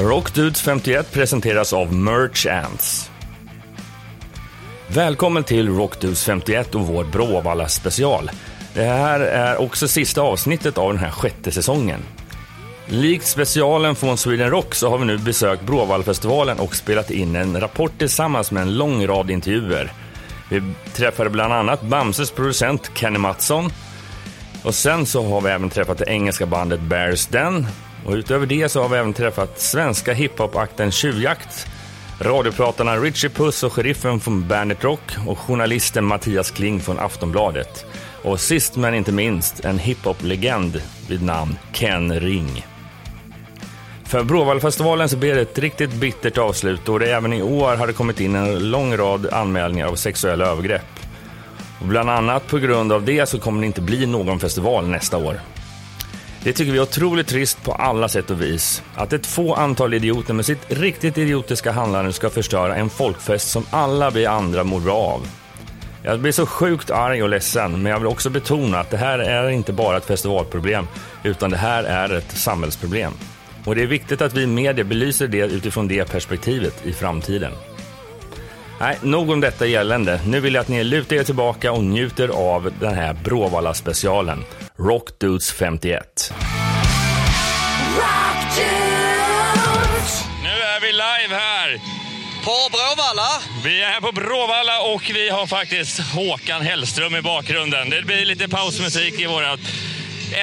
[0.00, 3.10] Rockdudes 51 presenteras av Merch Ants.
[4.88, 8.30] Välkommen till Rockdudes 51 och vår Bråvalla special.
[8.74, 12.00] Det här är också sista avsnittet av den här sjätte säsongen.
[12.86, 17.60] Likt specialen från Sweden Rock så har vi nu besökt Bråvallafestivalen och spelat in en
[17.60, 19.92] rapport tillsammans med en lång rad intervjuer.
[20.50, 23.70] Vi träffade bland annat Bamses producent Kenny Mattsson.
[24.62, 27.66] Och sen så har vi även träffat det engelska bandet Bears Den.
[28.04, 31.66] Och utöver det så har vi även träffat svenska hiphop-akten Tjuvjakt,
[32.20, 37.86] radiopratarna Richie Puss och sheriffen från Bandit Rock och journalisten Mattias Kling från Aftonbladet.
[38.22, 42.66] Och sist men inte minst en hiphop-legend vid namn Ken Ring.
[44.04, 47.86] För Bråvallafestivalen så blev det ett riktigt bittert avslut och det även i år har
[47.86, 51.00] det kommit in en lång rad anmälningar av sexuella övergrepp.
[51.80, 55.16] Och bland annat på grund av det så kommer det inte bli någon festival nästa
[55.16, 55.40] år.
[56.44, 58.82] Det tycker vi är otroligt trist på alla sätt och vis.
[58.94, 63.66] Att ett få antal idioter med sitt riktigt idiotiska handlande ska förstöra en folkfest som
[63.70, 65.26] alla vi andra mår bra av.
[66.02, 69.18] Jag blir så sjukt arg och ledsen, men jag vill också betona att det här
[69.18, 70.86] är inte bara ett festivalproblem,
[71.22, 73.12] utan det här är ett samhällsproblem.
[73.64, 77.52] Och det är viktigt att vi i media belyser det utifrån det perspektivet i framtiden.
[78.80, 80.20] Nej, nog om detta gällande.
[80.26, 84.44] Nu vill jag att ni lutar er tillbaka och njuter av den här Bråvalla-specialen.
[84.78, 86.32] Rock Dudes 51.
[90.42, 91.80] Nu är vi live här.
[92.44, 93.28] På Bråvalla.
[93.64, 97.90] Vi är här på Bråvalla och vi har faktiskt Håkan Hellström i bakgrunden.
[97.90, 99.60] Det blir lite pausmusik i vårat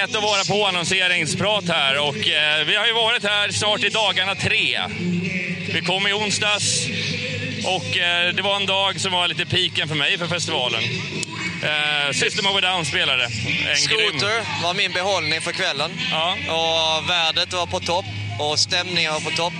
[0.04, 4.34] ett av våra påannonseringsprat här och eh, vi har ju varit här snart i dagarna
[4.34, 4.80] tre.
[5.72, 6.86] Vi kom i onsdags
[7.66, 10.82] och eh, det var en dag som var lite piken för mig för festivalen.
[11.62, 13.24] Eh, System of a Down spelade.
[13.24, 15.90] En grym- Scooter var min behållning för kvällen.
[16.10, 16.36] Ja.
[16.48, 18.04] Och vädret var på topp
[18.38, 19.52] och stämningen var på topp.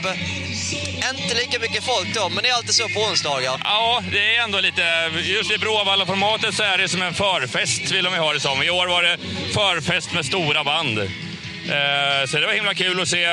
[1.15, 3.61] Inte lika mycket folk då, men det är alltid så på onsdagar.
[3.65, 5.11] Ja, det är ändå lite...
[5.25, 8.63] Just i Bråvalla-formatet så är det som en förfest, vill de ha det som.
[8.63, 9.19] I år var det
[9.55, 10.99] förfest med stora band.
[11.69, 13.27] Eh, Så det var himla kul att se...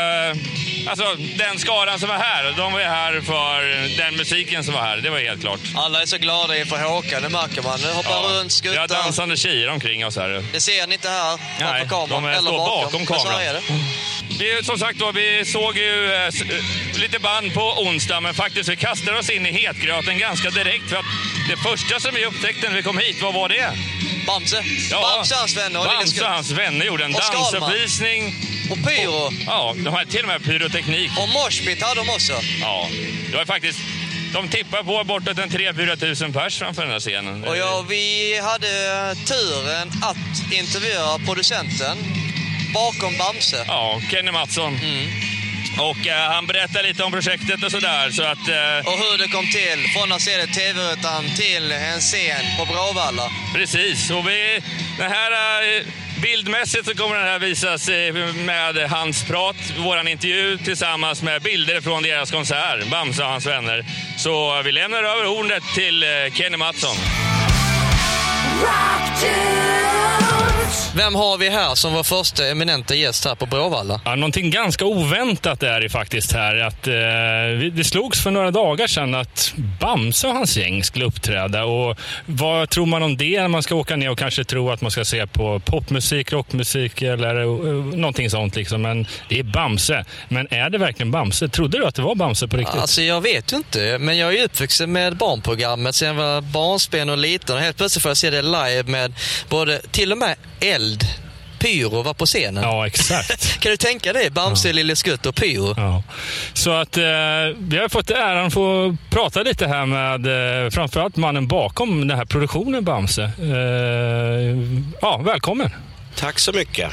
[0.88, 3.64] Alltså, den skaran som var här, de var här för
[3.98, 4.98] den musiken som var här.
[4.98, 5.60] Det var helt klart.
[5.76, 7.80] Alla är så glada inför Håkan, det märker man.
[7.82, 8.88] Nu hoppar runt, vi har skuttar.
[9.04, 10.44] dansande tjejer omkring oss här.
[10.54, 12.10] Det ser ni inte här Nej, kameran.
[12.10, 13.42] de är- eller står bakom så kameran.
[13.42, 13.62] är det.
[14.40, 16.30] Vi, som sagt då, vi såg ju eh, eh,
[17.02, 20.90] lite band på onsdag, men faktiskt vi kastade oss in i hetgröten ganska direkt.
[20.90, 21.06] För att
[21.50, 23.70] det första som vi upptäckte när vi kom hit, vad var det?
[24.30, 24.64] Bamse.
[24.92, 25.80] Bamse och hans vänner.
[25.80, 28.34] och Bamse och hans vänner gjorde en Och dansuppvisning.
[28.72, 29.30] Och pyro.
[29.46, 31.12] Ja, de har till och med pyroteknik.
[31.20, 32.34] Och moshpit hade de också.
[32.62, 32.90] Ja,
[33.32, 33.80] det var faktiskt...
[34.34, 37.44] De tippar på bortåt en 3-4 tusen pers framför den här scenen.
[37.44, 38.68] Och ja, vi hade
[39.16, 41.98] turen att intervjua producenten
[42.74, 43.66] bakom Bamse.
[43.68, 44.76] Ja, Kenny Mattsson.
[44.76, 45.06] Mm.
[45.78, 48.10] Och eh, han berättar lite om projektet och sådär.
[48.12, 49.80] Så att, eh, Och hur det kom till.
[49.94, 53.32] Från att se det i tv-rutan till en scen på Bråvalla.
[53.54, 54.12] Precis.
[54.12, 54.62] Och vi,
[54.98, 55.32] den här,
[55.78, 55.84] eh,
[56.22, 61.82] bildmässigt så kommer den här visas eh, med hans prat, våran intervju tillsammans med bilder
[61.82, 63.86] från deras konsert, Bamse och hans vänner.
[64.18, 66.96] Så vi lämnar över ordet till eh, Kenny Mattsson.
[70.96, 74.02] Vem har vi här som var första eminenta gäst här på Bråvalla?
[74.06, 76.56] Ja, någonting ganska oväntat är det faktiskt här.
[76.56, 76.94] Att, eh,
[77.74, 81.66] det slogs för några dagar sedan att Bamse och hans gäng skulle uppträda.
[81.66, 84.82] Och vad tror man om det när man ska åka ner och kanske tro att
[84.82, 88.56] man ska se på popmusik, rockmusik eller uh, någonting sånt.
[88.56, 88.82] Liksom.
[88.82, 90.06] Men det är Bamse.
[90.28, 91.50] Men är det verkligen Bamse?
[91.50, 92.82] Trodde du att det var Bamse på riktigt?
[92.82, 97.10] Alltså jag vet ju inte, men jag är uppvuxen med barnprogrammet sen jag var barnsben
[97.10, 99.14] och liten och helt plötsligt får jag se det live med
[99.50, 101.06] både, till och med eld,
[101.60, 102.64] pyro var på scenen.
[102.64, 103.60] Ja, exakt.
[103.60, 105.74] Kan du tänka dig Bamse, Lille Skutt och pyro?
[105.78, 106.04] Ja.
[106.54, 107.04] Så att eh,
[107.58, 112.18] vi har fått äran att få prata lite här med eh, framförallt mannen bakom den
[112.18, 113.24] här produktionen Bamse.
[113.24, 114.58] Eh,
[115.02, 115.70] ja, välkommen.
[116.16, 116.92] Tack så mycket.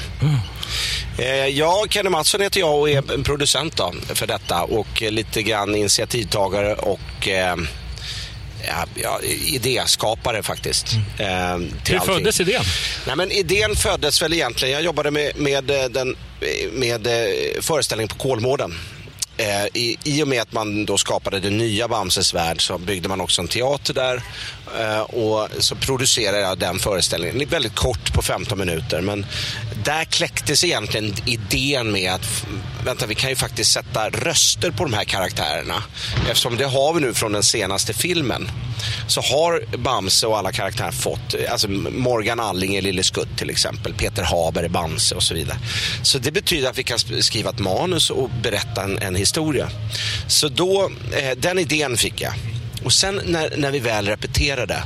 [1.19, 5.43] Eh, Ja, Kenny Mattsson heter jag och är en producent då för detta och lite
[5.43, 7.57] grann initiativtagare och eh,
[9.03, 10.87] ja, idéskapare faktiskt.
[10.93, 12.15] eh, till Hur allting.
[12.15, 12.63] föddes idén?
[13.07, 17.13] Nej, men idén föddes väl egentligen, jag jobbade med, med, eh, den, eh, med eh,
[17.61, 18.75] föreställning på Kolmården.
[19.39, 23.09] Eh, i, I och med att man då skapade det nya Bamses värld så byggde
[23.09, 24.23] man också en teater där eh,
[24.81, 27.41] Eh, och så producerade jag den föreställningen.
[27.41, 29.27] Är väldigt kort på 15 minuter men
[29.85, 32.47] där kläcktes egentligen idén med att
[32.85, 35.83] vänta, vi kan ju faktiskt sätta röster på de här karaktärerna.
[36.31, 38.51] Eftersom det har vi nu från den senaste filmen
[39.07, 43.95] så har Bamse och alla karaktärer fått, alltså Morgan Alling i Lille Skutt till exempel,
[43.95, 45.59] Peter Haber i Bamse och så vidare.
[46.03, 49.69] Så det betyder att vi kan skriva ett manus och berätta en, en historia.
[50.27, 52.33] Så då, eh, den idén fick jag.
[52.87, 54.83] Och sen när, när vi väl repeterade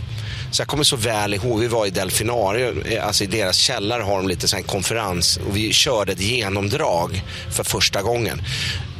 [0.50, 4.02] så jag kommer så väl ihåg, vi var i Delfinarium, eh, alltså i deras källare
[4.02, 8.42] har de lite sån konferens och vi körde ett genomdrag för första gången.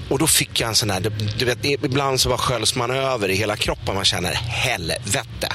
[0.09, 3.29] Och då fick jag en sån här, du vet, ibland så var sköljs man över
[3.29, 3.95] i hela kroppen.
[3.95, 5.49] Man känner helvete.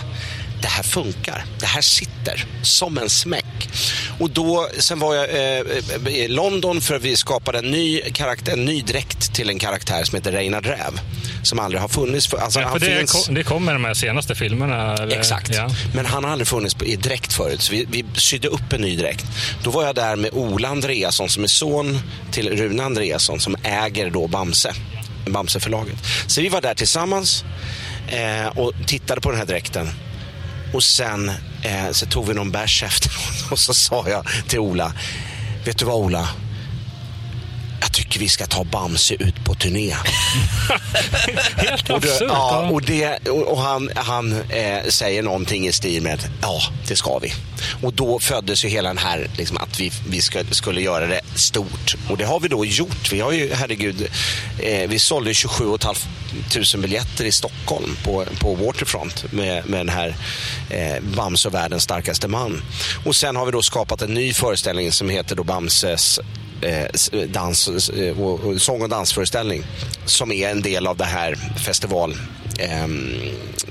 [0.66, 1.46] Det här funkar.
[1.60, 3.70] Det här sitter som en smäck.
[4.20, 8.54] Och då, sen var jag eh, i London för att vi skapade en ny, karaktär,
[8.54, 11.00] en ny dräkt till en karaktär som heter Reynard Räv.
[11.44, 12.28] Som aldrig har funnits.
[12.28, 13.28] För, alltså, ja, för det, finns...
[13.32, 14.94] det kom med de här senaste filmerna?
[14.94, 15.18] Eller?
[15.18, 15.56] Exakt.
[15.56, 15.70] Ja.
[15.94, 17.62] Men han har aldrig funnits i dräkt förut.
[17.62, 19.26] Så vi, vi sydde upp en ny dräkt.
[19.64, 22.00] Då var jag där med Ola Andreasson som är son
[22.32, 24.74] till Rune Andreasson som äger då Bamse.
[25.26, 25.98] Bamseförlaget.
[26.28, 27.44] Så vi var där tillsammans
[28.08, 29.90] eh, och tittade på den här dräkten.
[30.76, 31.30] Och sen
[31.62, 33.12] eh, så tog vi någon bärs efter
[33.52, 34.94] och så sa jag till Ola,
[35.66, 36.30] vet du vad Ola?
[37.82, 39.94] Jag tycker vi ska ta Bamse ut på turné.
[41.58, 42.28] Helt och absurt.
[42.30, 46.96] Ja, och, det, och, och han, han eh, säger någonting i stil med ja, det
[46.96, 47.34] ska vi.
[47.82, 51.22] Och då föddes ju hela den här, liksom, att vi, vi ska, skulle göra det
[51.36, 51.96] stort.
[52.10, 53.12] Och det har vi då gjort.
[53.12, 54.08] Vi har ju, herregud,
[54.60, 55.66] eh, vi sålde 27
[56.54, 60.16] 500 biljetter i Stockholm på, på Waterfront med, med den här
[60.70, 62.62] eh, Bamse och världens starkaste man.
[63.06, 66.20] Och sen har vi då skapat en ny föreställning som heter då Bamses
[66.62, 69.64] eh, dans, eh, och, sång och dansföreställning
[70.06, 71.36] som är en del av det här
[71.66, 72.16] festival
[72.60, 73.14] ehm,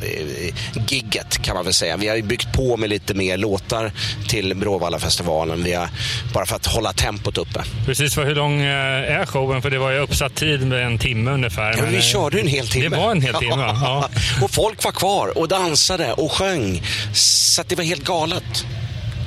[0.03, 0.55] eh,
[0.89, 1.97] gigget kan man väl säga.
[1.97, 3.93] Vi har byggt på med lite mer låtar
[4.29, 5.65] till Bråvallafestivalen.
[5.65, 5.89] Vi har,
[6.35, 7.65] bara för att hålla tempot uppe.
[7.87, 9.63] Precis, för hur lång eh, är showen?
[9.63, 11.75] För det var ju uppsatt tid med en timme ungefär.
[11.77, 12.89] Ja, men vi körde en hel timme.
[12.89, 14.09] Det var en hel timme, ja.
[14.43, 16.83] och folk var kvar och dansade och sjöng.
[17.13, 18.67] Så det var helt galet.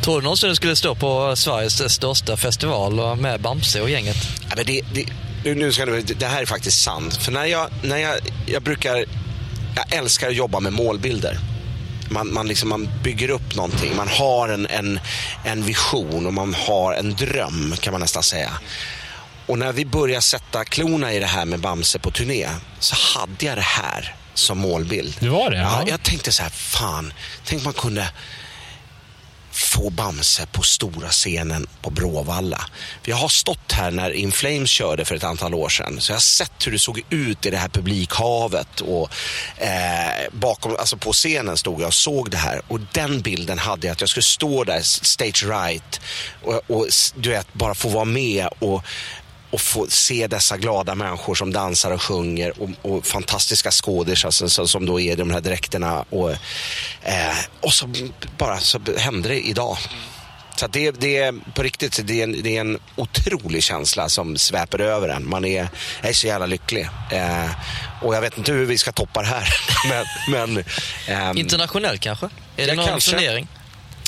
[0.01, 4.17] Tror du någonsin du skulle stå på Sveriges största festival med Bamse och gänget?
[4.49, 5.05] Ja, men det, det,
[5.55, 7.15] nu ska det, det här är faktiskt sant.
[7.15, 8.15] För när jag, när jag,
[8.45, 9.05] jag brukar,
[9.75, 11.39] jag älskar att jobba med målbilder.
[12.09, 14.99] Man, man, liksom, man bygger upp någonting, man har en, en,
[15.45, 18.51] en vision och man har en dröm kan man nästan säga.
[19.45, 22.47] Och när vi började sätta klorna i det här med Bamse på turné
[22.79, 25.15] så hade jag det här som målbild.
[25.19, 25.57] Det var det?
[25.57, 25.81] Ja.
[25.81, 27.13] ja jag tänkte så här, fan,
[27.45, 28.09] tänk man kunde
[29.57, 32.61] få Bamse på stora scenen på Bråvalla.
[33.03, 36.01] Jag har stått här när In Flames körde för ett antal år sedan.
[36.01, 38.81] Så jag har sett hur det såg ut i det här publikhavet.
[38.81, 39.09] Och,
[39.57, 42.61] eh, bakom, alltså på scenen stod jag och såg det här.
[42.67, 46.01] Och den bilden hade jag att jag skulle stå där, stage right.
[46.43, 48.83] Och, och du vet, bara få vara med och
[49.51, 54.67] och få se dessa glada människor som dansar och sjunger och, och fantastiska skådisar alltså,
[54.67, 56.05] som då är i de här dräkterna.
[56.09, 56.31] Och,
[57.03, 57.89] eh, och så
[58.37, 59.77] bara så hände det idag.
[60.55, 64.37] Så det, det är på riktigt, det är, en, det är en otrolig känsla som
[64.37, 65.29] sväper över en.
[65.29, 65.69] Man är,
[66.01, 66.89] är så jävla lycklig.
[67.11, 67.49] Eh,
[68.01, 69.47] och jag vet inte hur vi ska toppa det här.
[69.89, 70.05] men,
[70.55, 70.63] men,
[71.07, 72.29] ehm, Internationell kanske?
[72.57, 73.11] Är det någon kanske.
[73.11, 73.47] turnering?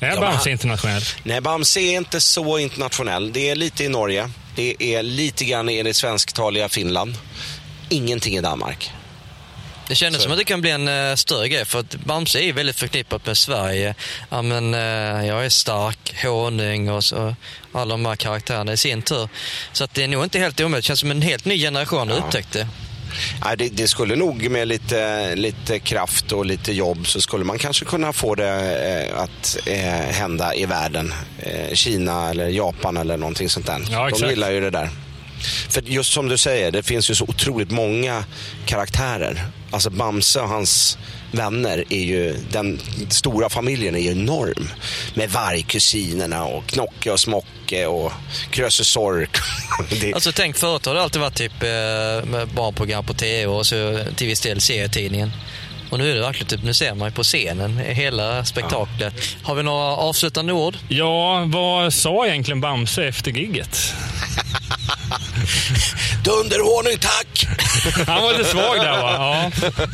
[0.02, 1.02] Är Bamse internationell?
[1.24, 3.34] Nej, Bamse är inte så internationell.
[3.34, 4.30] Det är lite i Norge.
[4.60, 7.18] Det är lite grann i det svensktaliga Finland.
[7.90, 8.92] Ingenting i Danmark.
[9.88, 10.24] Det kändes så.
[10.24, 13.26] som att det kan bli en uh, större grej för att Bamse är väldigt förknippat
[13.26, 13.96] med Sverige.
[14.30, 17.36] Ja, men, uh, jag är stark, honung och så,
[17.72, 19.30] alla de här karaktärerna i sin tur.
[19.74, 20.84] Så att det är nog inte helt omöjligt.
[20.84, 22.16] Det känns som en helt ny generation ja.
[22.16, 22.68] upptäckte
[23.44, 27.58] Ja, det, det, skulle nog med lite, lite kraft och lite jobb så skulle man
[27.58, 31.14] kanske kunna få det eh, att eh, hända i världen.
[31.40, 33.82] Eh, Kina eller Japan eller någonting sånt där.
[33.92, 34.90] Ja, De gillar ju det där.
[35.70, 38.24] För just som du säger, det finns ju så otroligt många
[38.66, 39.46] karaktärer.
[39.72, 40.98] Alltså Bamse och hans
[41.32, 42.80] vänner är ju, den
[43.10, 44.70] stora familjen är ju enorm.
[45.14, 48.12] Med vargkusinerna och Knocke och Smocke och
[48.52, 49.38] Krösus Sork.
[50.02, 50.14] det...
[50.14, 54.28] Alltså tänk förut har det alltid varit typ eh, barnprogram på tv och så till
[54.28, 55.32] viss del serietidningen.
[55.90, 59.14] Och nu är det verkligen typ, nu ser man ju på scenen hela spektaklet.
[59.18, 59.24] Ja.
[59.44, 60.78] Har vi några avslutande ord?
[60.88, 63.78] Ja, vad sa egentligen Bamse efter gigget?
[66.24, 67.48] Dunderhonung tack!
[68.08, 69.14] Han var lite svag där va?
[69.14, 69.52] Ja.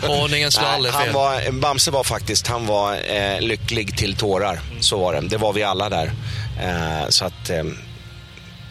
[0.08, 1.14] Ordningen slår aldrig fel.
[1.14, 4.60] Var, Bamse var faktiskt, han var eh, lycklig till tårar.
[4.80, 5.22] Så var det.
[5.22, 6.12] Det var vi alla där.
[6.62, 7.64] Eh, så att, eh,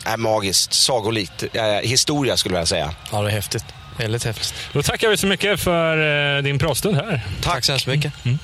[0.04, 2.95] är magiskt, sagolikt, eh, historia skulle jag säga.
[3.12, 3.64] Ja, det är häftigt.
[3.96, 4.54] Väldigt häftigt.
[4.72, 7.20] Då tackar vi så mycket för eh, din pratstund här.
[7.40, 8.12] Tack, Tack så hemskt mycket.
[8.24, 8.38] Mm.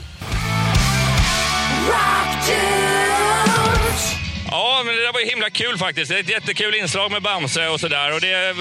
[4.50, 6.10] Ja, men det där var var himla kul faktiskt.
[6.10, 8.14] Det är ett jättekul inslag med Bamse och sådär.
[8.14, 8.54] Och det,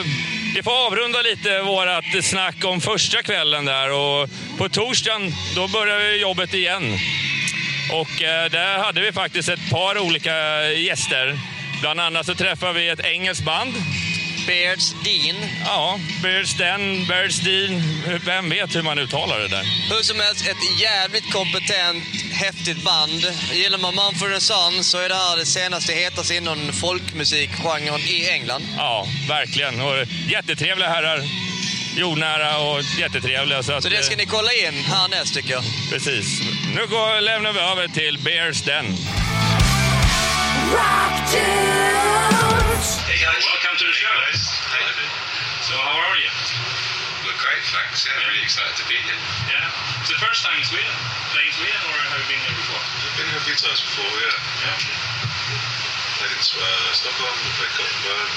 [0.55, 3.91] det får avrunda lite vårt snack om första kvällen där.
[3.91, 6.97] Och på torsdagen, då börjar jobbet igen.
[7.91, 11.39] Och eh, där hade vi faktiskt ett par olika gäster.
[11.81, 13.73] Bland annat så träffade vi ett engelskt band.
[14.49, 15.35] Beards Dean.
[15.65, 17.83] Ja, Beards Den, Beards Dean.
[18.25, 19.63] Vem vet hur man uttalar det där?
[19.89, 23.25] Hur som helst, ett jävligt kompetent, häftigt band.
[23.53, 28.63] Gillar man Mumford Sons så är det här det senaste hetaste inom folkmusikgenren i England.
[28.77, 29.81] Ja, verkligen.
[29.81, 29.95] Och
[30.27, 31.23] jättetrevliga herrar.
[31.97, 33.63] Jordnära och jättetrevliga.
[33.63, 35.63] Så, att, Så det ska ni kolla in härnäst tycker jag.
[35.91, 36.41] Precis.
[36.75, 38.97] Nu går, lämnar vi över till Bears Den.
[42.79, 43.43] Hey guys.
[43.43, 44.07] Welcome to the show.
[44.07, 44.39] Hey.
[45.67, 46.31] So how are you?
[47.27, 48.07] We're great, thanks.
[48.07, 49.19] Yeah, really excited to be here.
[49.51, 49.99] Yeah.
[49.99, 50.87] It's the first time in Sweden,
[51.35, 52.79] playing Sweden, or have you been here before?
[52.79, 54.31] I've been here a few times before, yeah.
[54.63, 54.79] Yeah.
[56.23, 58.31] Played in uh, Stockholm, we played Gothenburg,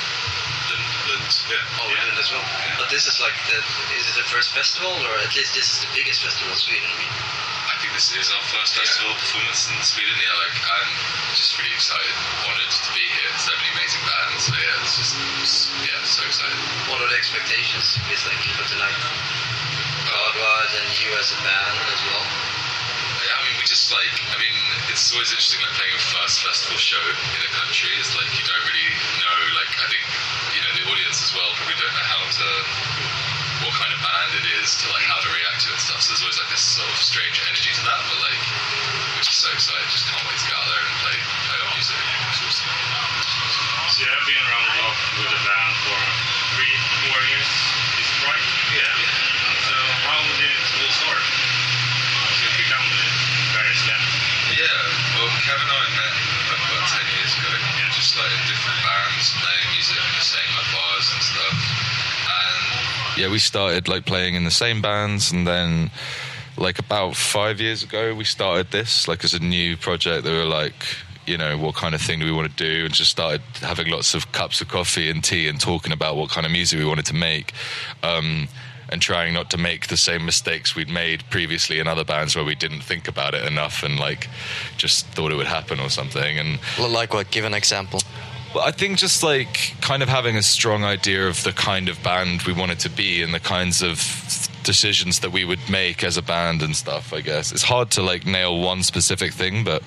[1.02, 1.82] Yeah.
[1.82, 2.44] Oh, Lund as well.
[2.78, 3.59] But this is like the
[3.99, 6.87] is it the first festival or at least this is the biggest festival in Sweden?
[6.87, 10.14] I mean, I think this is our first festival performance in Sweden.
[10.14, 10.90] Yeah, like I'm
[11.35, 12.14] just really excited,
[12.47, 13.30] honoured to be here.
[13.35, 14.40] So many amazing bands.
[14.47, 16.59] So yeah, it's just it's, yeah, so excited.
[16.87, 17.99] what are the expectations?
[18.06, 18.94] It's like for tonight.
[18.94, 19.42] Uh,
[20.02, 22.25] Godward and you as a band as well.
[23.23, 24.56] Yeah, I mean, we just like, I mean,
[24.90, 27.92] it's always interesting like playing a first festival show in a country.
[28.02, 28.90] It's like you don't really
[29.23, 30.04] know, like, I think,
[30.59, 32.49] you know, audience as well probably don't know how to,
[33.62, 36.01] what kind of band it is, to like how to react to it and stuff.
[36.03, 38.43] So there's always like this sort of strange energy to that, but like,
[39.15, 41.71] we're just so excited, just can't wait to get out there and play, play our
[41.77, 42.01] music.
[42.35, 42.73] It's awesome.
[43.93, 45.99] So you have been around the block with the band for
[46.57, 46.75] three,
[47.07, 47.51] four years,
[48.03, 48.47] is it right?
[48.75, 48.95] Yeah.
[49.62, 49.75] So
[50.09, 51.23] how did it all start?
[51.23, 53.05] To become the
[53.55, 54.03] Bears Den?
[54.59, 54.67] Yeah,
[55.15, 56.15] well, Kevin and I met
[56.51, 57.53] like, about 10 years ago.
[57.93, 61.55] Just like in different bands, playing music and just saying like bars and stuff.
[61.55, 62.65] And
[63.16, 65.90] yeah, we started like playing in the same bands, and then
[66.57, 70.25] like about five years ago, we started this like as a new project.
[70.25, 70.75] They were like,
[71.26, 73.88] you know, what kind of thing do we want to do, and just started having
[73.88, 76.85] lots of cups of coffee and tea and talking about what kind of music we
[76.85, 77.52] wanted to make.
[78.02, 78.49] Um,
[78.90, 82.45] and trying not to make the same mistakes we'd made previously in other bands where
[82.45, 84.28] we didn't think about it enough and like
[84.76, 87.31] just thought it would happen or something and Like what?
[87.31, 88.00] Give an example.
[88.56, 92.42] I think just like kind of having a strong idea of the kind of band
[92.42, 93.97] we wanted to be and the kinds of
[94.62, 97.12] decisions that we would make as a band and stuff.
[97.12, 99.82] I guess it's hard to like nail one specific thing, but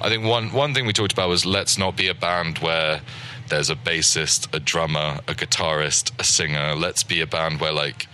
[0.00, 3.00] I think one one thing we talked about was let's not be a band where
[3.48, 6.74] there's a bassist, a drummer, a guitarist, a singer.
[6.74, 8.06] Let's be a band where like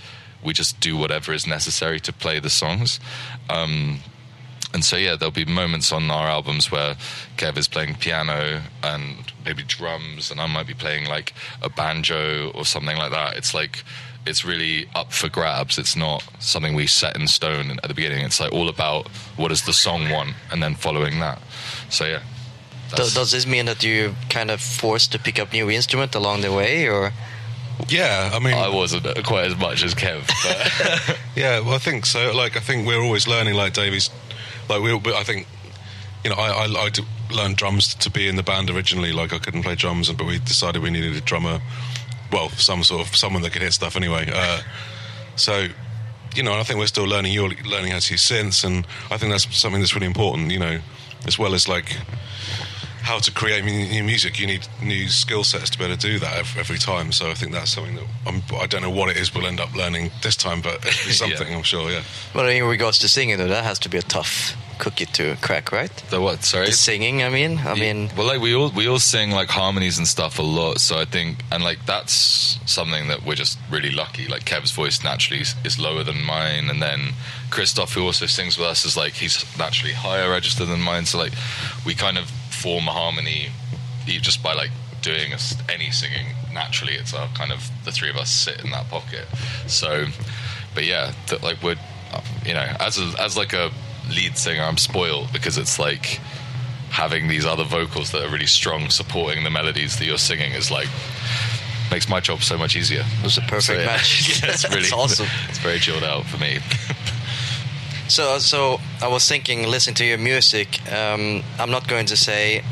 [0.43, 3.01] we just do whatever is necessary to play the songs.
[3.51, 4.01] Um,
[4.75, 6.97] and so yeah, there'll be moments on our albums where
[7.37, 11.33] Kev is playing piano and maybe drums, and I might be playing like
[11.63, 13.37] a banjo or something like that.
[13.37, 13.83] It's like
[14.27, 15.79] it's really up for grabs.
[15.79, 18.25] It's not something we set in stone at the beginning.
[18.25, 21.41] It's like all about what does the song want, and then following that.
[21.89, 22.21] So yeah.
[22.95, 26.41] Does, does this mean that you kind of forced to pick up new instrument along
[26.41, 27.13] the way, or
[27.89, 32.07] Yeah, I mean, I wasn't quite as much as Kev, but yeah, well, I think
[32.07, 32.33] so.
[32.35, 33.55] Like, I think we're always learning.
[33.55, 34.11] Like Davies,
[34.69, 35.47] like we, we I think,
[36.25, 36.91] you know, I, I, I
[37.35, 39.13] learned drums to be in the band originally.
[39.13, 41.61] Like, I couldn't play drums, but we decided we needed a drummer.
[42.33, 44.29] Well, some sort of someone that could hit stuff anyway.
[44.33, 44.61] Uh,
[45.37, 45.69] so,
[46.35, 47.33] you know, I think we're still learning.
[47.33, 50.51] You're learning how to use synths, and I think that's something that's really important.
[50.51, 50.81] You know,
[51.27, 51.97] as well as like
[53.09, 56.19] how to create new music, you need new skill sets to be able to do
[56.19, 57.11] that every time.
[57.11, 59.61] So I think that's something that I'm, I don't know what it is we'll end
[59.61, 61.91] up learning this time, but it'll be something I'm sure.
[61.91, 62.03] Yeah.
[62.35, 65.73] well, in regards to singing, though, that has to be a tough cookie to crack,
[65.73, 65.91] right?
[66.11, 66.45] the what?
[66.45, 66.67] Sorry.
[66.67, 69.97] The singing, I mean, I mean, well, like we all we all sing like harmonies
[69.99, 70.79] and stuff a lot.
[70.79, 74.29] So I think, and like that's something that we're just really lucky.
[74.29, 77.15] Like Kev's voice naturally is, is lower than mine, and then
[77.51, 81.07] Christoph, who also sings with us, is like he's naturally higher register than mine.
[81.07, 81.33] So like
[81.87, 83.49] we kind of form a harmony
[84.07, 84.71] just by like
[85.03, 85.33] doing
[85.69, 86.95] any singing naturally.
[86.95, 89.27] It's our kind of the three of us sit in that pocket.
[89.67, 90.07] So,
[90.75, 91.77] but yeah, that like we're
[92.45, 93.71] you know as a, as like a
[94.09, 96.21] lead singer, I'm spoiled because it's like
[96.91, 100.71] having these other vocals that are really strong supporting the melodies that you're singing is
[100.71, 100.89] like
[101.91, 103.05] makes my job so much easier.
[103.07, 103.87] it was a perfect yeah.
[103.87, 104.43] match.
[104.43, 105.27] yeah, it's really That's awesome.
[105.49, 106.59] It's very chilled out for me.
[108.09, 112.65] So, so I was thinking, listening to your music, um, I'm not going to say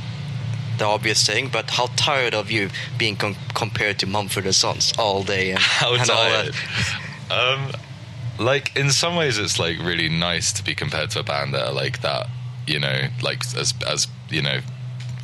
[0.78, 4.92] the obvious thing, but how tired of you being com- compared to Mumford and Sons
[4.98, 6.54] all day and, How and tired?
[7.30, 7.72] Um,
[8.38, 11.66] like in some ways, it's like really nice to be compared to a band that
[11.66, 12.28] are like that.
[12.66, 14.60] You know, like as as you know,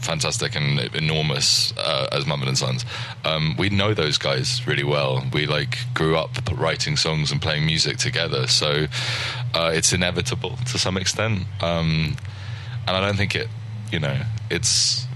[0.03, 2.85] fantastic and enormous uh, as Mumford and Sons.
[3.25, 5.25] Um, we know those guys really well.
[5.33, 8.87] We like grew up writing songs and playing music together, so
[9.55, 11.45] uh, it's inevitable to some extent.
[11.61, 12.17] Um,
[12.87, 13.49] and I don't think it,
[13.91, 15.07] you know, it's.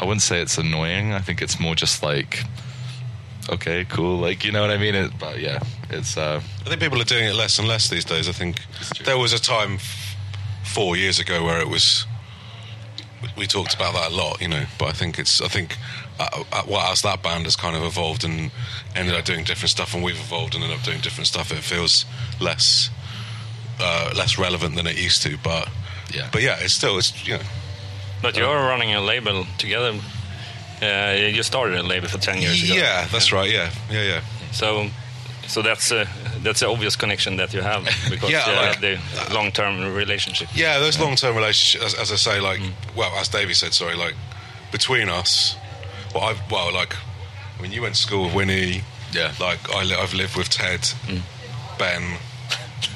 [0.00, 1.12] I wouldn't say it's annoying.
[1.12, 2.42] I think it's more just like,
[3.48, 4.94] okay, cool, like you know what I mean.
[4.94, 6.16] It, but yeah, it's.
[6.16, 8.28] Uh, I think people are doing it less and less these days.
[8.28, 8.60] I think
[9.04, 10.16] there was a time f-
[10.64, 12.06] four years ago where it was.
[13.24, 14.64] We- We talked about that a lot, you know.
[14.78, 15.40] But I think it's.
[15.40, 15.76] I think,
[16.20, 18.50] uh, uh, well, as that band has kind of evolved and
[18.94, 21.62] ended up doing different stuff, and we've evolved and ended up doing different stuff, it
[21.62, 22.04] feels
[22.40, 22.90] less,
[23.80, 25.36] uh, less relevant than it used to.
[25.38, 25.68] But
[26.12, 26.28] Yeah.
[26.32, 27.42] but yeah, it's still it's you know.
[28.22, 29.94] But you're running a label together.
[30.82, 32.74] Uh, you started a label for 10 years ago.
[32.74, 33.50] Yeah, that's right.
[33.50, 34.20] Yeah, yeah, yeah.
[34.52, 34.90] So,
[35.46, 36.06] so that's a
[36.42, 38.80] that's an obvious connection that you have because Yeah, you like- have
[39.28, 40.48] the long-term relationship.
[40.54, 42.60] Yeah, those long-term relationships, as, as I say, like,
[42.96, 44.14] well, as Davey said, sorry, like,
[44.72, 45.56] between us,
[46.14, 46.94] well, I've, well, like,
[47.58, 48.82] I mean, you went to school with Winnie,
[49.12, 49.32] Yeah.
[49.40, 50.86] like, I li- I've lived with Ted,
[51.78, 52.18] Ben,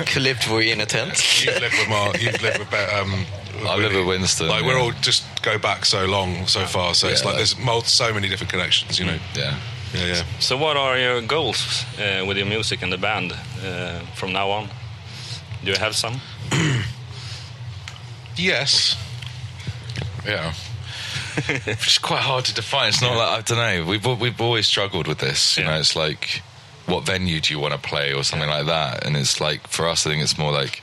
[0.16, 1.42] Lived we in a tent?
[1.44, 3.24] you've lived with Mark, you've lived with, Ben, um,
[3.66, 7.08] I live with Winston, Like, we're all just go back so long, so far, so
[7.08, 7.28] it's Yeah.
[7.28, 9.18] like there's mul- so many different connections, you know.
[9.34, 9.56] yeah.
[9.94, 10.22] Yeah, yeah.
[10.40, 13.32] So, what are your goals uh, with your music and the band
[13.64, 14.68] uh, from now on?
[15.64, 16.20] Do you have some?
[18.36, 18.96] Yes.
[20.24, 20.52] Yeah.
[21.48, 22.90] it's quite hard to define.
[22.90, 23.84] It's not like I don't know.
[23.90, 25.56] We've we've always struggled with this.
[25.56, 25.70] You Yeah.
[25.70, 26.42] know, it's like
[26.86, 29.04] what venue do you want to play or something like that.
[29.04, 30.82] And it's like for us, I think it's more like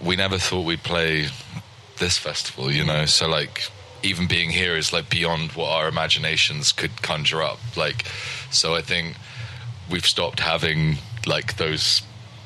[0.00, 1.28] we never thought we'd play
[1.98, 2.70] this festival.
[2.72, 3.68] You know, so like
[4.04, 7.58] even being here is like beyond what our imaginations could conjure up.
[7.76, 8.06] Like,
[8.50, 9.16] so I think
[9.90, 10.96] we've stopped having
[11.26, 12.02] like those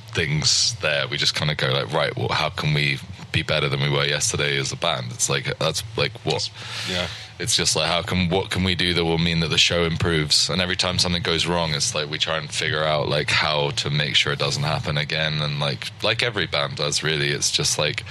[0.09, 1.07] things there.
[1.09, 2.99] We just kind of go like, right, well, how can we
[3.33, 5.07] be better than we were yesterday as a band?
[5.11, 6.49] It's like that's like what.
[6.91, 7.07] Yeah.
[7.39, 9.85] It's just like how can what can we do that will mean that the show
[9.85, 10.51] improves?
[10.51, 13.71] And every time something goes wrong, it's like we try and figure out like how
[13.71, 15.41] to make sure it doesn't happen again.
[15.41, 17.29] And like like every band does, really.
[17.29, 18.05] It's just like,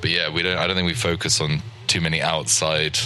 [0.00, 0.56] but yeah, we don't.
[0.56, 2.96] I don't think we focus on too many outside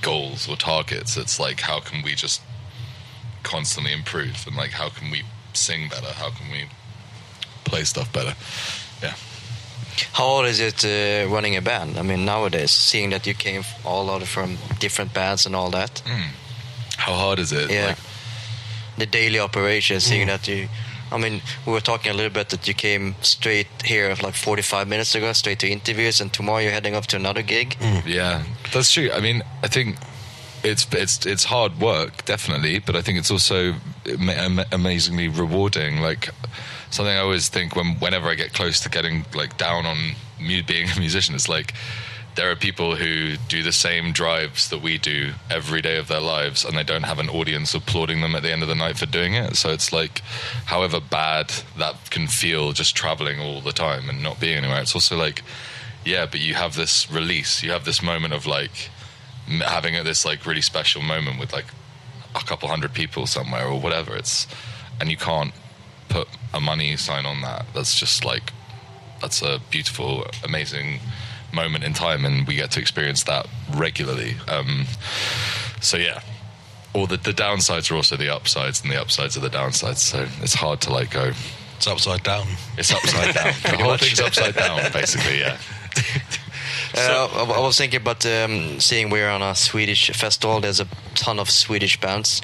[0.00, 1.16] goals or targets.
[1.18, 2.40] It's like how can we just
[3.42, 6.12] constantly improve and like how can we sing better?
[6.22, 6.64] How can we
[7.64, 8.34] play stuff better?
[9.02, 9.14] Yeah.
[10.12, 11.98] How hard is it uh, running a band?
[11.98, 16.02] I mean, nowadays, seeing that you came all out from different bands and all that.
[16.96, 17.70] How hard is it?
[17.70, 17.86] Yeah.
[17.88, 17.98] Like,
[18.98, 20.68] the daily operation, seeing that you.
[21.12, 24.88] I mean, we were talking a little bit that you came straight here like 45
[24.88, 27.76] minutes ago, straight to interviews, and tomorrow you're heading off to another gig.
[27.80, 28.06] Mm.
[28.06, 28.42] Yeah,
[28.72, 29.10] that's true.
[29.12, 29.96] I mean, I think
[30.64, 33.74] it's it's it's hard work, definitely, but I think it's also
[34.06, 36.00] ama- ama- amazingly rewarding.
[36.00, 36.30] Like
[36.90, 39.98] something I always think when whenever I get close to getting like down on
[40.40, 41.72] mu- being a musician, it's like
[42.36, 46.20] there are people who do the same drives that we do every day of their
[46.20, 48.98] lives, and they don't have an audience applauding them at the end of the night
[48.98, 49.56] for doing it.
[49.56, 50.20] So it's like,
[50.66, 54.82] however bad that can feel, just traveling all the time and not being anywhere.
[54.82, 55.42] It's also like,
[56.04, 58.90] yeah, but you have this release, you have this moment of like
[59.48, 61.66] having this like really special moment with like
[62.34, 64.14] a couple hundred people somewhere or whatever.
[64.14, 64.46] It's
[65.00, 65.52] and you can't
[66.08, 67.66] put a money sign on that.
[67.74, 68.52] That's just like
[69.20, 71.00] that's a beautiful, amazing
[71.52, 74.36] moment in time, and we get to experience that regularly.
[74.48, 74.86] Um,
[75.80, 76.20] so yeah,
[76.94, 79.98] all the the downsides are also the upsides, and the upsides are the downsides.
[79.98, 81.32] So it's hard to like go.
[81.76, 82.46] It's upside down.
[82.78, 83.52] It's upside down.
[83.62, 85.40] the whole thing's upside down, basically.
[85.40, 85.58] Yeah.
[86.98, 90.60] Uh, I, I was thinking about um, seeing we're on a Swedish festival.
[90.60, 92.40] There's a ton of Swedish bands.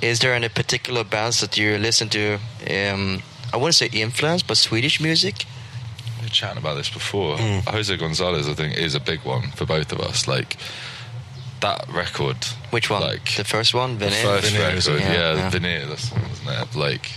[0.00, 2.38] Is there any particular bands that you listen to?
[2.70, 5.44] Um, I wouldn't say influence, but Swedish music.
[6.40, 7.38] We were chatting about this before.
[7.38, 10.28] Jose Gonzalez, I think, is a big one for both of us.
[10.28, 10.56] Like
[11.60, 12.36] that record.
[12.70, 13.00] Which one?
[13.02, 14.22] Like the first one, the Veneer?
[14.22, 15.50] first Veneer, record, yeah, Yeah, yeah.
[15.50, 16.76] Veneer, that's one, wasn't it?
[16.78, 17.10] Like,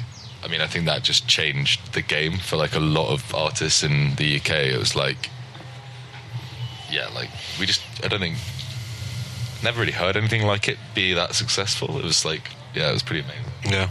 [0.44, 3.84] I mean, I think that just changed the game for like a lot of artists
[3.84, 4.52] in the UK.
[4.52, 5.30] It was like,
[6.90, 7.30] yeah, like
[7.60, 8.38] we just, I don't think,
[9.64, 11.98] never really heard anything like it be that successful.
[11.98, 13.44] It was like, yeah, it was pretty amazing.
[13.66, 13.90] Yeah.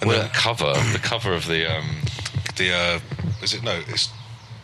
[0.00, 1.86] And Well, then the cover, the cover of the, um,
[2.56, 3.00] the uh,
[3.42, 3.80] is it no?
[3.88, 4.08] It's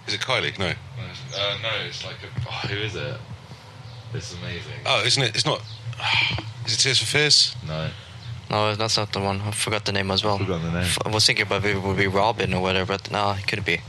[0.06, 0.56] is it Kylie?
[0.58, 0.66] No.
[0.66, 3.16] uh, no, it's like, a, oh, who is it?
[4.14, 4.72] It's amazing.
[4.86, 5.34] Oh, isn't it?
[5.34, 5.60] It's not.
[6.64, 7.56] Is it Tears for Fears?
[7.66, 7.90] No.
[8.50, 9.40] No, that's not the one.
[9.40, 10.38] I forgot the name as well.
[10.38, 10.82] Forgot the name.
[10.82, 13.66] F- I was thinking about it would be Robin or whatever, but no, it couldn't
[13.66, 13.80] be.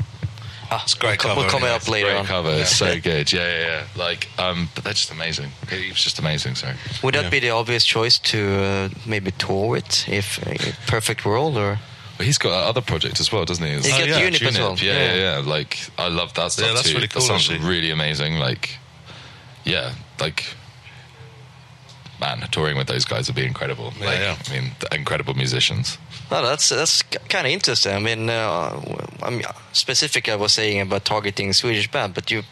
[0.71, 1.75] Ah, It's a great we'll, cover, We'll come anyway.
[1.75, 2.25] up later Great on.
[2.25, 2.49] cover.
[2.51, 3.31] It's so good.
[3.31, 3.83] Yeah, yeah, yeah.
[3.95, 5.51] Like, um, but they're just amazing.
[5.69, 6.55] It's just amazing.
[6.55, 6.73] Sorry.
[7.03, 7.29] Would that Yeah.
[7.29, 11.77] be the obvious choice to uh, maybe tour it if uh, Perfect World or?
[12.17, 13.73] But he's got other project as well, doesn't he?
[13.73, 14.75] He oh, got yeah, Unip as well.
[14.77, 16.95] Yeah, yeah, yeah, Like, I love that stuff Yeah, that's too.
[16.95, 17.67] really cool, That sounds actually.
[17.69, 18.35] really amazing.
[18.35, 18.77] Like,
[19.63, 20.43] yeah, like
[22.19, 23.93] man, touring with those guys would be incredible.
[23.99, 24.37] Yeah, like, yeah.
[24.47, 25.97] I mean, incredible musicians.
[26.29, 27.93] No, that's that's kind of interesting.
[27.93, 28.81] I mean, uh,
[29.23, 32.43] I mean, specific I was saying about targeting Swedish band, but you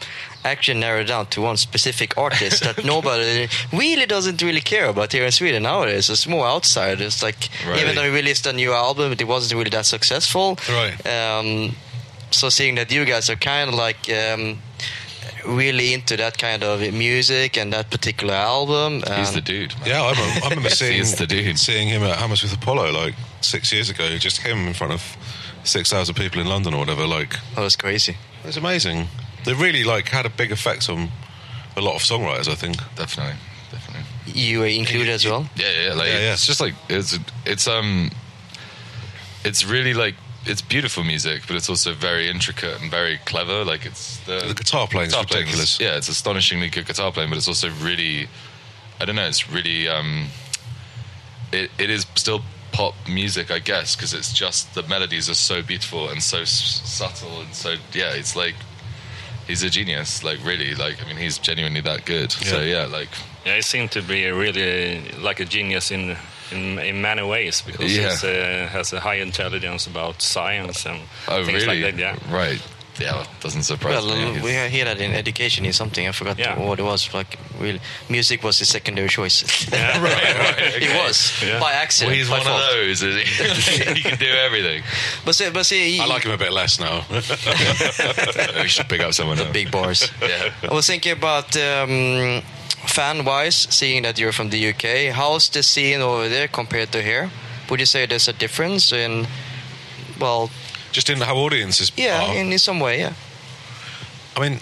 [0.44, 5.24] actually narrowed down to one specific artist that nobody really doesn't really care about here
[5.26, 6.08] in Sweden nowadays.
[6.08, 7.00] It's more outside.
[7.02, 7.36] It's like
[7.68, 7.80] Right.
[7.82, 10.58] even though we released a new album, it wasn't really that successful.
[10.70, 10.96] Right.
[11.06, 11.76] Um,
[12.30, 14.08] so seeing that you guys are kind of like.
[14.10, 14.58] Um,
[15.46, 19.74] really into that kind of music and that particular album He's the dude.
[19.78, 19.88] Man.
[19.88, 21.58] Yeah, I remember, I remember seeing He's the dude.
[21.58, 24.16] seeing him at Hammersmith Apollo like six years ago.
[24.18, 25.16] Just him in front of
[25.64, 27.06] six thousand people in London or whatever.
[27.06, 29.06] Like that was crazy it was amazing.
[29.44, 31.08] They really like had a big effect on
[31.76, 32.48] a lot of songwriters.
[32.48, 32.76] I think.
[32.96, 33.34] Definitely,
[33.70, 34.02] definitely.
[34.32, 36.32] you were included as well Yeah, yeah, like Yeah, yeah.
[36.34, 38.10] it's just like it's it's um
[39.44, 40.14] it's really like
[40.46, 43.64] it's beautiful music, but it's also very intricate and very clever.
[43.64, 45.80] Like it's the, The guitar playing's guitar playing is- ridiculous.
[45.80, 48.28] yeah, it's astonishingly good guitar playing, but it's also really
[49.00, 49.26] I don't know.
[49.28, 50.28] It's really um
[51.52, 55.62] it it is still pop music, I guess, because it's just the melodies are so
[55.62, 58.12] beautiful and so s- subtle and so yeah.
[58.12, 58.54] It's like
[59.46, 60.22] he's a genius.
[60.24, 62.32] Like really, like I mean, he's genuinely that good.
[62.32, 62.80] So Yeah.
[62.82, 63.08] yeah, like
[63.44, 66.16] Yeah, he seemed to be a really like a genius in
[66.52, 68.14] in, in many ways because Yeah.
[68.16, 71.82] he uh, has a high intelligence about science and Oh, things really?
[71.82, 72.18] like that.
[72.28, 72.34] Yeah.
[72.34, 72.60] Right.
[72.98, 74.38] Yeah, well, doesn't surprise Well, me.
[74.38, 76.08] uh, we hear that in education is something.
[76.08, 76.58] I forgot Yeah.
[76.58, 77.12] what it was.
[77.12, 77.78] Like, really,
[78.08, 79.44] music was his secondary choice.
[79.70, 80.02] Yeah.
[80.02, 80.82] right, right.
[80.82, 81.58] it was Yeah.
[81.60, 82.16] by Well, accident.
[82.16, 82.62] he's by one fault.
[82.62, 83.02] of those.
[83.02, 83.92] Is he?
[83.96, 84.82] he can do everything.
[85.26, 87.04] But see, but see, I like him a bit less now.
[88.62, 89.50] we should pick up someone else.
[89.52, 90.10] big bars.
[90.22, 90.50] Yeah.
[90.62, 92.42] I was thinking about um,
[92.86, 95.14] fan-wise, seeing that you're from the UK.
[95.14, 97.30] How's the scene over there compared to here?
[97.68, 99.26] Would you say there's a difference in,
[100.20, 100.50] well,
[100.92, 103.12] Just in how audiences yeah, in, in some way, yeah.
[104.36, 104.60] I mean,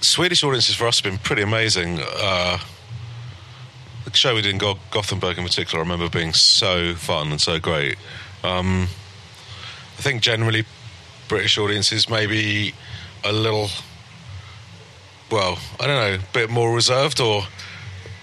[0.00, 2.00] Swedish audiences for us have been pretty amazing.
[2.00, 2.58] Uh,
[4.04, 7.40] the show we did in Go- Gothenburg in particular, I remember being so fun and
[7.40, 7.96] so great.
[8.44, 8.88] Um,
[9.98, 10.64] I think generally
[11.28, 12.74] British audiences maybe
[13.24, 13.68] a little,
[15.30, 17.42] well, I don't know, a bit more reserved or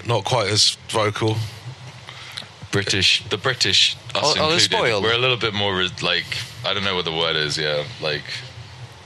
[0.05, 1.35] not quite as vocal.
[2.71, 5.03] British, the British, us Oh, oh, they're included, spoiled.
[5.03, 6.25] we're a little bit more like
[6.65, 7.55] I don't know what the word is.
[7.57, 8.23] Yeah, like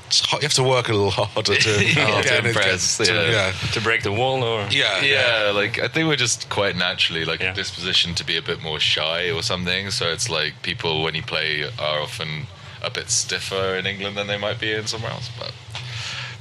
[0.08, 2.98] It's hard, you have to work a little harder to, Yeah, to get it- impress,
[2.98, 3.30] to- yeah.
[3.30, 3.52] yeah.
[3.74, 7.42] To break the wall, or Yeah, yeah, like I think we're just quite naturally like
[7.42, 7.54] Yeah.
[7.54, 9.92] dispositioned to be a bit more shy or something.
[9.92, 12.48] So it's like people when you play are often
[12.82, 15.30] a bit stiffer in England than they might be in somewhere else.
[15.38, 15.52] But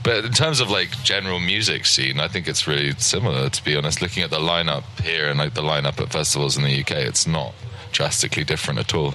[0.07, 3.51] but in terms of like general music scene, I think it's really similar.
[3.51, 6.62] To be honest, looking at the lineup here and like the lineup at festivals in
[6.64, 7.53] the UK, it's not
[7.92, 9.14] drastically different at all.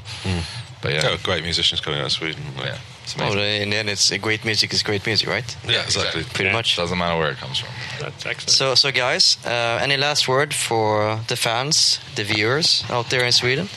[0.82, 2.42] But yeah, Yeah, great musicians coming out of Sweden.
[2.58, 3.62] Like, yeah, it's Well, amazing.
[3.64, 5.56] in the end, it's great music is great music, right?
[5.68, 6.24] yeah, exactly.
[6.24, 6.54] Pretty Yeah.
[6.58, 6.76] much.
[6.76, 7.70] Doesn't matter where it comes from.
[8.00, 8.50] that's excellent.
[8.58, 13.32] So, so guys, uh, any last word for the fans, the viewers out there in
[13.32, 13.70] Sweden?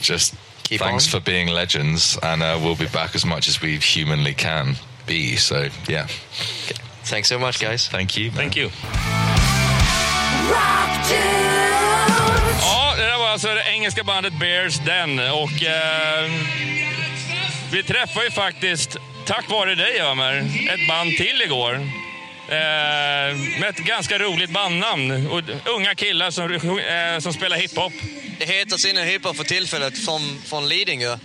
[0.00, 1.10] Just Keep thanks on.
[1.20, 5.36] for being legends, and uh, we'll be back as much as we humanly can be.
[5.36, 6.06] So yeah,
[7.04, 7.88] Thanks so much, guys.
[7.88, 8.30] thank you.
[8.30, 8.36] man.
[8.36, 8.70] Thank you.
[12.60, 15.18] Ja, det där var alltså det engelska bandet Bears Den.
[15.18, 16.30] Och eh,
[17.72, 20.36] vi träffade ju faktiskt, tack vare dig Ömer,
[20.70, 21.74] ett band till igår.
[22.48, 25.26] Eh, med ett ganska roligt bandnamn.
[25.26, 25.42] Och
[25.76, 27.92] unga killar som, eh, som spelar hiphop.
[28.38, 31.18] Det heter Sinne Hiphop för tillfället från, från Lidingö.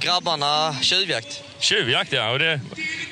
[0.00, 1.42] Grabbarna Tjuvjakt.
[1.60, 2.30] Tjuvjakt ja.
[2.30, 2.60] Och det,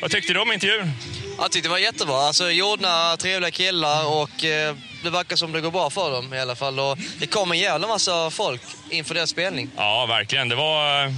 [0.00, 0.90] vad tyckte du om intervjun?
[1.38, 2.16] Jag tyckte det var jättebra.
[2.16, 6.40] Alltså, jordna, trevliga killar och eh, det verkar som det går bra för dem i
[6.40, 6.80] alla fall.
[6.80, 9.70] Och det kom en jävla massa folk inför deras spelning.
[9.76, 10.48] Ja, verkligen.
[10.48, 11.12] Det var eh,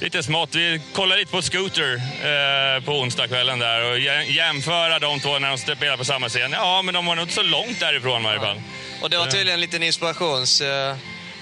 [0.00, 0.54] lite smått.
[0.54, 5.48] Vi kollade lite på Scooter eh, på onsdagskvällen där och jä- jämföra de två när
[5.48, 6.52] de spelar på samma scen.
[6.52, 8.60] Ja, men de var nog inte så långt därifrån i varje fall.
[9.02, 10.96] Och det var tydligen en liten inspirationskälla eh,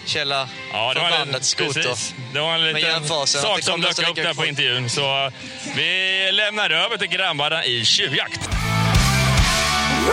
[0.07, 1.83] källa Ja, det för var bandet en, Scooter.
[1.83, 2.15] precis.
[2.33, 4.91] Det var en liten sak som dök upp där på intervjun.
[4.91, 5.33] Så
[5.77, 8.41] vi lämnar över till grabbarna i Tjuvjakt.
[10.07, 10.13] Då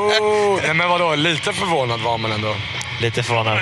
[0.00, 2.54] Oh, nej men vadå, lite förvånad var man ändå.
[3.00, 3.58] Lite förvånad.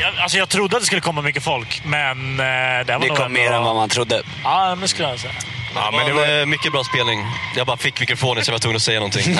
[0.00, 2.40] Jag, alltså jag trodde att det skulle komma mycket folk, men...
[2.40, 2.44] eh,
[2.86, 4.22] det var Det kom ändå- mer än vad man trodde.
[4.44, 5.32] Ja, men skulle jag säga.
[5.74, 7.26] Ja, men det var eh, mycket bra spelning.
[7.56, 9.34] Jag bara fick mikrofonen så jag var tvungen att säga någonting.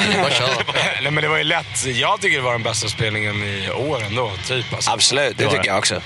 [1.02, 1.86] Nej, men det var ju lätt.
[1.86, 4.30] Jag tycker det var den bästa spelningen i år ändå.
[4.48, 4.90] Typ, alltså.
[4.90, 6.00] Absolut, det, var tycker jag också.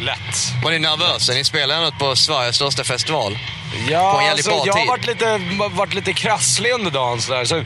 [0.00, 0.52] Lätt.
[0.64, 1.32] Var ni nervösa?
[1.32, 3.38] Ni spelade ändå på Sveriges största festival.
[3.88, 5.40] Ja, på en alltså, bra jag har varit lite,
[5.70, 7.20] varit lite krasslig under dagen.
[7.20, 7.44] Sådär.
[7.44, 7.62] Så,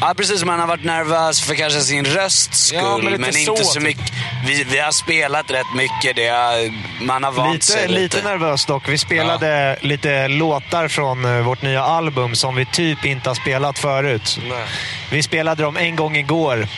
[0.00, 0.44] Ja, precis.
[0.44, 3.82] Man har varit nervös för kanske sin rösts skull, Ja, men men, inte så, typ.
[3.82, 4.12] mycket.
[4.46, 6.16] Vi, vi har spelat rätt mycket.
[6.16, 6.72] Det har,
[7.04, 8.22] man har vant Lite, sig lite lite.
[8.28, 8.88] nervös dock.
[8.88, 13.78] Vi spelade lite låtar från eh, vårt nya album som vi typ inte har spelat
[13.78, 14.38] förut.
[14.48, 14.64] nej.
[15.10, 16.68] Vi spelade dem en gång igår.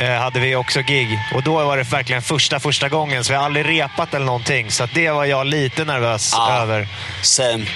[0.00, 1.18] Eh, hade vi också gig.
[1.34, 3.24] Och då var det verkligen första, första gången.
[3.24, 4.70] Så vi har aldrig repat eller någonting.
[4.70, 6.52] Så det var jag lite nervös Ja.
[6.52, 6.88] över.
[7.22, 7.66] Same.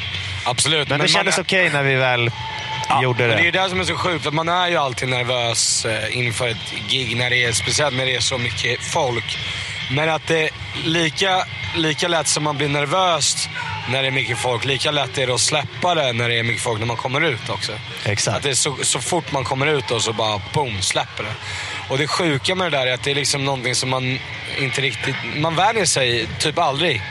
[0.44, 0.88] Absolut.
[0.88, 2.30] Men, det man kändes är- okej när vi väl
[3.00, 3.42] gjorde Men det.
[3.42, 6.48] det är det som är så sjukt, för man är ju alltid nervös eh, inför
[6.48, 9.38] ett gig, när det är, speciellt när det är så mycket folk.
[9.90, 10.50] Men att det
[10.84, 11.44] lika,
[11.76, 13.48] lika lätt som man blir nervös
[13.88, 16.42] när det är mycket folk, lika lätt är det att släppa det när det är
[16.42, 17.72] mycket folk när man kommer ut också.
[18.04, 18.36] Exakt.
[18.36, 21.34] Att det är så, så fort man kommer ut och så bara boom, släpper det.
[21.88, 24.18] Och det sjuka med det där är att det är liksom någonting som man
[24.58, 27.02] inte riktigt, man vänjer sig typ aldrig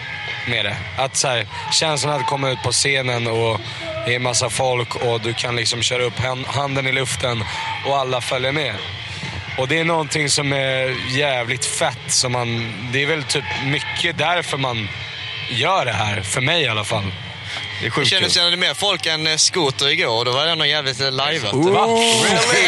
[0.47, 0.75] med det.
[0.97, 3.59] Att så här, känslan att komma ut på scenen och
[4.05, 7.43] det är massa folk och du kan liksom köra upp handen i luften
[7.87, 8.75] och alla följer med.
[9.57, 12.11] Och det är någonting som är jävligt fett.
[12.11, 14.87] Som man, det är väl typ mycket därför man
[15.49, 16.21] gör det här.
[16.21, 17.11] För mig i alla fall.
[17.81, 20.45] Det är Det kändes som det mer folk än eh, Skoter igår och då var
[20.45, 21.53] det ändå jävligt eh, lajvat.
[21.53, 21.87] Va?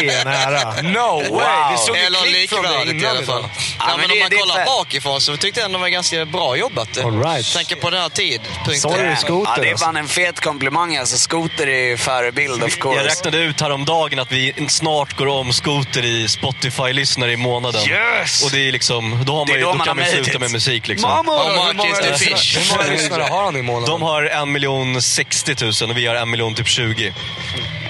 [0.00, 0.82] Det är nära.
[0.82, 1.76] No way!
[1.86, 3.44] Såg ju Eller det likvärdigt i alla fall.
[3.78, 4.66] Ja, men men det- om man det kollar fett.
[4.66, 6.98] bakifrån så tyckte jag ändå det var ganska bra jobbat.
[7.04, 7.52] All right.
[7.54, 8.80] Tänker på den här tidpunkten.
[8.80, 9.52] Sorry, Skoter.
[9.56, 11.18] Ja, det är fan en fet komplimang alltså.
[11.18, 12.98] Skoter är ju förebild of course.
[12.98, 17.82] Jag räknade ut häromdagen att vi snart går om skoter i Spotify-lyssnare i månaden.
[17.90, 18.44] Yes!
[18.44, 20.06] Och det är liksom, då, har Det är man, ju, då då, man kan man
[20.06, 20.88] sluta med musik.
[20.88, 21.10] Liksom.
[21.10, 21.72] Mamma!
[22.02, 22.58] The fish?
[22.58, 23.90] Hur många lyssnare har han i månaden?
[23.90, 27.12] De har en miljon 60 000 och vi har en miljon typ 20.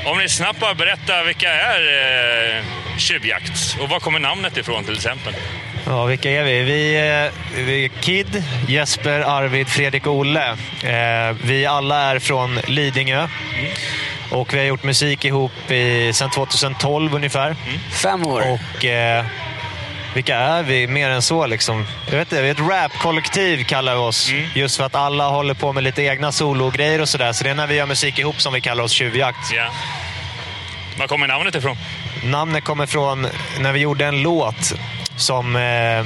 [0.07, 1.81] Om ni snabbt bara berättar, vilka är
[2.59, 2.65] eh,
[2.99, 3.77] Tjuvjakt?
[3.81, 5.35] Och var kommer namnet ifrån till exempel?
[5.87, 6.63] Ja, vilka är vi?
[6.63, 10.51] Vi, eh, vi är Kid, Jesper, Arvid, Fredrik och Olle.
[10.83, 13.29] Eh, vi alla är från Lidingö.
[14.31, 17.57] Och vi har gjort musik ihop i, sedan 2012 ungefär.
[18.03, 18.43] Fem år.
[18.53, 19.25] Och eh,
[20.15, 21.47] vilka är vi mer än så?
[21.47, 21.87] Liksom?
[22.07, 24.31] Jag vet inte, vi är ett rapkollektiv kallar vi oss.
[24.55, 27.33] Just för att alla håller på med lite egna sologrejer och sådär.
[27.33, 29.53] Så det är när vi gör musik ihop som vi kallar oss Tjuvjakt.
[29.53, 29.71] Ja.
[30.99, 31.77] Var kommer namnet ifrån?
[32.25, 33.27] Namnet kommer från
[33.59, 34.75] när vi gjorde en låt
[35.17, 35.57] som...
[35.57, 36.05] Eh,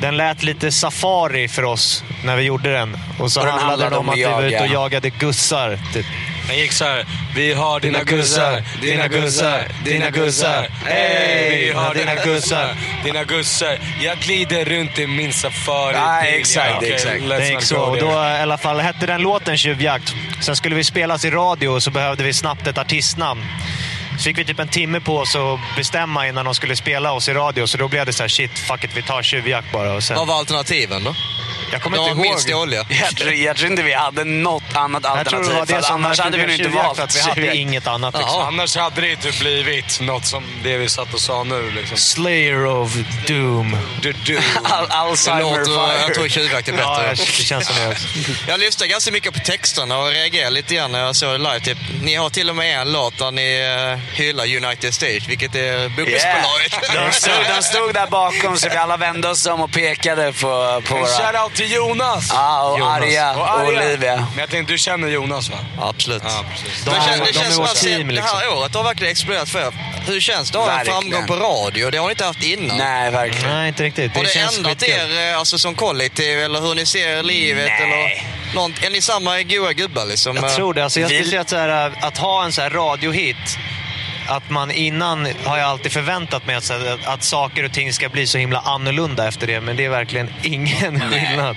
[0.00, 2.98] den lät lite safari för oss när vi gjorde den.
[3.18, 4.72] Och så Och den handlade den om att vi var ute och jaga.
[4.72, 5.78] jagade gussar.
[5.92, 6.06] Typ.
[6.48, 7.06] Den gick så här.
[7.34, 10.68] Vi har dina gussar, dina gussar, dina gussar.
[10.84, 11.64] Hej!
[11.66, 13.78] Vi har dina gussar, dina gussar.
[14.00, 15.96] Jag glider runt i min safari.
[15.96, 17.28] Nej, exakt, Okej, exakt.
[17.28, 17.76] Det gick så.
[17.78, 20.14] Och då i alla fall hette den låten Tjuvjakt.
[20.40, 23.44] Sen skulle vi spelas i radio och så behövde vi snabbt ett artistnamn.
[24.18, 27.28] Så fick vi typ en timme på oss att bestämma innan de skulle spela oss
[27.28, 27.66] i radio.
[27.66, 29.92] Så då blev det så här, shit, fuck it, vi tar Tjuvjakt bara.
[29.92, 31.14] Och sen, Vad var alternativen då?
[31.72, 32.18] Jag kommer inte ihåg.
[32.18, 32.86] minst dåliga.
[33.00, 35.66] Jag tror, jag tror inte vi hade något annat Jag tror alternativ.
[35.66, 38.18] det var det som annars hade vi nog inte valt att vi hade inget annat.
[38.18, 38.40] Liksom.
[38.42, 41.70] Annars hade det typ blivit något som det vi satt och sa nu.
[41.70, 41.96] Liksom.
[41.96, 42.94] Slayer of
[43.26, 43.76] Doom.
[44.02, 44.38] Du, du.
[44.64, 46.14] Al Alzheimer Låter, jag fire.
[46.14, 47.24] tror tjuvjakt är Ja, bättre.
[47.38, 47.96] det känns som det.
[48.48, 51.60] Jag lyssnade ganska mycket på texterna och reagerade lite grann när jag såg det live.
[51.60, 55.54] Typ, ni har till och med en låt där ni uh, hyllar United Stage, vilket
[55.54, 56.72] är bubbelsbolaget.
[56.94, 60.82] De, stod, de stod där bakom så vi alla vände oss om och pekade på,
[60.86, 61.06] på våra...
[61.06, 62.28] shoutout till Jonas!
[62.32, 63.02] Ja, och Jonas.
[63.02, 64.16] Arja och Olivia.
[64.16, 65.58] Men jag tänkte, du känner Jonas va?
[65.80, 66.22] Absolut.
[66.26, 66.86] Ja, precis.
[66.86, 68.38] Men det känns, det de är känns som vårt att team, det liksom.
[68.38, 69.72] här året har verkligen exploderat för er.
[70.06, 71.90] Hur känns det att ha en framgång på radio?
[71.90, 72.78] Det har ni inte haft innan.
[72.78, 73.56] Nej, verkligen.
[73.56, 74.16] Nej, inte riktigt.
[74.16, 77.66] Har Det det ändrat er eh, alltså, som kollektiv eller hur ni ser livet?
[77.66, 77.82] Nej.
[77.82, 80.36] Eller något, är ni samma goa gubbar liksom?
[80.36, 80.84] Jag tror det.
[80.84, 83.58] Alltså jag skulle säga att, så här, att ha en så här radiohit,
[84.28, 87.92] att man innan har jag alltid förväntat mig att, så här, att saker och ting
[87.92, 91.56] ska bli så himla annorlunda efter det, men det är verkligen ingen skillnad.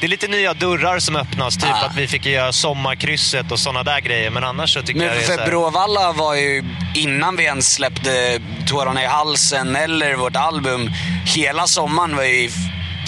[0.00, 1.86] Det är lite nya dörrar som öppnas, typ Ah.
[1.86, 5.16] att vi fick göra sommarkrysset och sådana där grejer, men annars så tycker jag Men
[5.16, 9.76] det är så för här, Bråvalla var ju, innan vi ens släppte Tårarna i halsen
[9.76, 10.90] eller vårt album,
[11.26, 12.50] hela sommaren var ju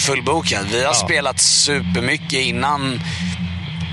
[0.07, 0.67] fullbokad.
[0.73, 3.01] Vi har spelat supermycket innan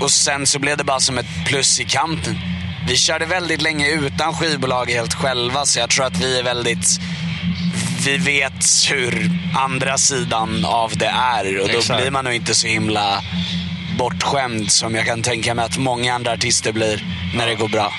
[0.00, 2.38] och sen så blev det bara som ett plus i kanten.
[2.88, 7.00] Vi körde väldigt länge utan skivbolag helt själva, så jag tror att vi är väldigt...
[8.04, 12.00] Vi vet hur andra sidan av det är och då Exakt.
[12.00, 13.22] blir man nog inte så himla
[13.98, 17.92] bortskämd som jag kan tänka mig att många andra artister blir när det går bra.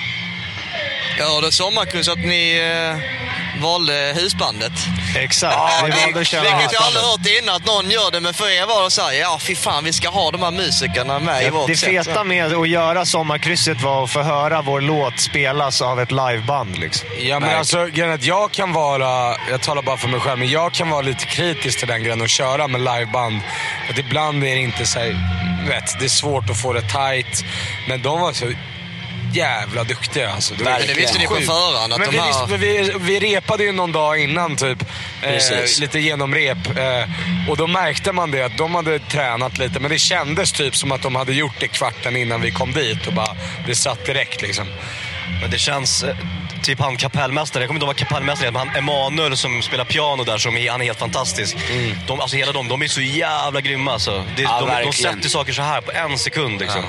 [1.18, 2.58] Ja, det sommarkryss att ni...
[2.58, 4.72] Eh, valde husbandet.
[5.16, 5.56] Exakt.
[5.56, 8.34] Ja, vi valde att köra vilket jag aldrig hört innan att någon gör det, men
[8.34, 11.18] för er var det så här, ja fy fan vi ska ha de här musikerna
[11.18, 15.20] med i vårt Det feta med att göra Sommarkrysset var att få höra vår låt
[15.20, 16.78] spelas av ett liveband.
[16.78, 17.08] Liksom.
[17.20, 20.48] Ja, men alltså, grejen att jag kan vara, jag talar bara för mig själv, men
[20.48, 23.40] jag kan vara lite kritisk till den grejen att köra med liveband.
[23.90, 25.16] Att ibland är det inte så här,
[25.68, 27.44] vet, det är svårt att få det tight.
[27.88, 28.46] Men de var så
[29.32, 30.54] jävla duktiga alltså.
[30.54, 30.96] Verkligen.
[30.96, 33.92] Det visste ni på förhand att men de vi, här- vi, vi repade ju någon
[33.92, 34.78] dag innan typ.
[35.22, 35.76] Precis.
[35.78, 36.78] Eh, lite genomrep.
[36.78, 39.80] Eh, och då märkte man det att de hade tränat lite.
[39.80, 43.06] Men det kändes typ som att de hade gjort det kvarten innan vi kom dit.
[43.06, 44.66] Och bara, det satt direkt liksom.
[45.40, 46.04] Men det känns...
[46.62, 49.84] Typ han kapellmästaren, jag kommer inte ihåg vad kapellmästaren heter, men han Emanuel som spelar
[49.84, 51.56] piano där, som är, han är helt fantastisk.
[52.06, 54.24] De, alltså hela de, de är så jävla grymma alltså.
[54.36, 56.82] Det, Ja, de, de sätter saker så här på en sekund liksom.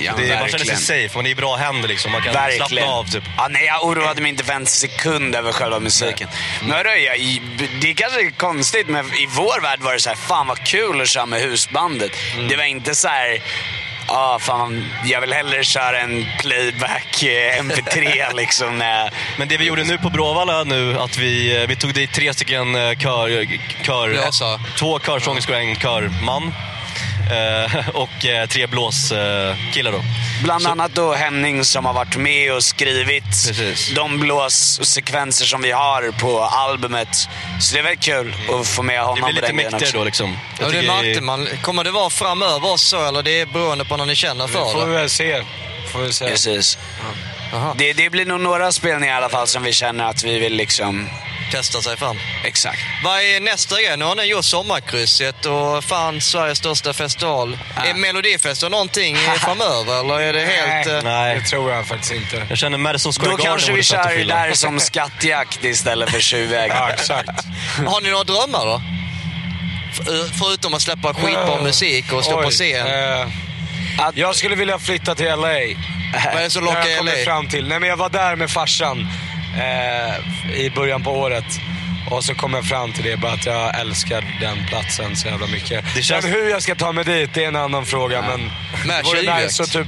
[0.00, 2.12] Ja, det, man känner sig safe, man är i bra händer liksom.
[2.12, 2.68] Man kan Verkligen.
[2.68, 3.24] slappna av typ.
[3.36, 6.28] Ja, nej, jag oroade mig inte för en sekund över själva musiken.
[6.60, 7.18] Men hörru, jag,
[7.80, 10.66] det är kanske är konstigt, men i vår värld var det så här, fan vad
[10.66, 12.10] kul att köra med husbandet.
[12.34, 12.48] Mm.
[12.48, 13.40] Det var inte så här,
[14.08, 18.78] ah, fan, jag vill hellre köra en playback eh, MP3 liksom.
[18.78, 22.34] Med, Men det vi gjorde nu på Bråvalla nu, att vi, vi tog dit tre
[22.34, 23.46] stycken eh, kör...
[23.82, 24.30] kör
[24.78, 26.52] två körsångerskor och en körman.
[27.30, 30.04] Eh, och eh, tre blåskillar då.
[30.42, 33.24] Bland annat då Henning som har varit med och skrivit
[33.94, 37.28] de blåssekvenser som vi har på albumet.
[37.60, 39.98] Så det är väldigt kul att få med honom Det blir lite på den mäktigare
[39.98, 40.36] då liksom.
[40.60, 41.48] Ja, det märkte man.
[41.62, 44.72] Kommer det vara framöver så, eller det är beroende på när ni känner för Det
[44.72, 45.42] får vi väl se.
[45.92, 46.28] Får vi se.
[46.28, 46.78] Precis.
[47.76, 50.54] Det, det blir nog några spelningar i alla fall som vi känner att vi vill
[50.54, 51.08] liksom...
[51.52, 52.16] Testa sig fram.
[52.44, 52.78] Exakt.
[53.04, 53.96] Vad är nästa grej?
[53.96, 57.58] Nu har ni gjort Sommarkrysset och fan Sveriges största festival.
[57.86, 60.86] Är Melodifestivalen någonting framöver eller är det helt...
[60.86, 61.34] eh, Nej.
[61.34, 62.46] Det tror jag faktiskt inte.
[62.48, 66.74] Jag känner Madison Square Då Garden kanske vi kör där som skattjakt istället för tjuvjakt.
[66.76, 67.28] Ja, exakt.
[67.86, 68.82] Har ni några drömmar då?
[69.94, 72.86] För, förutom att släppa skitbra musik och stå Oj, på scen.
[72.86, 73.28] eh,
[74.14, 75.36] jag skulle vilja flytta till LA.
[76.32, 77.12] Vad är det som lockar jag LA?
[77.24, 77.68] fram till.
[77.68, 79.08] Nej, men jag var där med farsan
[79.56, 81.60] eh, i början på året.
[82.10, 85.46] Och så kom jag fram till det, bara att jag älskar den platsen så jävla
[85.46, 85.84] mycket.
[85.94, 88.22] Det känns- Men hur jag ska ta mig dit, det är en annan fråga.
[88.22, 88.50] Men
[88.86, 89.42] Med tjuvjakt.
[89.42, 89.86] nice typ,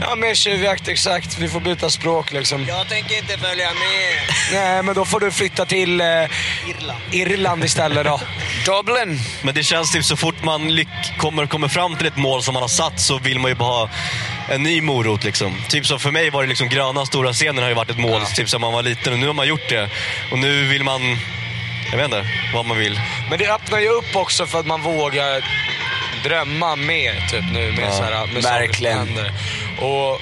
[0.00, 1.38] Ja, med tjuvjakt, exakt.
[1.38, 2.64] Vi får byta språk liksom.
[2.68, 4.20] Jag tänker inte följa med.
[4.52, 7.00] Nej, men då får du flytta till eh, Irland.
[7.12, 8.20] Irland istället då.
[8.66, 9.20] Dublin.
[9.42, 12.54] Men det känns typ så fort man lyck- kommer, kommer fram till ett mål som
[12.54, 13.88] man har satt så vill man ju bara ha
[14.48, 15.24] en ny morot.
[15.24, 15.56] Liksom.
[15.68, 18.20] Typ som för mig var det liksom gröna stora scenen har ju varit ett mål
[18.26, 19.88] typ som man var liten och nu har man gjort det.
[20.32, 21.00] Och nu vill man,
[21.90, 22.24] jag vet inte
[22.54, 23.00] vad man vill.
[23.30, 25.44] Men det öppnar ju upp också för att man vågar
[26.24, 28.98] drömma mer typ nu med Ja, så här, med verkligen.
[28.98, 29.32] saker som händer.
[29.80, 30.20] Och,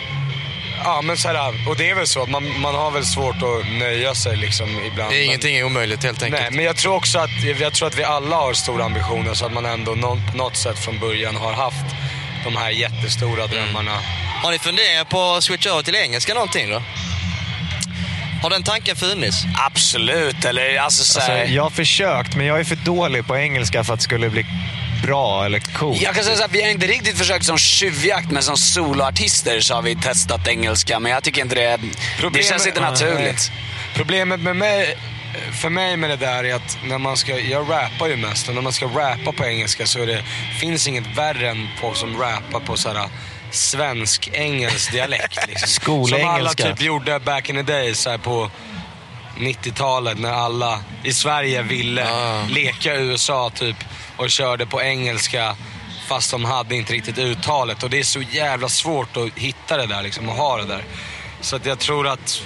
[0.85, 3.73] ja, men så här, och det är väl så, man, man har väl svårt att
[3.79, 5.11] nöja sig liksom ibland.
[5.11, 6.43] Det är men, ingenting är omöjligt helt enkelt.
[6.43, 9.47] Nej, men jag tror också att, jag tror att vi alla har stora ambitioner så
[9.47, 11.87] att man ändå på något sätt från början har haft
[12.45, 13.99] de här jättestora drömmarna.
[14.43, 16.83] Har ni funderat på att switcha över till engelska någonting då?
[18.42, 19.44] Har den tanken funnits?
[19.66, 23.37] Absolut, eller alltså så Alltså, här, jag har försökt, men jag är för dålig på
[23.37, 24.46] engelska för att det skulle bli
[25.03, 26.03] bra eller coolt.
[26.03, 29.74] Jag kan säga här, vi har inte riktigt försökt som tjuvjakt, men som soloartister så
[29.74, 31.01] har vi testat engelska.
[31.01, 31.79] Men jag tycker inte det...
[32.33, 33.51] det känns inte naturligt.
[33.94, 34.96] Problemet med mig,
[35.53, 38.55] för mig med det där är att när man ska, jag rappar ju mest och
[38.55, 40.22] när man ska rappa på engelska så är det,
[40.61, 43.09] finns inget värre än folk som rappar på sådär
[43.51, 45.47] svensk-engelsk dialekt.
[45.49, 45.69] Liksom.
[45.75, 46.65] Som alla Skolengelska.
[46.65, 48.51] typ gjorde back in the days här på
[49.39, 52.07] 90-talet när alla i Sverige ville
[52.49, 53.77] leka USA typ
[54.17, 55.57] och körde på engelska
[56.09, 57.83] fast de hade inte riktigt uttalet.
[57.83, 60.85] Och det är så jävla svårt att hitta det där liksom och ha det där.
[61.41, 62.43] Så att jag tror att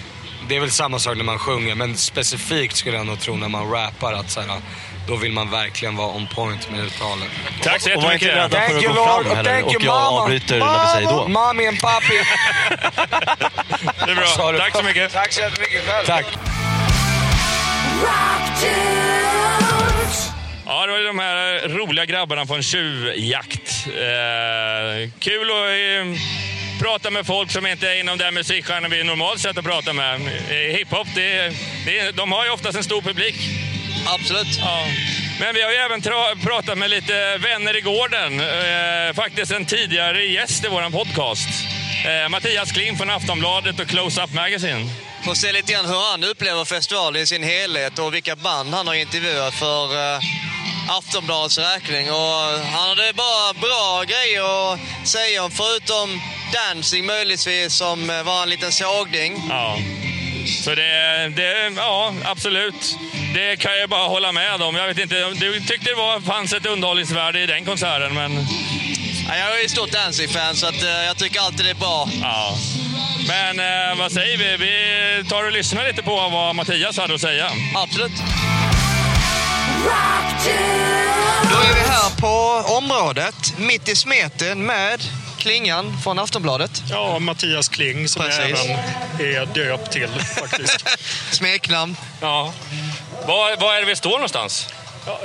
[0.48, 3.48] det är väl samma sak när man sjunger men specifikt skulle jag nog tro när
[3.48, 4.60] man rappar att så här,
[5.08, 7.28] då vill man verkligen vara on point med uttalet.
[7.62, 8.52] Tack så Och var inte jättemycket.
[8.52, 11.28] rädda för att gå fram heller och jag avbryter när vi säger då.
[11.28, 12.14] Mommy and papi.
[14.06, 14.58] Det är bra.
[14.58, 15.12] Tack så mycket.
[15.12, 16.06] Tack så jättemycket själv.
[16.06, 16.26] Tack.
[20.66, 23.86] Ja, det var ju de här roliga grabbarna en tjuvjakt.
[23.86, 26.20] Eh, kul att eh,
[26.80, 30.14] prata med folk som inte är inom den musikgenren vi normalt sett att prata med.
[30.14, 31.52] Eh, hiphop, det,
[31.86, 33.34] det, de har ju oftast en stor publik.
[34.06, 34.58] Absolut.
[34.58, 34.86] Ja.
[35.40, 36.02] Men vi har ju även
[36.42, 38.40] pratat med lite vänner i gården.
[38.40, 41.48] Eh, faktiskt en tidigare gäst i vår podcast.
[42.04, 44.90] Eh, Mattias Klim från Aftonbladet och Close Up Magazine.
[45.24, 48.86] Får se lite grann hur han upplever festivalen i sin helhet och vilka band han
[48.86, 50.20] har intervjuat för eh,
[50.88, 52.10] Aftonbladets räkning.
[52.10, 56.20] Och han hade bara bra grejer att säga om, förutom
[56.52, 59.42] Dancing möjligtvis, som eh, var en liten sågning.
[59.48, 59.78] Ja.
[60.46, 62.96] Så det, det, ja, absolut.
[63.34, 64.76] Det kan jag bara hålla med om.
[64.76, 68.46] Jag vet inte, du tyckte det var, fanns ett underhållningsvärde i den konserten, men...
[69.28, 72.08] Ja, jag är ju stort Danzig-fan, så att, eh, jag tycker alltid det är bra.
[72.22, 72.56] Ja.
[73.28, 74.56] Men eh, vad säger vi?
[74.56, 77.50] Vi tar och lyssnar lite på vad Mattias hade att säga.
[77.74, 78.12] Absolut.
[81.50, 85.00] Då är vi här på området, mitt i smeten med
[85.42, 86.82] Klingan från Aftonbladet.
[86.90, 88.70] Ja, Mattias Kling som jag Precis.
[89.20, 90.84] även är döpt till faktiskt.
[91.32, 91.96] Smeknamn.
[92.20, 92.52] Ja.
[93.26, 94.68] Var, var är det vi står någonstans?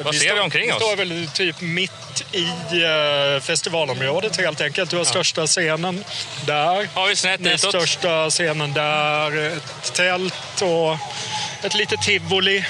[0.04, 0.82] Vad ser står, vi omkring oss?
[0.82, 2.44] Vi står väl typ mitt i
[2.84, 4.90] eh, festivalområdet helt enkelt.
[4.90, 6.04] Du har största scenen
[6.46, 6.88] där.
[6.94, 9.48] Har vi snett Näst största scenen där.
[9.58, 10.98] Ett tält och
[11.66, 12.66] ett litet tivoli.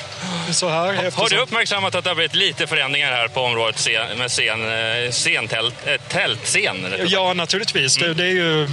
[0.51, 0.85] Så här.
[0.85, 4.31] Har du eftersom- uppmärksammat att det har blivit lite förändringar här på området scen- med
[4.31, 6.83] scen, scentält, eh, tältscen?
[6.83, 7.11] rättare sagt?
[7.11, 7.95] Ja, naturligtvis.
[7.95, 8.67] Det, det är ju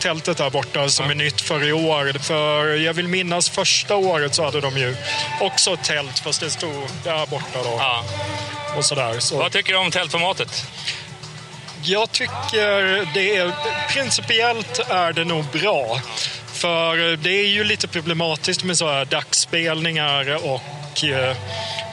[0.00, 2.18] tältet där borta som är nytt för i år.
[2.18, 4.96] För jag vill minnas första året så hade de ju
[5.40, 7.80] också tält fast det stod där borta då.
[8.76, 9.18] Och sådär.
[9.18, 9.38] Så.
[9.38, 10.66] Vad tycker du om tältformatet?
[11.82, 13.52] Jag tycker det är,
[13.88, 16.00] principiellt är det nog bra.
[16.52, 21.36] För det är ju lite problematiskt med så här dagsspelningar och eh,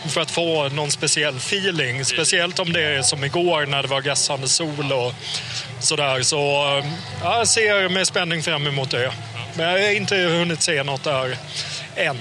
[0.10, 2.06] för att få någon speciell feeling.
[2.06, 5.14] Speciellt om det är som igår när det var gassande sol och
[5.86, 6.22] sådär.
[6.22, 6.38] Så
[6.78, 6.86] eh,
[7.24, 9.12] ja, jag ser med spänning fram emot det.
[9.58, 11.38] Men jag har inte hunnit se något där
[11.96, 12.18] än.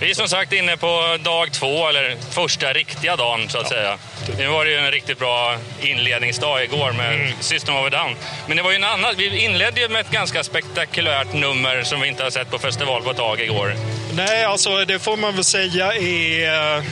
[0.00, 3.98] Vi är som sagt inne på dag två, eller första riktiga dagen så att säga.
[4.38, 7.32] Nu var det ju en riktigt bra inledningsdag igår med Mm.
[7.40, 8.16] System of a Down.
[8.46, 12.00] Men det var ju en annan, vi inledde ju med ett ganska spektakulärt nummer som
[12.00, 13.74] vi inte har sett på festival på ett tag igår.
[14.14, 16.82] Nej, alltså det får man väl säga är eh,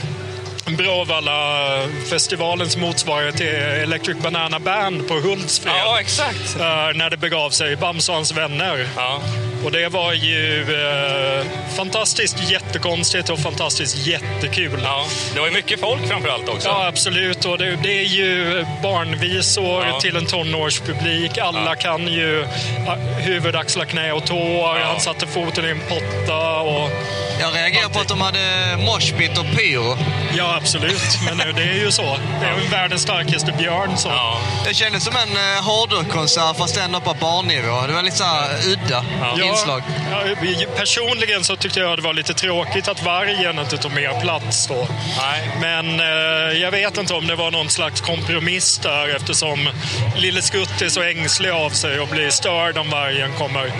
[0.65, 5.75] Bråvalla-festivalens motsvarighet till Electric Banana Band på Hultsfred.
[5.75, 6.55] Ja, exakt.
[6.59, 7.75] Eh, när det begav sig,
[8.09, 8.87] hans vänner.
[9.63, 11.45] Och det var ju eh,
[11.77, 14.79] fantastiskt jättekonstigt och fantastiskt jättekul.
[14.83, 16.67] Ja, det var ju mycket folk framförallt också.
[16.69, 17.45] Ja, absolut.
[17.45, 19.99] Och det, det är ju barnvisor Ja.
[19.99, 21.37] till en tonårspublik.
[21.37, 22.45] Alla kan ju
[23.17, 24.79] huvud, axlar, knä och tår.
[24.79, 26.59] Han satte foten i en potta.
[26.59, 26.89] Och
[27.39, 29.97] Jag reagerar på att de hade moshpit och pyro.
[30.37, 31.01] Ja, absolut.
[31.25, 32.17] Men nu, det är ju så.
[32.41, 33.97] Det är ju världens starkaste björn.
[33.97, 34.11] Så.
[34.65, 37.87] Det kändes som en eh, hårdrockkonsert fast ändå på barnnivå.
[37.87, 39.05] Det var lite så här udda
[39.51, 39.81] inslag.
[40.11, 44.67] Ja, personligen så tyckte jag det var lite tråkigt att vargen inte tog mer plats
[44.67, 44.87] då.
[45.61, 49.69] Men eh, jag vet inte om det var någon slags kompromiss där eftersom
[50.17, 53.71] Lille Skutt är så ängslig av sig och blir störd om vargen kommer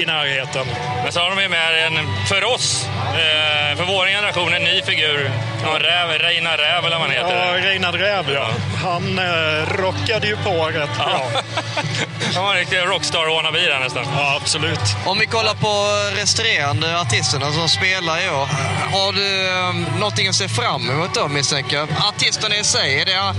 [0.00, 0.66] i närheten.
[1.02, 4.82] Men så har de ju med en, för oss, eh, för vår generation, en ny
[4.82, 5.30] figur.
[5.64, 7.46] Någon räv, Reina Räv eller vad han heter.
[7.46, 8.50] Ja, Reinhard Räv ja.
[8.82, 11.30] Han eh, rockade ju på rätt bra.
[12.34, 14.04] Han var en riktig rockstar wannabe där nästan.
[14.16, 14.80] Ja, absolut.
[15.06, 15.74] Om vi kollar på
[16.20, 18.48] resterande artisterna som spelar i år.
[18.92, 21.88] Har du um, någonting att se fram emot då misstänker jag?
[22.08, 23.34] Artisterna i sig, är det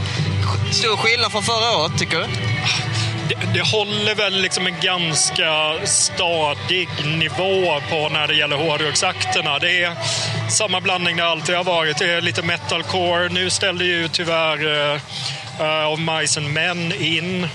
[0.73, 2.25] stor skillnad från förra året tycker du?
[3.29, 9.59] Det, det håller väl liksom en ganska stadig nivå på när det gäller hårdrocksakterna.
[9.59, 9.95] Det är
[10.49, 11.97] samma blandning det alltid har varit.
[11.97, 13.29] Det är lite metalcore.
[13.29, 14.99] Nu ställde ju tyvärr uh,
[15.61, 17.47] uh, Of Mice and Men in.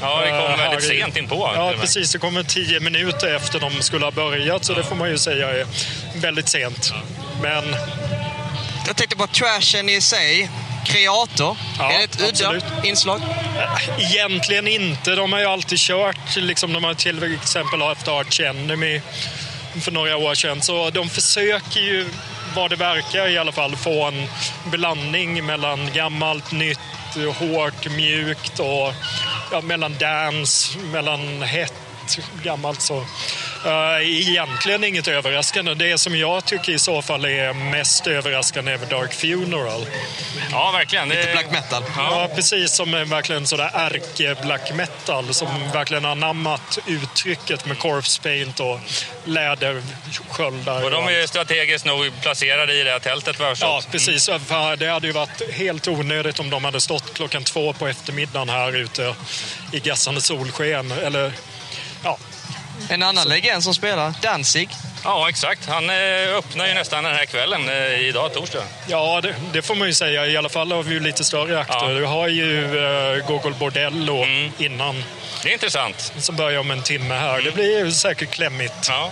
[0.00, 1.34] Ja, det kom Eh, väldigt i- sent in på.
[1.34, 2.12] till och Ja, precis.
[2.12, 5.48] Det kommer tio minuter efter de skulle ha börjat, så det får man ju säga
[5.50, 5.66] är
[6.14, 6.92] väldigt sent.
[7.42, 7.76] Men
[8.86, 10.50] Jag tänkte på trashen i sig.
[10.92, 11.56] Kreator.
[11.78, 13.20] Ja, är det ett udda inslag?
[13.98, 15.14] Egentligen inte.
[15.14, 19.00] De har ju alltid kört, liksom, de har till exempel haft Arch Enemy
[19.80, 20.62] för några år sedan.
[20.62, 22.08] Så de försöker ju,
[22.56, 24.28] vad det verkar i alla fall, få en
[24.64, 26.78] blandning mellan gammalt, nytt,
[27.38, 28.94] hårt, mjukt och
[29.52, 31.74] ja, mellan dance, mellan hett,
[32.42, 32.80] gammalt.
[32.80, 32.96] Så.
[33.66, 35.74] Uh, egentligen inget överraskande.
[35.74, 39.86] Det som jag tycker i så fall är mest överraskande är Dark Funeral.
[40.50, 41.08] Ja, verkligen.
[41.08, 41.14] Det...
[41.14, 41.82] Lite black metal.
[41.96, 42.72] Ja, precis.
[42.72, 48.78] Som verkligen sådär ärke-black metal som verkligen har anammat uttrycket med corpse paint och
[49.24, 50.84] lädersköldar.
[50.84, 54.26] Och de är ju strategiskt nog placerade i det här tältet vad jag Ja, precis.
[54.26, 58.48] För Det hade ju varit helt onödigt om de hade stått klockan två på eftermiddagen
[58.48, 59.14] här ute
[59.72, 60.90] i gassande solsken.
[60.90, 61.32] Eller,
[62.04, 62.18] ja.
[62.88, 64.68] En annan legend som spelar, Danzig.
[65.04, 65.68] Ja, exakt.
[65.68, 68.62] Han eh, öppnar ju nästan den här kvällen eh, idag, torsdag.
[68.86, 70.26] Ja, det, det får man ju säga.
[70.26, 71.94] I alla fall har vi ju lite större akter.
[71.94, 74.26] Du har ju uh, Gogol Bordello
[74.58, 75.04] innan.
[75.42, 76.12] Det är intressant.
[76.18, 77.42] Som börjar om en timme här.
[77.42, 78.88] Det blir ju säkert klämmigt.
[78.88, 79.10] Ja.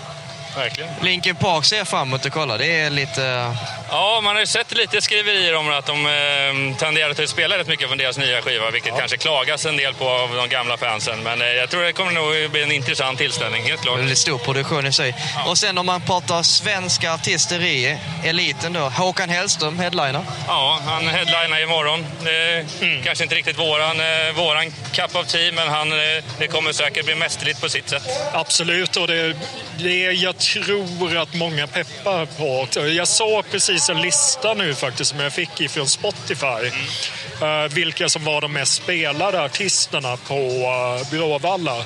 [0.57, 0.91] verkligen.
[1.03, 2.59] Linkin Park ser jag fram emot att kolla.
[2.59, 3.57] Det är lite...
[3.93, 7.69] Ja, man har ju sett lite skriverier om att de eh, tenderar att spela rätt
[7.69, 11.23] mycket från deras nya skiva, vilket kanske klagas en del på av de gamla fansen.
[11.23, 13.99] Men eh, jag tror det kommer nog bli en intressant tillställning, helt klart.
[13.99, 15.15] Väldigt stor produktion i sig.
[15.47, 18.81] Och sen om man pratar svenska artister i eliten då.
[18.81, 20.23] Håkan Hellström, headliner.
[20.47, 22.07] Ja, han headlinar imorgon.
[22.25, 23.03] Det mm.
[23.03, 27.05] kanske inte riktigt våran, eh, våran cup of tea, men han, eh, det kommer säkert
[27.05, 28.03] bli mästerligt på sitt sätt.
[28.33, 29.37] Absolut, och det,
[29.79, 32.67] det jag tror att många peppar på.
[32.89, 36.47] Jag såg precis en lista nu faktiskt som jag fick ifrån Spotify.
[36.47, 37.65] Mm.
[37.65, 41.77] Uh, vilka som var de mest spelade artisterna på uh, Bråvalla.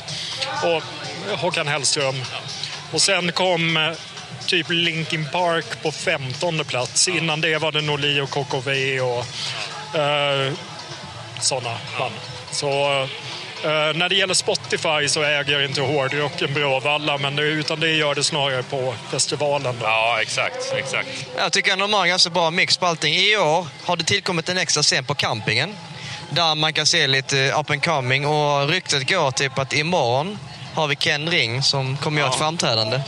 [0.62, 0.82] Och
[1.38, 2.14] Håkan Hellström.
[2.92, 3.92] Och sen kom uh,
[4.46, 7.08] typ Linkin Park på 15 plats.
[7.08, 9.24] Innan det var det Norli och KKV och
[9.94, 10.52] uh,
[11.40, 12.14] sådana band.
[12.50, 13.08] Så
[13.68, 18.24] när det gäller Spotify så äger inte hårdrocken Bråvalla, men det, utan det gör det
[18.24, 19.74] snarare på festivalen.
[19.80, 19.86] Då.
[19.86, 20.72] Ja, exakt.
[20.76, 21.08] exakt.
[21.36, 23.14] Jag tycker ändå de har en ganska bra mix på allting.
[23.14, 25.76] I år har det tillkommit en extra scen på campingen
[26.30, 30.38] där man kan se lite up and coming och ryktet går typ att imorgon
[30.74, 32.26] har vi Ken Ring som kommer ja.
[32.26, 33.00] göra ett framträdande.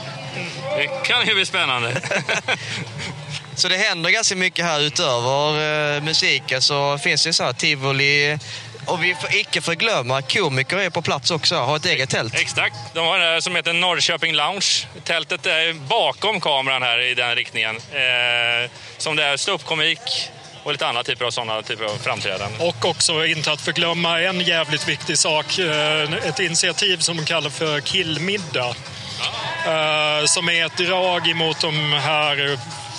[0.77, 2.01] Det kan ju bli spännande.
[3.55, 6.63] Så det händer ganska mycket här utöver uh, musiken.
[6.63, 8.39] Så finns det så här tivoli,
[8.87, 12.35] och vi får icke förglömma komiker är på plats också, har ett eget tält.
[12.35, 12.77] Exakt.
[12.95, 14.87] De har det som heter Norrköping Lounge.
[15.05, 17.77] Tältet är bakom kameran här i den riktningen.
[17.77, 20.31] Eh, som det är ståuppkomik
[20.63, 22.69] och lite andra typer av sådana typer av framträdanden.
[22.69, 25.59] Och också inte att förglömma en jävligt viktig sak.
[25.59, 28.75] Eh, ett initiativ som de kallar för Killmiddag.
[29.21, 30.27] Ja.
[30.27, 32.59] Som är ett drag emot de här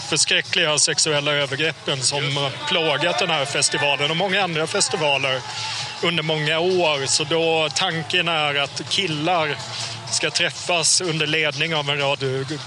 [0.10, 5.41] förskräckliga sexuella övergreppen som plågat den här festivalen och många andra festivaler
[6.03, 7.05] under många år.
[7.05, 9.58] Så då tanken är att killar
[10.12, 12.24] ska träffas under ledning av en rad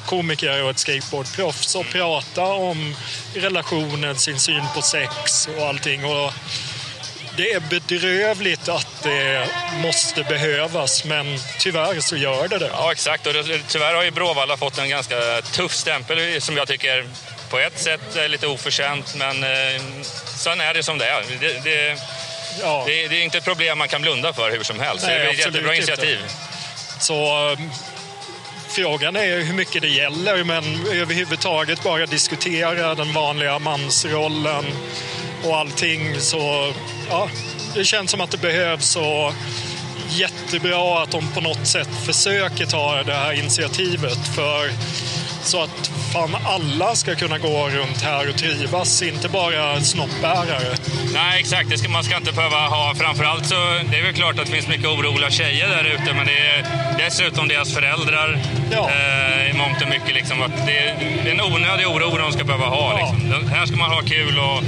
[0.06, 2.96] komiker och ett skateboardproffs och prata om
[3.34, 6.04] relationen, sin syn på sex och allting.
[6.04, 6.32] Och
[7.36, 9.48] det är bedrövligt att det
[9.82, 12.70] måste behövas, men tyvärr så gör det det.
[12.72, 13.26] Ja, exakt.
[13.26, 13.32] Och
[13.68, 17.08] tyvärr har ju Bråvalla fått en ganska tuff stämpel som jag tycker
[17.50, 19.82] på ett sätt lite oförtjänt, men eh,
[20.36, 21.24] sen är det som det är.
[21.40, 21.98] Det, det,
[22.60, 22.84] ja.
[22.86, 25.06] det, det är inte ett problem man kan blunda för hur som helst.
[25.06, 26.18] Nej, det är ett jättebra initiativ.
[26.22, 26.34] Inte.
[27.00, 27.70] Så um,
[28.68, 34.64] frågan är hur mycket det gäller, men överhuvudtaget bara diskutera den vanliga mansrollen
[35.44, 36.20] och allting.
[36.20, 36.72] Så
[37.08, 37.30] ja,
[37.74, 39.32] det känns som att det behövs och
[40.08, 44.18] jättebra att de på något sätt försöker ta det här initiativet.
[44.34, 44.70] För
[45.42, 50.76] så att fan alla ska kunna gå runt här och trivas, inte bara snoppbärare.
[51.14, 51.70] Nej, exakt.
[51.70, 52.94] Det ska, man ska inte behöva ha...
[52.94, 53.54] Framförallt så
[53.90, 56.66] det är väl klart att det finns mycket oroliga tjejer där ute, men det är
[56.98, 58.38] dessutom deras föräldrar
[58.72, 58.90] ja.
[58.90, 60.14] eh, i mångt och mycket.
[60.14, 62.98] Liksom, att det, är, en onödig oro de ska behöva ha.
[62.98, 63.14] Ja.
[63.22, 63.48] Liksom.
[63.48, 64.62] Här ska man ha kul och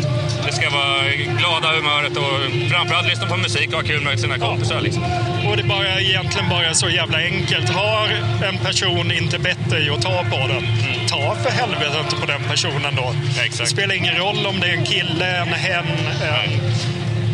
[0.47, 1.03] det ska vara
[1.39, 4.81] glada humöret och framförallt lyssna på musik och ha kul med sina kompisar.
[4.81, 5.03] Liksom.
[5.47, 7.71] Och det är bara, egentligen bara så jävla enkelt.
[7.71, 8.09] Har
[8.49, 10.62] en person inte bett dig att ta på den.
[11.09, 13.15] Ta för helvete inte på den personen då.
[13.29, 13.59] Exakt.
[13.59, 15.87] Det spelar ingen roll om det är en kille, en hen,
[16.23, 16.61] en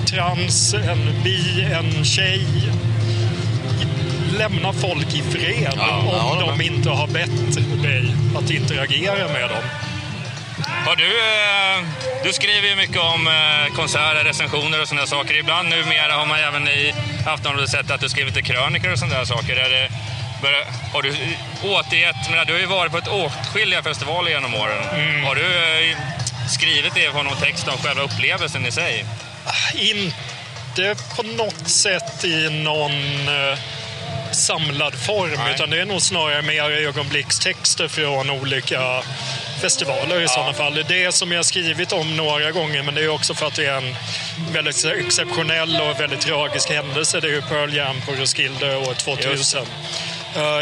[0.06, 2.46] trans, en bi, en tjej.
[4.38, 9.62] Lämna folk i fred ja, om de inte har bett dig att interagera med dem.
[10.86, 11.84] Har du, eh,
[12.24, 15.38] du skriver ju mycket om eh, konserter, recensioner och sådana saker.
[15.38, 16.94] Ibland numera har man även i
[17.26, 19.56] Aftonbladet sett att du skriver lite krönikor och sådana saker.
[19.56, 19.88] Är det,
[20.92, 21.14] har du
[21.64, 24.84] återgett, men du har ju varit på ett åtskilliga festivaler genom åren.
[24.92, 25.24] Mm.
[25.24, 25.98] Har du eh,
[26.48, 29.04] skrivit det på någon text om själva upplevelsen i sig?
[29.74, 32.92] Inte på något sätt i någon
[34.32, 35.54] samlad form, Nej.
[35.54, 39.02] utan det är nog snarare mer ögonblickstexter från olika
[39.60, 40.28] festivaler i ja.
[40.28, 40.84] sådana fall.
[40.88, 43.66] Det är som jag skrivit om några gånger, men det är också för att det
[43.66, 43.94] är en
[44.52, 47.20] väldigt exceptionell och väldigt tragisk händelse.
[47.20, 49.60] Det är ju Pearl Jam på Roskilde år 2000.
[49.60, 49.68] Uh,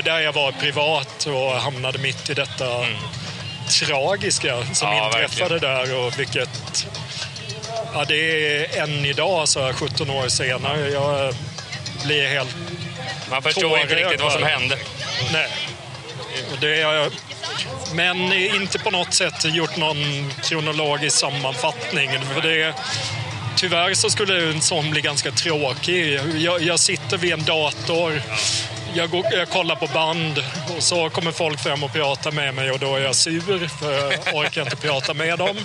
[0.04, 2.96] där jag var privat och hamnade mitt i detta mm.
[3.86, 5.74] tragiska som ja, inträffade verkligen.
[5.74, 6.86] där och vilket...
[7.94, 10.88] Ja, det är än idag, så här 17 år senare.
[10.90, 11.34] Jag
[12.04, 12.56] blir helt
[13.30, 14.78] Man förstår inte riktigt vad som hände.
[15.32, 15.48] Nej.
[16.60, 17.10] Det är,
[17.94, 22.10] men inte på något sätt gjort någon kronologisk sammanfattning.
[22.34, 22.74] För det,
[23.56, 26.20] tyvärr så skulle en sån bli ganska tråkig.
[26.36, 28.22] Jag, jag sitter vid en dator,
[28.96, 30.38] jag, går, jag, kollar på band
[30.76, 34.12] och så kommer folk fram och pratar med mig och då är jag sur för
[34.12, 35.56] jag orkar inte prata med dem.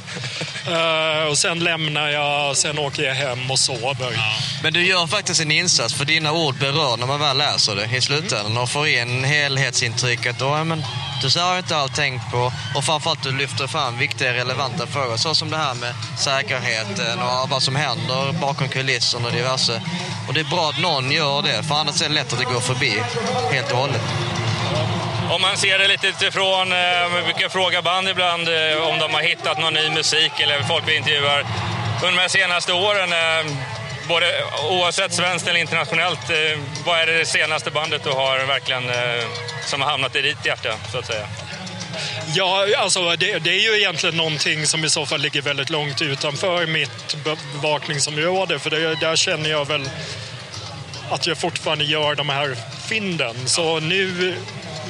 [0.67, 4.19] Uh, och sen lämnar jag, sen åker jag hem och sover.
[4.63, 7.97] Men du gör faktiskt en insats för dina ord berör när man väl läser det
[7.97, 10.41] i slutändan och får in helhetsintrycket.
[10.41, 10.83] Och, men,
[11.21, 12.51] status har jag inte alls tänkt på.
[12.75, 15.17] Och framförallt du lyfter fram viktiga relevanta frågor.
[15.17, 19.81] Så som det här med säkerheten och vad som händer bakom kulisserna och diverse.
[20.27, 22.45] Och det är bra att någon gör det, för annars är det lätt att det
[22.45, 22.93] går förbi
[23.51, 24.01] helt och hållet.
[25.29, 29.13] Om man ser det lite utifrån, eh, vi brukar fråga band ibland eh, om de
[29.13, 31.45] har hittat någon ny musik eller folk vi intervjuar.
[32.03, 33.51] Under de senaste åren, eh,
[34.11, 39.25] både, oavsett svenskt eller internationellt, eh, vad är det senaste bandet du har verkligen eh,
[39.65, 41.27] som har hamnat i ditt hjärta, så att säga?
[42.35, 46.01] Ja, alltså det, det är ju egentligen någonting som i så fall ligger väldigt långt
[46.01, 48.59] utanför mitt bevakningsområde.
[48.59, 49.89] För det, där känner jag väl
[51.09, 52.55] att jag fortfarande gör de här
[52.89, 53.35] fynden.
[53.45, 54.35] Så nu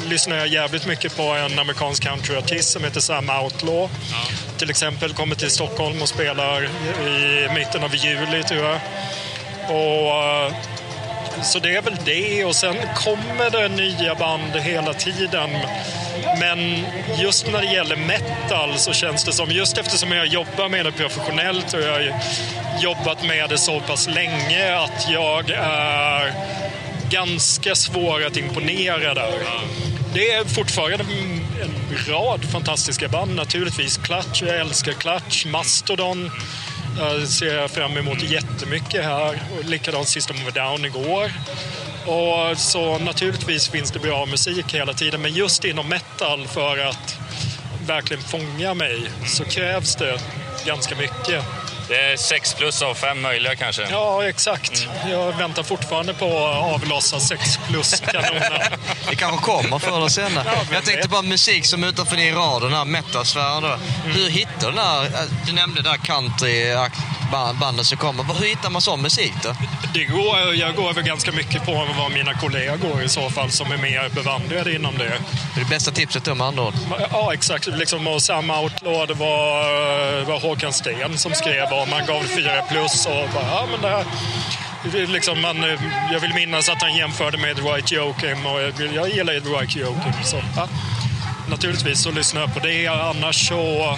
[0.05, 3.89] lyssnar jag jävligt mycket på en amerikansk countryartist som heter Sam Outlaw.
[4.61, 6.63] Till exempel kommer till Stockholm och spelar
[7.07, 8.79] i mitten av juli, tror jag.
[9.69, 10.53] Och, eh,
[11.43, 12.45] så det är väl det.
[12.45, 15.49] Och sen kommer det nya band hela tiden.
[16.39, 16.85] Men
[17.19, 20.91] just när det gäller metal så känns det som, just eftersom jag jobbar med det
[20.91, 22.13] professionellt och jag har
[22.81, 26.33] jobbat med det så pass länge att jag är
[27.09, 29.33] ganska svår att imponera där.
[30.13, 31.03] Det är fortfarande
[32.07, 33.97] rad fantastiska band naturligtvis.
[33.97, 35.45] Clutch, jag älskar Clutch.
[35.45, 36.25] Mastodon
[37.01, 39.41] eh, ser jag fram emot jättemycket här.
[39.57, 41.31] Och likadant System of a Down igår.
[42.05, 47.19] Och så naturligtvis finns det bra musik hela tiden, men just inom metal för att
[47.87, 50.19] verkligen fånga mig så krävs det
[50.65, 51.43] ganska mycket.
[51.91, 53.87] Det är sex plus av fem möjliga kanske?
[53.89, 54.87] Ja, exakt.
[55.09, 58.77] Jag väntar fortfarande på att avlossa sex plus-kanoner.
[59.09, 60.47] det kanske kommer förr eller senare.
[60.73, 63.77] jag tänkte bara musik som utanför din rad, den här metasfären då.
[64.05, 65.09] Hur hittar du den här,
[65.45, 66.75] du nämnde där country
[67.31, 68.23] banden som kommer.
[68.23, 69.55] Hur hittar man sån musik då?
[69.93, 73.71] Det går, jag går över ganska mycket på vad mina kollegor i så fall som
[73.71, 75.03] är mer bevandrade inom det.
[75.55, 76.73] Det är det bästa tipset då med andra ord?
[77.11, 77.67] Ja, exakt.
[77.67, 81.91] Liksom, och Sam Outlaw, det var, var Håkan Sten som skrev om.
[81.91, 84.05] Han gav fyra plus och bara, ja men det här
[84.83, 85.63] Liksom man,
[86.11, 88.61] jag vill minnas att han jämförde med Dwight Joachim och
[88.95, 90.13] jag gillar Dwight Joachim.
[90.23, 90.67] Så, ja.
[91.49, 92.87] Naturligtvis så lyssnar jag på det.
[92.87, 93.97] Annars så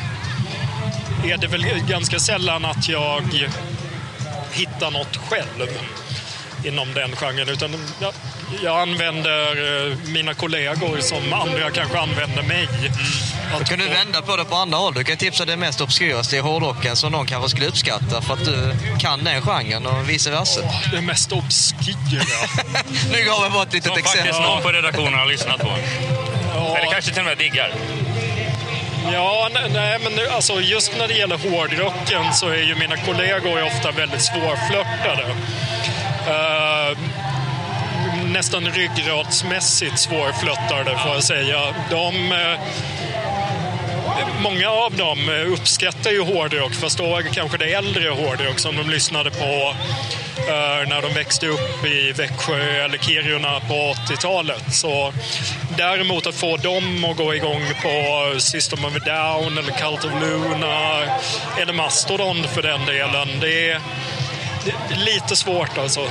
[1.23, 3.23] är det väl ganska sällan att jag
[4.51, 5.67] hittar något själv
[6.65, 7.49] inom den genren.
[7.49, 8.13] Utan jag,
[8.63, 12.67] jag använder eh, mina kollegor som andra kanske använder mig.
[13.59, 14.93] Då kan du vända på det på andra håll.
[14.93, 18.45] Du kan tipsa det mest obskuraste i hårdrocken som någon kanske skulle uppskatta för att
[18.45, 20.61] du kan den genren och vice versa.
[20.91, 22.23] Det mest obskyra?
[23.11, 24.33] nu gav jag bara ett litet som exempel.
[24.33, 25.77] faktiskt någon på redaktionen har lyssnat på.
[26.55, 26.77] Ja.
[26.77, 27.73] Eller kanske till och med diggar.
[29.11, 33.63] Ja, nej, men nu, alltså just när det gäller hårdrocken så är ju mina kollegor
[33.63, 35.23] ofta väldigt svårflörtade.
[36.27, 36.97] Uh,
[38.25, 41.59] nästan ryggradsmässigt svårflörtade får jag säga.
[41.89, 42.59] De, uh,
[44.43, 48.89] många av dem eh, uppskattar ju hårdrock, fast då kanske det äldre hårdrock som de
[48.89, 49.75] lyssnade på
[50.37, 54.63] Eh, när de växte upp i Växjö eller Kiruna på 80-talet.
[54.73, 55.13] Så
[55.77, 60.11] däremot att få dem att gå igång på System of a Down eller Cult of
[60.21, 61.03] Luna
[61.57, 63.81] eller Mastodon för den delen, det är,
[65.05, 66.07] lite svårt alltså.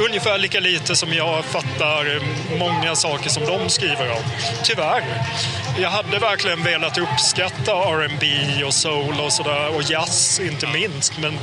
[0.00, 2.20] Ungefär lika lite som jag fattar
[2.58, 4.22] många saker som de skriver om.
[4.64, 5.02] Tyvärr.
[5.78, 8.26] Jag hade verkligen velat uppskatta R&B
[8.64, 11.18] och soul och sådär och jazz inte minst.
[11.18, 11.38] Men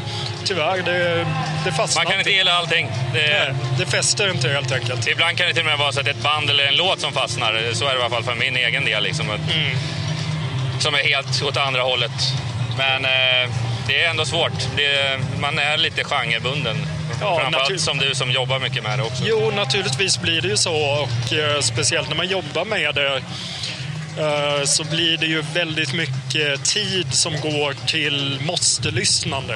[0.46, 1.28] tyvärr, det,
[1.66, 2.92] det fastnar Man kan inte gilla allting.
[3.14, 5.08] Det, Nej, det fäster inte helt enkelt.
[5.08, 7.14] Ibland kan det till och med vara så att ett band eller en låt som
[7.14, 7.74] fastnar.
[7.74, 9.04] Så är det i alla fall för min egen del.
[9.04, 9.78] Liksom, mm.
[10.80, 12.12] Som är helt åt andra hållet.
[12.78, 13.52] Men eh,
[13.88, 14.68] det är ändå svårt.
[14.76, 16.78] Det, man är lite genrebunden.
[17.22, 19.24] Ja, Framförallt som du som jobbar mycket med det också.
[19.26, 20.76] Jo, naturligtvis blir det ju så.
[20.76, 23.16] Och eh, speciellt när man jobbar med det
[24.18, 29.56] eh, så blir det ju väldigt mycket tid som går till måste-lyssnande.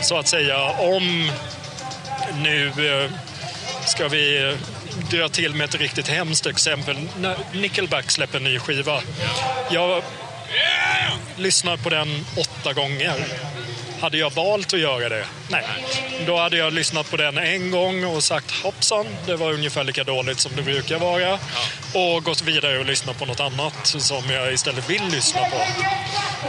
[0.00, 1.30] Så att säga, om
[2.42, 3.10] nu eh,
[3.86, 4.56] ska vi
[5.10, 6.96] dra till med ett riktigt hemskt exempel.
[7.18, 9.00] När Nickelback släpper en ny skiva.
[9.70, 10.02] Jag
[11.36, 13.14] lyssnar på den åtta gånger.
[14.00, 15.24] Hade jag valt att göra det?
[15.48, 15.64] Nej.
[16.26, 20.04] Då hade jag lyssnat på den en gång och sagt hoppsan, det var ungefär lika
[20.04, 21.20] dåligt som det brukar vara.
[21.20, 21.38] Ja.
[21.94, 25.58] Och gått vidare och lyssnat på något annat som jag istället vill lyssna på.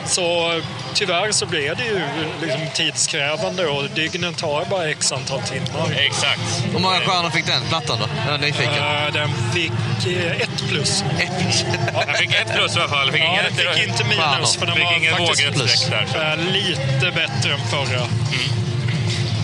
[0.06, 0.62] Så
[0.94, 2.02] tyvärr så blev det ju
[2.42, 5.92] liksom tidskrävande och dygnen tar bara x antal timmar.
[5.92, 6.64] Exakt.
[6.74, 8.06] Hur många stjärnor fick den plattan då?
[8.26, 8.74] Jag är nyfiken.
[8.74, 9.72] Uh, den fick
[10.08, 11.04] uh, ett plus.
[11.20, 11.66] Ett plus?
[12.06, 13.12] den fick ett plus i alla fall.
[13.12, 16.38] Fick ja, den fick inte minus för den var ingen faktiskt där.
[16.38, 17.98] Uh, lite bättre än förra.
[17.98, 18.10] Mm.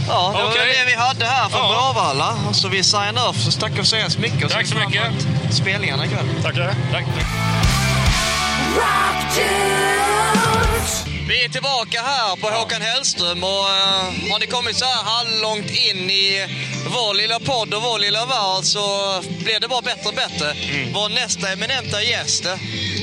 [0.08, 0.76] Ja, det var Okej.
[0.80, 1.92] det vi hade här för Ja.
[1.94, 2.54] Bråvalla.
[2.54, 3.42] Så vi signar off.
[3.42, 4.44] Så tackar så hemskt mycket.
[4.46, 5.04] Och Tack så mycket.
[5.52, 6.26] Spelningarna ikväll.
[6.44, 6.76] Tackar.
[6.92, 7.06] Tack.
[11.28, 15.70] Vi är tillbaka här på Håkan Hellström och eh, har ni kommit så här halvlångt
[15.72, 16.48] in i
[16.88, 18.86] vår lilla podd och vår lilla värld så
[19.44, 20.52] blir det bara bättre och bättre.
[20.52, 20.94] Mm.
[20.94, 22.56] Vår nästa eminenta gäst, eh,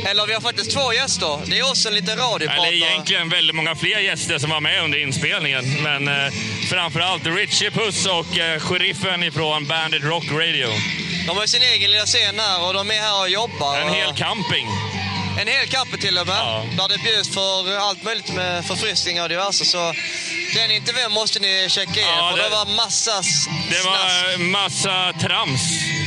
[0.07, 1.39] eller vi har faktiskt två gäster.
[1.47, 2.67] Det är oss en liten radiopratare.
[2.69, 5.83] Eller egentligen väldigt många fler gäster som var med under inspelningen.
[5.83, 6.33] Men eh,
[6.71, 10.69] framförallt Richie Puss och eh, sheriffen ifrån Bandit Rock Radio.
[11.27, 13.79] De har ju sin egen lilla scen här och de är här och jobbar.
[13.79, 14.67] En hel camping.
[15.41, 16.37] En hel kappe till och med.
[16.77, 19.65] Där det bjuds för allt möjligt med förfriskningar och diverse.
[19.65, 19.95] Så
[20.55, 24.39] den intervjun måste ni checka in Ja, för det- det var massa s- Det var
[24.39, 25.61] massa trams,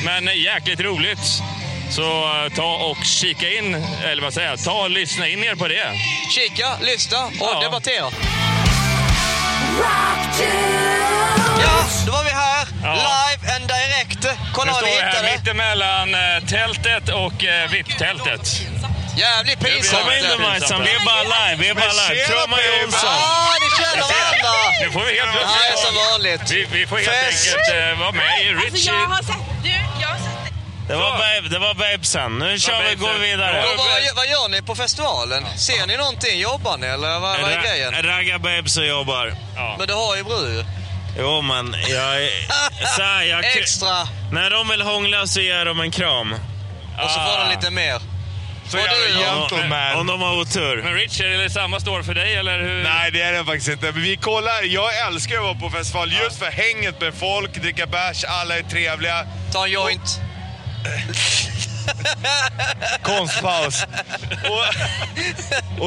[0.06, 1.20] men jäkligt roligt.
[1.96, 2.02] Så
[2.46, 5.68] eh, ta och kika in, eller vad säger jag, ta och lyssna in er på
[5.68, 5.92] det.
[6.36, 7.60] Kika, lyssna och Ja.
[7.62, 8.10] debattera.
[11.62, 12.68] Ja, då var vi här.
[12.84, 12.94] Ja.
[12.94, 14.40] Live and direct.
[14.54, 15.32] Kolla Nu vad står vi vi här hittade.
[15.38, 18.62] mittemellan eh, tältet och eh, VIP-tältet.
[19.18, 20.04] Jävligt pinsamt.
[20.04, 22.26] Kom in då Majsan, vi är bara live, vi är bara live.
[22.48, 22.86] baby.
[22.86, 23.10] Olsson.
[23.10, 24.54] Ja, ni känner varandra.
[24.82, 25.86] Nu får vi helt Det här är plötsligt...
[25.86, 26.52] som vanligt.
[26.52, 27.48] Vi, vi får helt Fest.
[27.48, 28.94] enkelt eh, vara med i Alltså Richie.
[28.94, 29.10] jag
[30.88, 32.40] Det var, babe, det var babesen.
[32.40, 33.64] Nu kör vi, går vi vidare.
[33.64, 35.46] Och vad, gör- vad gör ni på festivalen?
[35.58, 36.40] Ser ni någonting?
[36.40, 37.94] Jobbar ni eller vad, vad är grejen?
[38.04, 39.36] Ragga babes och jobbar.
[39.78, 40.66] Men du har ju brud
[41.18, 42.30] Jo, men jag...
[42.96, 44.08] Så här, jag Extra.
[44.32, 46.34] När de vill hångla så ger de en kram.
[47.04, 48.00] Och så får de lite mer.
[48.68, 50.00] Så Och du då?
[50.00, 50.84] Om, de har otur.
[50.84, 52.84] Men Richie, är det samma står för dig eller hur?
[52.84, 53.92] Nej, det är det faktiskt inte.
[53.92, 54.64] Men vi kollar.
[54.64, 58.64] Jag älskar att vara på festival just för hänget med folk, dricka bärs, alla är
[58.64, 59.26] trevliga.
[59.54, 60.20] Ta en joint.
[63.04, 63.86] Konstpaus.
[64.50, 64.66] Och,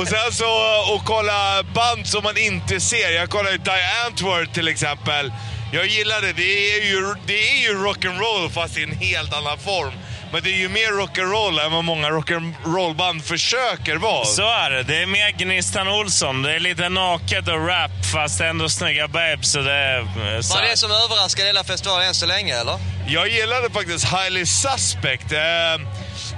[0.01, 3.11] och sen så och kolla band som man inte ser.
[3.11, 5.32] Jag kollar ju Die Antwoord till exempel.
[5.72, 6.32] Jag gillar det.
[6.32, 9.92] Det är ju, det är ju rock'n'roll fast i en helt annan form.
[10.33, 14.24] Men det är ju mer rock'n'roll än vad många rock'n'roll-band försöker vara.
[14.24, 14.83] Så är det.
[14.83, 16.43] Det är mer Gnistan Olsson.
[16.43, 19.53] Det är lite naket och rap fast ändå snygga babes.
[19.53, 20.70] Så det är, eh, Var här.
[20.70, 22.79] det som överraskade hela festivalen än så länge eller?
[23.09, 25.33] Jag gillade faktiskt Highly Suspect.
[25.33, 25.39] Eh,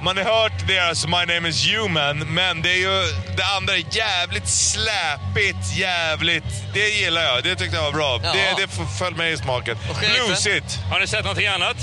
[0.02, 3.84] man har hört deras My Name Is Human, men det är ju det andra är
[3.96, 6.44] jävligt släpigt, jävligt...
[6.74, 7.44] Det gillar jag.
[7.44, 8.20] Det tyckte jag var bra.
[8.22, 8.32] Ja.
[8.32, 8.68] Det, det
[8.98, 9.78] föll mig i smaken.
[10.00, 10.78] Bluesigt.
[10.90, 11.76] Har ni sett någonting annat?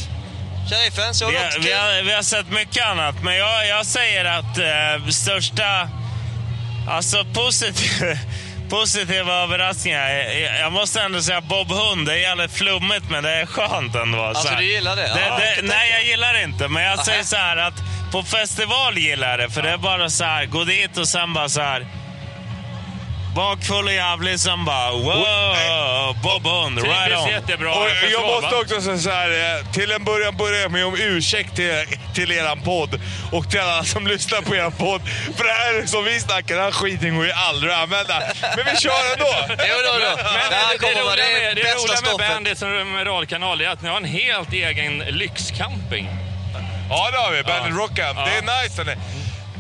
[0.70, 4.26] Sheriffen, såg Vi har, vi, har, vi har sett mycket annat, men jag, jag säger
[4.26, 5.90] att eh, största...
[6.90, 8.18] Alltså positiv,
[8.70, 10.10] positiva överraskningar.
[10.10, 12.08] Jag, jag måste ändå säga Bob Hund.
[12.08, 14.24] Det är jävligt flummigt, men det är skönt ändå.
[14.24, 14.58] Alltså, Så här.
[14.58, 15.02] du gillar det?
[15.02, 16.68] det, Ja, det jag nej, jag gillar det inte.
[16.68, 17.74] Men jag säger så här att
[18.12, 19.50] på festival gillar jag det.
[19.50, 21.88] För det är bara så här, gå dit och sen bara så här...
[23.36, 27.68] Bakfull och jävlig, sen bara wow, Bob Hund, right on.
[27.68, 30.96] Och jag måste också säga så här, eh, till en början börjar jag med om
[30.96, 35.02] ursäkt till, till eran podd och till alla som lyssnar på eran podd.
[35.38, 38.22] För det här som vi snackar, den här skiten går ju aldrig att använda.
[38.56, 39.34] Men vi kör ändå!
[39.50, 40.24] Jo då, då.
[40.24, 42.30] Men det, det, roliga Det är med, det bästa roliga med.
[42.30, 46.10] Bandit som radiokanal är att ni har en helt egen lyxcamping.
[46.90, 48.20] Ja det har vi, Bandit Rockcamp.
[48.26, 48.98] Det är nice.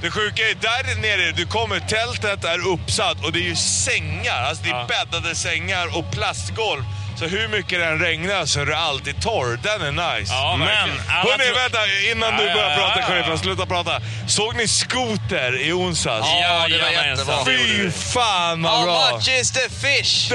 [0.02, 4.42] Det sjuka är, där nere, du kommer, tältet är uppsatt och det är ju sängar.
[4.50, 6.84] Alltså det är bäddade sängar och plastgolv.
[7.20, 9.60] Så hur mycket den regnar så är det alltid torr.
[9.64, 10.34] Den är nice.
[10.34, 10.68] Ja, Men
[11.08, 11.80] Hörni, tro- vänta
[12.12, 13.06] innan Ja, du ja, börjar ja, prata ja.
[13.08, 14.02] sheriffen, sluta prata.
[14.28, 16.28] Såg ni Skoter i onsdags?
[16.42, 17.46] Ja, det var jättebra.
[17.46, 19.12] Fy fan vad How bra!
[19.16, 20.32] much is the fish?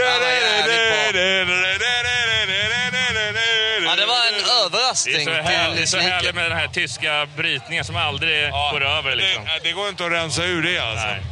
[3.86, 6.58] Ja, det var det en överraskning Det är så, härligt, till så härligt med den
[6.58, 9.16] här tyska brytningen som aldrig går över.
[9.16, 9.44] Liksom.
[9.44, 11.06] Det, det går inte att rensa ur det alltså.
[11.06, 11.22] Nej.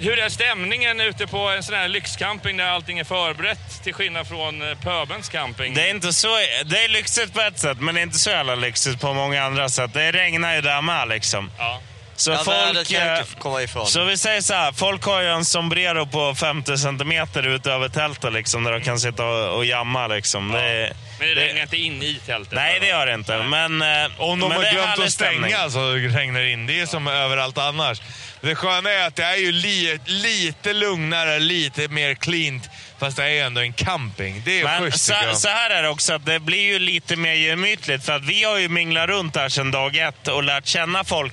[0.00, 4.28] Hur är stämningen ute på en sån här lyxcamping där allting är förberett till skillnad
[4.28, 5.74] från eh, pöbens camping?
[5.74, 6.28] Det är, inte så,
[6.64, 9.44] det är lyxigt på ett sätt, men det är inte så jävla lyxigt på många
[9.44, 9.90] andra sätt.
[9.94, 11.50] Det regnar ju där med liksom.
[11.58, 11.80] Ja.
[12.16, 12.90] Så Ja, folk...
[12.90, 13.86] eh, inte komma ifrån.
[13.86, 18.32] Så vi säger så här, folk har ju en sombrero på 50 centimeter utöver tältet
[18.32, 20.52] liksom, där de kan sitta och, och jamma liksom.
[20.52, 22.52] Det, är- Men det regnar inte in i tältet?
[22.54, 23.42] nej, det gör det inte.
[23.42, 25.70] Men, eh, Om de men har det är glömt att stänga stämning.
[25.70, 26.66] så regnar det in.
[26.66, 28.00] Det är som överallt annars.
[28.40, 32.70] Det sköna är att det är ju li, lite lugnare, lite mer cleant.
[32.98, 34.42] Fast det är ändå en camping.
[34.44, 37.16] Det är Men schysst så, så här är det också, att det blir ju lite
[37.16, 38.04] mer gemytligt.
[38.04, 41.32] För att vi har ju minglat runt här sedan dag ett och lärt känna folk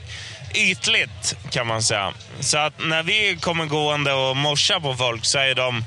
[0.56, 2.14] ytligt, kan man säga.
[2.40, 5.84] Så att när vi kommer gående och morsar på folk så är de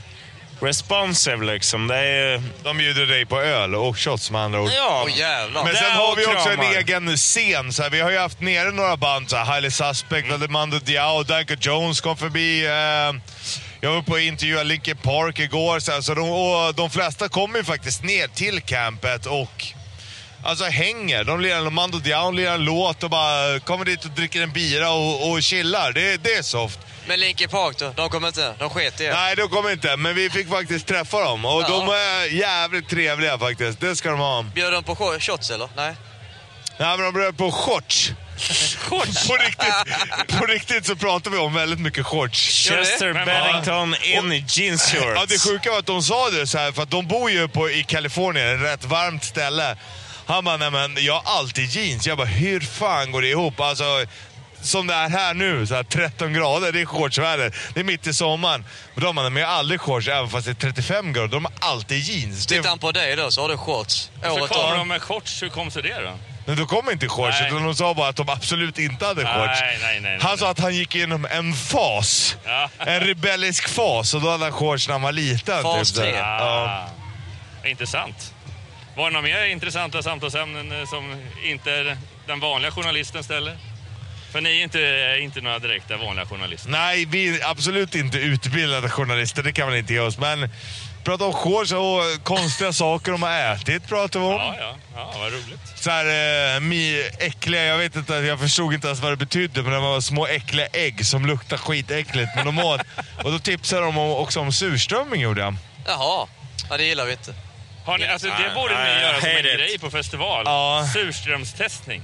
[0.60, 1.86] responsive liksom.
[1.86, 2.42] Det är ju...
[2.62, 4.70] De bjuder dig på öl och shots med andra ord.
[4.76, 5.02] Ja.
[5.04, 5.64] Åh jävlar.
[5.64, 6.74] Men sen har vi också en kramar.
[6.76, 7.72] egen scen.
[7.72, 10.52] Så här, vi har ju haft nere några band, så här, Highly Suspect, mm.
[10.52, 12.66] Mando Diao, Danko Jones kom förbi.
[12.66, 13.20] Eh,
[13.80, 15.78] jag var på att intervjua Linkin Park igår.
[15.78, 19.66] Så, här, så de, och de flesta kommer ju faktiskt ner till campet och
[20.42, 21.24] Alltså hänger.
[21.24, 24.52] De lirar en Mando Diao, lirar en låt och bara kommer dit och dricker en
[24.52, 25.92] bira och, och chillar.
[25.92, 26.78] Det, det är soft.
[27.06, 27.92] Men Linkin Park då?
[27.96, 28.54] De kommer inte?
[28.58, 29.12] De sket i er?
[29.12, 29.96] Nej, de kommer inte.
[29.96, 31.44] Men vi fick faktiskt träffa dem.
[31.44, 31.68] Och Ja.
[31.68, 33.80] de är jävligt trevliga faktiskt.
[33.80, 34.42] Det ska de ha.
[34.42, 35.68] Bjöd de på sh- shots eller?
[35.76, 35.94] Nej?
[36.78, 38.12] Nej, men de bjöd på shorts.
[38.88, 38.96] på,
[39.36, 42.40] riktigt, på riktigt så pratar vi om väldigt mycket shorts.
[42.68, 45.04] Chester Bennington in jeans shorts.
[45.16, 47.48] Ja, det sjuka var att de sa det så här, för att de bor ju
[47.48, 49.76] på, i Kalifornien, ett rätt varmt ställe.
[50.28, 52.06] Han bara, nej men jag har alltid jeans.
[52.06, 53.60] Jag bara, hur fan går det ihop?
[53.60, 53.84] Alltså,
[54.62, 57.54] som det är här nu, så här 13 grader, det är shortsväder.
[57.74, 58.64] Det är mitt i sommaren.
[58.94, 61.28] Och de bara, men jag har aldrig shorts även fast det är 35 grader.
[61.28, 62.46] De har alltid jeans.
[62.46, 64.10] Det, Tittar han på dig då så har du shorts.
[64.22, 64.78] Så Året kommer om.
[64.78, 66.18] de med shorts, hur kom sig det då?
[66.46, 69.60] men de kom inte shorts, utan de sa bara att de absolut inte hade shorts.
[69.60, 72.36] nej, nej, nej, han sa att han gick igenom en fas.
[72.44, 72.70] Ja.
[72.78, 75.62] En rebellisk fas och då hade han shorts när han var liten.
[75.62, 76.10] Fas typ, så här.
[76.10, 76.18] tre.
[76.18, 76.88] Ja.
[77.62, 78.34] Ah, intressant.
[78.98, 83.56] Var det några mer intressanta samtalsämnen eh, som inte den vanliga journalisten ställer?
[84.32, 86.70] För ni är inte, inte några direkta vanliga journalister.
[86.70, 90.18] Nej, vi är absolut inte utbildade journalister, det kan man inte ge oss.
[90.18, 90.50] Men
[91.04, 94.32] prata om shorts och konstiga saker de har ätit pratar vi om.
[94.32, 95.60] Ja, ja, ja, vad roligt.
[95.74, 99.62] Så här, eh, mi, äckliga, jag vet inte, jag förstod inte ens vad det betydde,
[99.62, 102.30] men det var små äckliga ägg som luktar skitäckligt.
[102.36, 102.80] Men de åt.
[103.24, 105.56] Och då tipsade de också om surströmming gjorde jag.
[105.86, 106.28] Jaha.
[106.70, 107.34] Ja, det gillar vi inte.
[107.88, 110.42] Har ni, alltså, det borde ni göra som en grej på festival.
[110.46, 110.88] Ja.
[110.92, 112.02] Surströmstestning.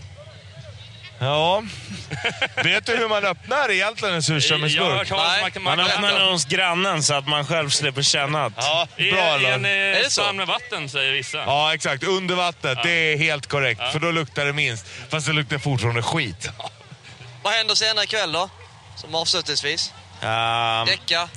[1.19, 1.63] Ja.
[2.65, 5.11] vet du hur man öppnar egentligen en surströmmingsburk?
[5.61, 8.55] Man öppnar den hos grannen så att man själv slipper känna det.
[8.57, 9.65] Ja, bra I Allan.
[9.65, 11.39] en eh, spann med vatten säger vissa.
[11.39, 12.05] Ja, exakt.
[12.05, 12.79] Under vattnet.
[12.83, 13.81] Det är helt korrekt.
[13.85, 13.91] Ja.
[13.91, 14.87] För då luktar det minst.
[15.11, 16.51] Fast det luktar fortfarande skit.
[17.43, 18.51] Vad händer senare ikväll då?
[18.97, 19.93] Som avslutningsvis?
[20.23, 21.29] Um, Däcka?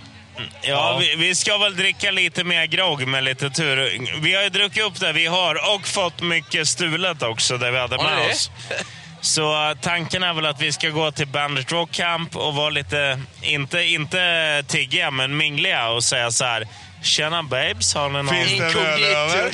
[0.61, 3.99] Ja, vi, vi ska väl dricka lite mer grogg med lite tur.
[4.21, 7.79] Vi har ju druckit upp det vi har och fått mycket stulet också, det vi
[7.79, 8.51] hade med oss.
[9.21, 12.69] Så eh, tanken är väl att vi ska gå till Bandit Rock Camp och vara
[12.69, 16.67] lite, inte, inte tiggiga, men mingliga och säga så här.
[17.03, 18.27] Tjena babes, har ni någon...
[18.35, 19.51] Finns det över?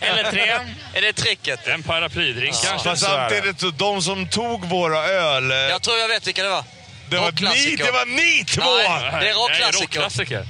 [0.00, 0.42] Eller tre.
[0.94, 1.66] Är det tricket?
[1.68, 2.88] En paraplydrink kanske?
[2.88, 5.50] Fast samtidigt, de som tog våra öl...
[5.50, 6.64] eh, Jag tror jag vet vilka det var.
[7.12, 8.62] Det var ni, det var ni två!
[8.62, 9.80] Nej, det är rockklassiker.
[9.82, 10.44] rockklassiker.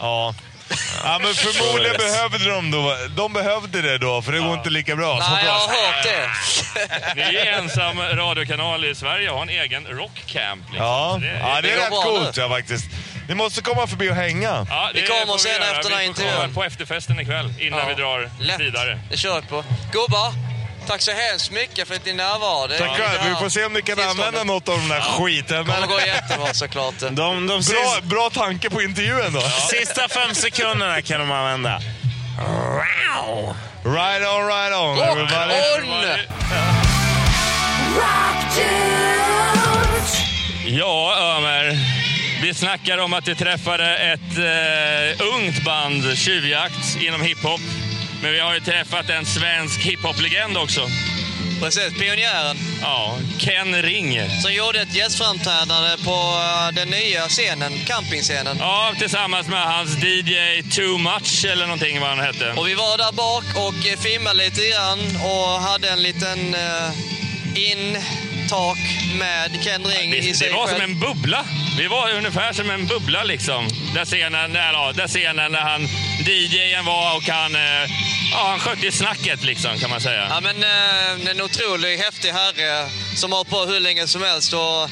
[0.00, 0.34] Ja.
[1.04, 4.96] Ja, men förmodligen behövde de då, de behövde det då, för det går inte lika
[4.96, 5.18] bra.
[5.30, 6.30] Nej, jag har hört det.
[7.30, 10.62] Ni är ensam radiokanal i Sverige och har en egen rockcamp.
[10.70, 10.86] Liksom.
[10.86, 12.84] Ja, Så ja, det är rätt coolt ja, faktiskt.
[13.28, 14.66] Ni måste komma förbi och hänga.
[14.70, 15.64] Ja, Vi det kommer sen göra.
[15.64, 16.54] efter den här Vi intervjun.
[16.54, 17.86] På efterfesten ikväll innan Ja.
[17.88, 18.60] vi drar Lätt.
[18.60, 19.00] vidare.
[19.10, 19.64] Det kör vi på.
[19.92, 20.32] Gubbar,
[20.86, 22.66] tack så hemskt mycket för din närvaro.
[22.66, 23.20] Det Tack själv.
[23.28, 24.26] Vi får se om ni kan tillståndet.
[24.26, 25.64] använda något av den där skiten.
[25.64, 25.88] kommer Men...
[25.88, 26.94] gå jättebra såklart.
[27.00, 29.40] De, de Bra, sista, bra tanke på intervjun då.
[29.70, 31.80] sista fem sekunderna kan de använda.
[32.38, 33.56] Wow.
[33.84, 35.54] Right on, right on everybody.
[40.66, 41.78] Ja, Ömer.
[42.42, 47.60] Vi snackar om att vi träffade ett eh, ungt band, Tjuvjakt, inom hiphop.
[48.22, 50.88] Men vi har ju träffat en svensk hiphop-legend också.
[51.60, 52.56] Precis, pionjären.
[52.82, 54.20] Ja, Ken Ring.
[54.42, 58.56] Som gjorde ett gästframträdande på eh, den nya scenen, campingscenen.
[58.60, 62.52] Ja, tillsammans med hans DJ Too Much eller någonting vad han hette.
[62.56, 66.90] Och vi var där bak och eh, filmade lite grann och hade en liten uh,
[67.54, 68.78] intak
[69.18, 70.80] med Ken Ring i Det, sig det var själv.
[70.80, 71.44] som en bubbla.
[71.78, 73.68] Vi var ungefär som en bubbla liksom.
[73.94, 75.88] Där scenen, där, ja, där scenen när han,
[76.26, 77.90] DJen var och han, eh,
[78.32, 80.26] ja, han skötte snacket liksom kan man säga.
[80.30, 84.52] Ja, men eh, en otroligt häftig herre som har på hur länge som helst.
[84.52, 84.90] Och,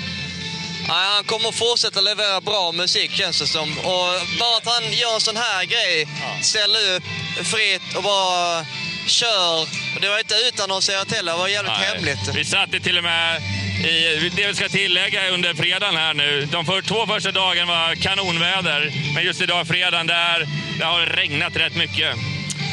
[0.89, 3.79] ja, han kommer fortsätta leverera bra musik känns det som.
[3.79, 4.11] Och
[4.41, 6.09] bara att han gör en sån här grej,
[6.43, 7.05] ställer upp
[7.47, 8.67] fritt och bara
[9.07, 9.69] kör.
[10.01, 11.89] Det var inte utannonserat heller, det var jävligt Nej.
[11.95, 12.35] hemligt.
[12.35, 13.43] Vi satte till och med
[13.85, 16.49] i, det vi ska tillägga under fredagen här nu.
[16.53, 21.57] De för, två första dagarna var kanonväder, men just idag fredagen där, det har regnat
[21.57, 22.17] rätt mycket.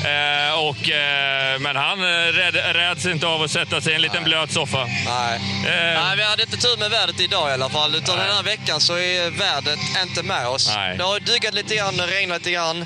[0.05, 4.01] Eh, och, eh, men han eh, rädd, räds inte av att sätta sig i en
[4.01, 4.85] liten blöt soffa.
[4.85, 5.35] Nej.
[5.65, 7.95] Eh, Nej, vi hade inte tur med vädret idag i alla fall.
[7.95, 8.27] Utan Nej.
[8.27, 10.71] den här veckan så är vädret inte med oss.
[10.75, 10.97] Nej.
[10.97, 12.85] Det har duggat lite grann, regnat lite grann.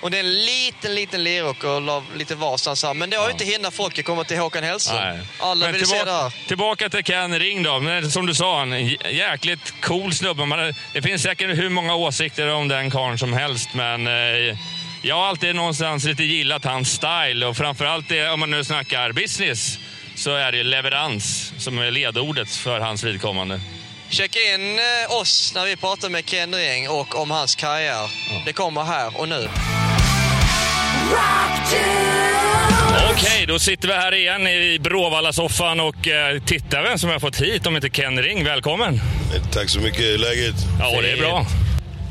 [0.00, 2.94] Och det är en liten, liten leråker och lite varstans här.
[2.94, 4.96] Men det har ju inte hindrat folk att komma till Håkan Hellström.
[5.16, 5.18] Nej.
[5.38, 6.48] Alla Men vill se det tillbaka, här.
[6.48, 7.80] tillbaka till Ken Ring då.
[7.80, 10.44] Men som du sa, en jä- jäkligt cool snubbe.
[10.46, 14.56] Man, det finns säkert hur många åsikter om den karln som helst, men eh,
[15.02, 19.12] jag har alltid någonstans lite gillat hans style och framförallt det, om man nu snackar
[19.12, 19.78] business
[20.16, 23.60] så är det leverans som är ledordet för hans vidkommande.
[24.08, 28.10] Checka in eh, oss när vi pratar med Ken Ring och om hans karriär.
[28.46, 29.48] Det kommer här och nu.
[33.10, 37.40] Okej, då sitter vi här igen i Bråvalla-soffan och eh, tittar vem som har fått
[37.40, 38.44] hit, om inte Ken Ring.
[38.44, 39.00] Välkommen!
[39.52, 40.20] Tack så mycket.
[40.20, 40.54] Läget?
[40.80, 41.46] Ja, det är bra.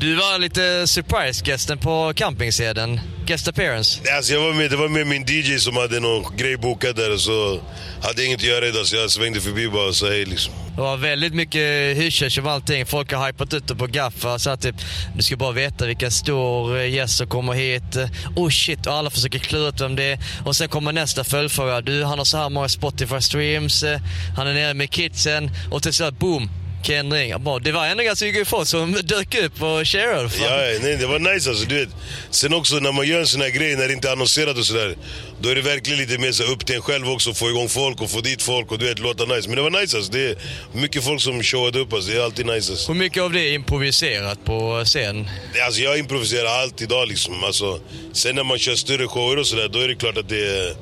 [0.02, 3.00] Du var lite surprise-gästen på campingseden.
[3.26, 4.00] Guest appearance.
[4.16, 7.16] Alltså jag var med, det var med min DJ som hade någon grej bokad där
[7.16, 7.60] så
[8.02, 10.52] hade jag inget att göra idag så jag svängde förbi bara och sa hej liksom.
[10.74, 12.86] Det var väldigt mycket hysch om allting.
[12.86, 14.38] Folk har hypat ut det på Gaffa.
[14.38, 14.76] Så att typ,
[15.16, 17.96] du ska bara veta vilken stor gäst som kommer hit.
[18.36, 20.18] Oh shit, och alla försöker klura ut vem det är.
[20.44, 21.80] Och sen kommer nästa följdfråga.
[21.80, 23.82] Du, han har så här många Spotify streams.
[23.82, 24.00] eh,
[24.36, 25.50] Han är nere med kidsen.
[25.70, 26.50] Och till slut, boom!
[26.82, 27.34] Ken Ring.
[27.62, 30.30] Det var ändå ganska mycket folk som dök upp och sharade.
[30.40, 31.64] Ja, nej, det var nice alltså.
[31.64, 31.88] Du vet.
[32.30, 34.66] Sen också när man gör en sån här grej när det inte är annonserat och
[34.66, 34.96] sådär.
[35.40, 37.34] Då är det verkligen lite mer så upp till en själv också.
[37.34, 39.48] Få igång folk och få dit folk och du vet, låta nice.
[39.48, 40.12] Men det var nice alltså.
[40.12, 40.36] Det är
[40.72, 42.10] mycket folk som showade upp alltså.
[42.10, 42.92] Det är alltid nice alltså.
[42.92, 45.30] Hur mycket av det är improviserat på scen?
[45.64, 47.44] Alltså jag improviserar allt idag liksom.
[47.44, 47.80] Alltså,
[48.12, 50.74] sen när man kör större shower och sådär, då är det klart att det är,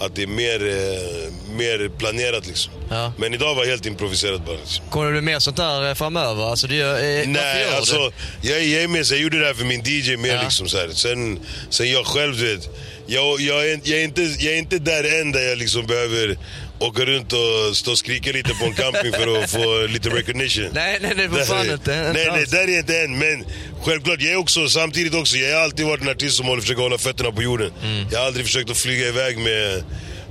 [0.00, 2.72] att det är mer, eh, mer planerat liksom.
[2.90, 3.12] Ja.
[3.18, 4.56] Men idag var helt improviserat bara.
[4.56, 4.84] Liksom.
[4.90, 6.44] Kommer det bli mer sånt där eh, framöver?
[6.50, 7.76] Alltså, du eh, varför Nej, gör du?
[7.76, 10.42] alltså jag, jag är med, så jag gjorde det här för min DJ mer Ja.
[10.42, 10.88] liksom så här.
[10.88, 11.38] Sen,
[11.70, 12.68] sen jag själv, du vet.
[13.06, 16.38] Jag, jag, är, jag, är inte, jag är inte där än där jag liksom behöver
[16.78, 20.68] åka runt och stå och skrika lite på en camping för att få lite recognition.
[20.72, 22.12] Nej, nej, nej, för fan inte.
[22.12, 23.18] Nej, nej, där är inte än.
[23.18, 23.44] Men
[23.82, 26.82] självklart, jag är också, samtidigt också, jag har alltid varit en artist som håller, försöker
[26.82, 27.72] hålla fötterna på jorden.
[27.82, 28.06] Mm.
[28.12, 29.84] Jag har aldrig försökt att flyga iväg med,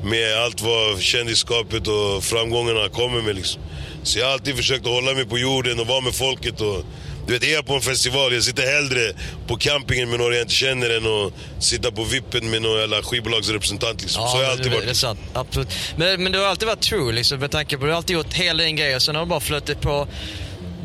[0.03, 3.61] med allt vad kändisskapet och framgångarna kommer med liksom.
[4.03, 6.83] Så jag har alltid försökt att hålla mig på jorden och vara med folket och
[7.28, 9.13] du vet, är jag på en festival, jag sitter hellre
[9.47, 13.03] på campingen med några jag inte känner än att sitta på vippen med någon jävla
[13.03, 14.23] skivbolagsrepresentant liksom.
[14.23, 14.86] Så har jag alltid det, varit.
[14.86, 15.69] Det är sant, absolut.
[15.97, 18.34] Men, men du har alltid varit true liksom, med tanke på du har alltid gjort
[18.34, 20.07] hela din grej och sen har du bara flötit på.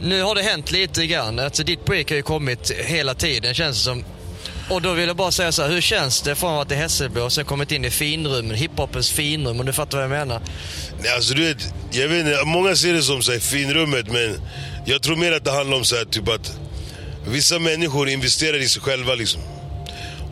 [0.03, 1.38] Nu har det hänt lite grann.
[1.38, 4.05] Alltså, ditt break har ju kommit hela tiden känns det som.
[4.71, 6.83] Och då vill jag bara säga så här, hur känns det från att vara i
[6.83, 10.41] Hässelby och sen kommit in i finrummen, hiphopens finrum, om du fattar vad jag menar?
[11.03, 14.41] Nej, alltså du vet, jag vet inte, många ser det som så här, finrummet men
[14.87, 16.59] jag tror mer att det handlar om så här, typ att
[17.29, 19.41] vissa människor investerar i sig själva liksom.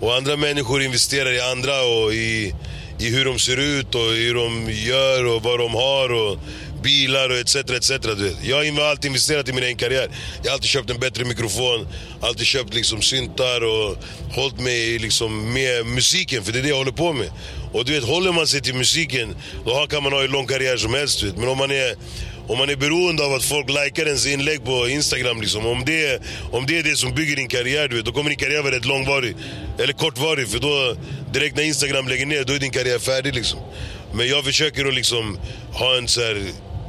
[0.01, 2.55] Och andra människor investerar i andra och i,
[2.99, 6.39] i hur de ser ut och hur de gör och vad de har och
[6.83, 7.57] bilar och etc.
[7.57, 8.45] etc du vet.
[8.45, 10.11] Jag har alltid investerat i min egen karriär.
[10.43, 11.87] Jag har alltid köpt en bättre mikrofon,
[12.21, 13.97] alltid köpt liksom syntar och
[14.33, 17.31] hållit mig liksom med musiken för det är det jag håller på med.
[17.73, 20.77] Och du vet, håller man sig till musiken då kan man ha en lång karriär
[20.77, 21.21] som helst.
[21.21, 21.37] Du vet.
[21.37, 21.97] Men om man är
[22.49, 26.23] om man är beroende av att folk likar ens inlägg på Instagram, liksom, om, det,
[26.53, 28.77] om det är det som bygger din karriär, du vet, då kommer din karriär vara
[28.77, 29.37] rätt långvarig.
[29.79, 30.97] Eller kortvarig, för då
[31.33, 33.35] direkt när Instagram lägger ner, då är din karriär färdig.
[33.35, 33.61] Liksom.
[34.13, 35.39] Men jag försöker att liksom
[35.73, 36.43] ha en så här,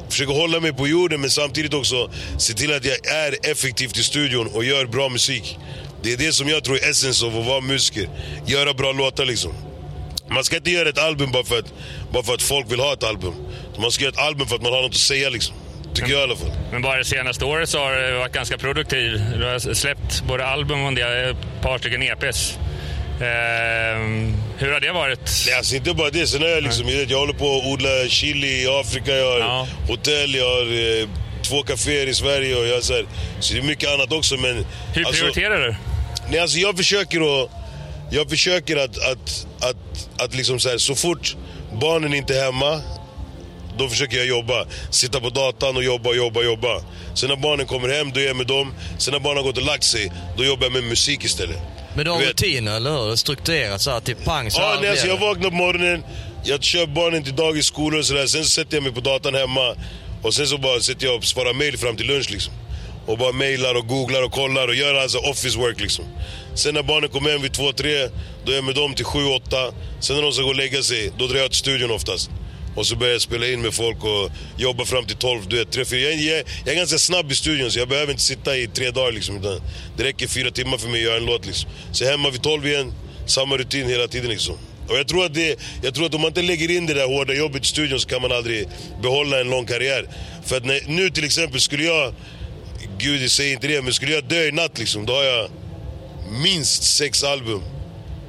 [0.10, 4.04] försöker hålla mig på jorden men samtidigt också se till att jag är effektiv i
[4.04, 5.58] studion och gör bra musik.
[6.02, 8.10] Det är det som jag tror är essens av att vara musiker.
[8.46, 9.54] Göra bra låtar liksom.
[10.30, 11.74] Man ska inte göra ett album bara för, att,
[12.12, 13.34] bara för att folk vill ha ett album.
[13.78, 15.56] Man ska göra ett album för att man har något att säga liksom.
[15.94, 16.52] Tycker jag i alla fall.
[16.72, 19.22] Men bara det senaste året så har du varit ganska produktiv.
[19.38, 22.58] Du har släppt både album och ett par stycken EPs.
[23.22, 25.20] Ehm, hur har det varit?
[25.48, 26.28] Nej, alltså inte bara det.
[26.28, 30.36] Sen har jag liksom, jag, håller på att odla chili i Afrika, jag har hotell,
[30.36, 31.10] jag har eh,
[31.42, 33.06] två kaféer i Sverige och jag så, här,
[33.40, 34.38] så det är mycket annat också.
[34.38, 35.76] Men, Hur prioriterar du?
[36.30, 37.50] Nej, alltså jag försöker att...
[38.12, 41.36] Jag försöker att, att, att, att liksom så, här, så fort
[41.82, 42.82] barnen inte är hemma,
[43.78, 44.66] då försöker jag jobba.
[44.92, 46.82] Sitta på datan och jobba, jobba, jobba.
[47.14, 48.74] Sen när barnen kommer hem, då är jag med dem.
[48.98, 51.58] Sen när barnen har gått och lagt sig, då jobbar jag med musik istället.
[51.96, 53.16] Men du har rutiner, eller hur?
[53.16, 56.04] Strukturerat så här, typ pang så Ja, nej, alltså jag vaknar på morgonen,
[56.44, 58.28] jag kör barnen till dagis, skolor och sådär.
[58.28, 59.76] Sen så sätter jag mig på datan hemma
[60.24, 62.54] och sen så bara sitter jag och svarar mail fram till lunch liksom.
[63.06, 66.06] Och bara mailar och googlar och kollar och gör alltså office work liksom.
[66.56, 68.10] Sen när barnen kommer hem vid två, tre,
[68.46, 69.72] då är jag med dem till sju, åtta.
[70.00, 72.30] Sen när de ska gå och lägga sig, då drar jag till studion oftast.
[72.76, 75.72] Och så börjar jag spela in med folk och jobba fram till 12, du vet,
[75.72, 76.10] tre, fyra.
[76.10, 78.92] Jag, jag, jag är ganska snabb i studion så jag behöver inte sitta i tre
[78.92, 79.38] dagar liksom.
[79.38, 79.62] Utan
[79.98, 81.70] det räcker fyra timmar för mig att göra en låt liksom.
[81.92, 82.94] Så jag är hemma vid 12 igen,
[83.26, 84.58] samma rutin hela tiden liksom.
[84.90, 87.08] Och jag tror, att det, jag tror att om man inte lägger in det där
[87.08, 88.68] hårda jobbet i studion så kan man aldrig
[89.02, 90.10] behålla en lång karriär.
[90.46, 92.14] För att när, nu till exempel skulle jag,
[92.98, 95.50] gud jag säger inte det, men skulle jag dö i natt liksom, då har jag
[96.44, 97.64] minst sex album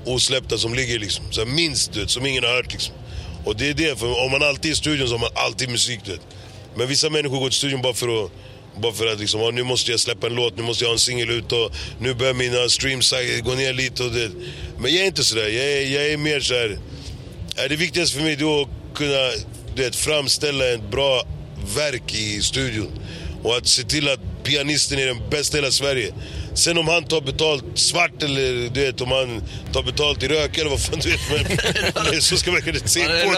[0.04, 1.24] osläppta som ligger liksom.
[1.30, 2.94] Så minst, du vet, som ingen har hört liksom.
[3.44, 5.68] Och det är det, för om man alltid är i studion så har man alltid
[5.68, 6.20] musik vet.
[6.76, 8.30] Men vissa människor går till studion bara för att
[8.76, 10.92] bara för att liksom, ah, nu måste jag släppa en låt, nu måste jag ha
[10.92, 14.30] en singel ut och nu börjar mina streams gå ner lite och det.
[14.78, 16.78] Men jag är inte sådär, jag är, jag är mer såhär,
[17.56, 19.30] är det viktigaste för mig då att kunna
[19.74, 21.22] du vet, framställa ett bra
[21.76, 22.90] verk i studion.
[23.42, 26.12] Och att se till att pianisten är den bästa i hela Sverige.
[26.54, 29.42] Sen om han tar betalt svart eller du vet om han
[29.72, 31.20] tar betalt i rök eller vad fan du vet.
[32.10, 33.30] Men, så ska man kunna se på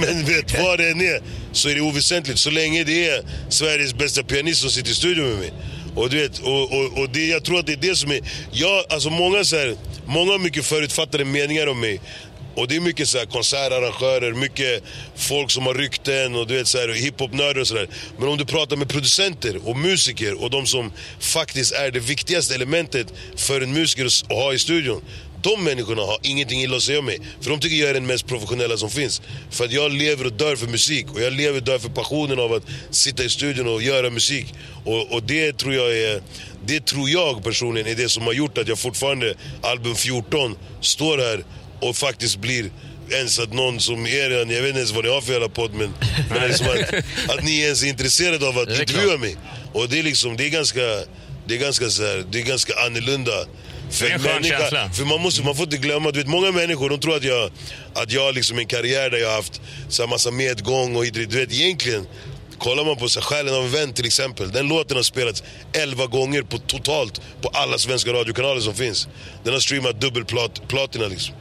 [0.00, 1.22] men vet vad det än är
[1.52, 2.38] så är det oväsentligt.
[2.38, 5.52] Så länge det är Sveriges bästa pianist som sitter i studion med mig.
[5.94, 8.20] Och du vet, och, och, och det, jag tror att det är det som är...
[8.52, 9.76] Jag, alltså många, så här,
[10.06, 12.00] många har mycket förutfattade meningar om mig.
[12.58, 14.82] Och det är mycket så här konsertarrangörer, mycket
[15.16, 17.88] folk som har rykten och du vet så här hiphopnördar och sådär.
[18.18, 22.54] Men om du pratar med producenter och musiker och de som faktiskt är det viktigaste
[22.54, 23.06] elementet
[23.36, 25.02] för en musiker att ha i studion.
[25.42, 27.20] De människorna har ingenting illa att säga om mig.
[27.40, 29.22] För de tycker jag är den mest professionella som finns.
[29.50, 31.06] För att jag lever och dör för musik.
[31.14, 34.54] Och jag lever och dör för passionen av att sitta i studion och göra musik.
[34.84, 36.22] Och, och det tror jag är...
[36.66, 41.18] Det tror jag personligen är det som har gjort att jag fortfarande, album 14, står
[41.18, 41.44] här
[41.80, 42.70] och faktiskt blir
[43.10, 45.74] ens att någon som er, jag vet inte ens vad ni har för jävla podd
[45.74, 45.94] men,
[46.30, 46.94] men liksom att,
[47.38, 49.36] att ni ens är intresserade av att intervjua mig.
[49.72, 50.80] Och det är liksom, det är ganska,
[51.46, 53.32] det är ganska så här, det är ganska annorlunda.
[53.90, 54.90] För, Det är en skön människa- känsla.
[54.90, 57.50] för man, måste, man får inte glömma, du vet många människor de tror att jag,
[57.94, 61.04] att jag har liksom en karriär där jag har haft så här massa medgång och.
[61.12, 62.06] Du vet egentligen,
[62.58, 64.52] kollar man på så Själen av en vän till exempel.
[64.52, 69.08] Den låten har spelats 11 gånger på, totalt på alla svenska radiokanaler som finns.
[69.44, 71.34] Den har streamat dubbelplatina liksom.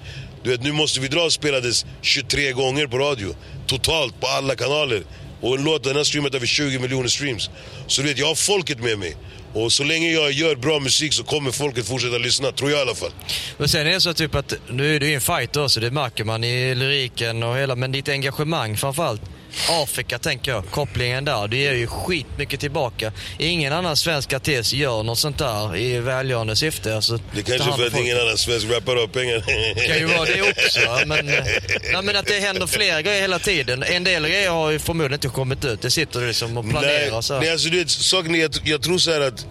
[0.47, 3.35] Du vet, nu måste vi dra spelades 23 gånger på radio.
[3.65, 5.03] Totalt på alla kanaler.
[5.41, 7.49] Och en låt den har streamat över 20 miljoner streams.
[7.87, 9.15] Så du vet, jag har folket med mig.
[9.53, 12.81] Och så länge jag gör bra musik så kommer folket fortsätta lyssna, tror jag i
[12.81, 13.11] alla fall.
[13.57, 16.23] Men sen är det så typ att nu är du en fighter också, det märker
[16.23, 19.21] man i lyriken och hela, men ditt engagemang framförallt.
[19.69, 23.11] Afrika tänker jag, kopplingen där, det ger ju skitmycket tillbaka.
[23.39, 26.95] Ingen annan svensk artist gör något sånt där i välgörande syfte.
[26.95, 28.03] Alltså, Det kanske hand för att folk.
[28.05, 29.43] ingen annan svensk rappare har pengar.
[29.75, 33.39] Det kan ju vara det också, men, nej, men att det händer fler grejer hela
[33.39, 33.83] tiden.
[33.83, 37.11] En del grejer har ju förmodligen inte kommit ut, det sitter du liksom och planerar
[37.11, 37.33] Nej, så.
[37.33, 37.41] här.
[37.41, 39.45] nej alltså du vet, saken är, jag, jag tror så att,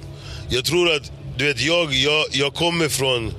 [0.51, 3.35] jag tror att, du vet jag, jag, jag kommer från,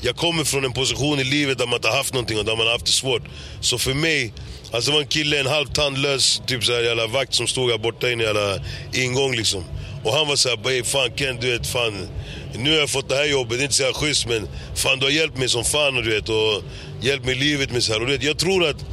[0.00, 2.56] jag kommer från en position i livet där man inte har haft någonting och där
[2.56, 3.22] man har haft det svårt.
[3.60, 4.32] Så för mig,
[4.72, 7.70] alltså det var en kille, en halvt tandlös typ så här jävla vakt som stod
[7.70, 8.58] här borta inne i jävla
[8.92, 9.64] ingång liksom.
[10.04, 12.08] Och han var såhär, bara, fan Ken du vet, fan,
[12.54, 14.98] nu har jag fått det här jobbet, det är inte så här schysst men fan
[14.98, 16.62] du har hjälpt mig som fan och du vet, och
[17.00, 18.00] hjälpt mig i livet med så här.
[18.00, 18.84] Och du vet, jag tror att,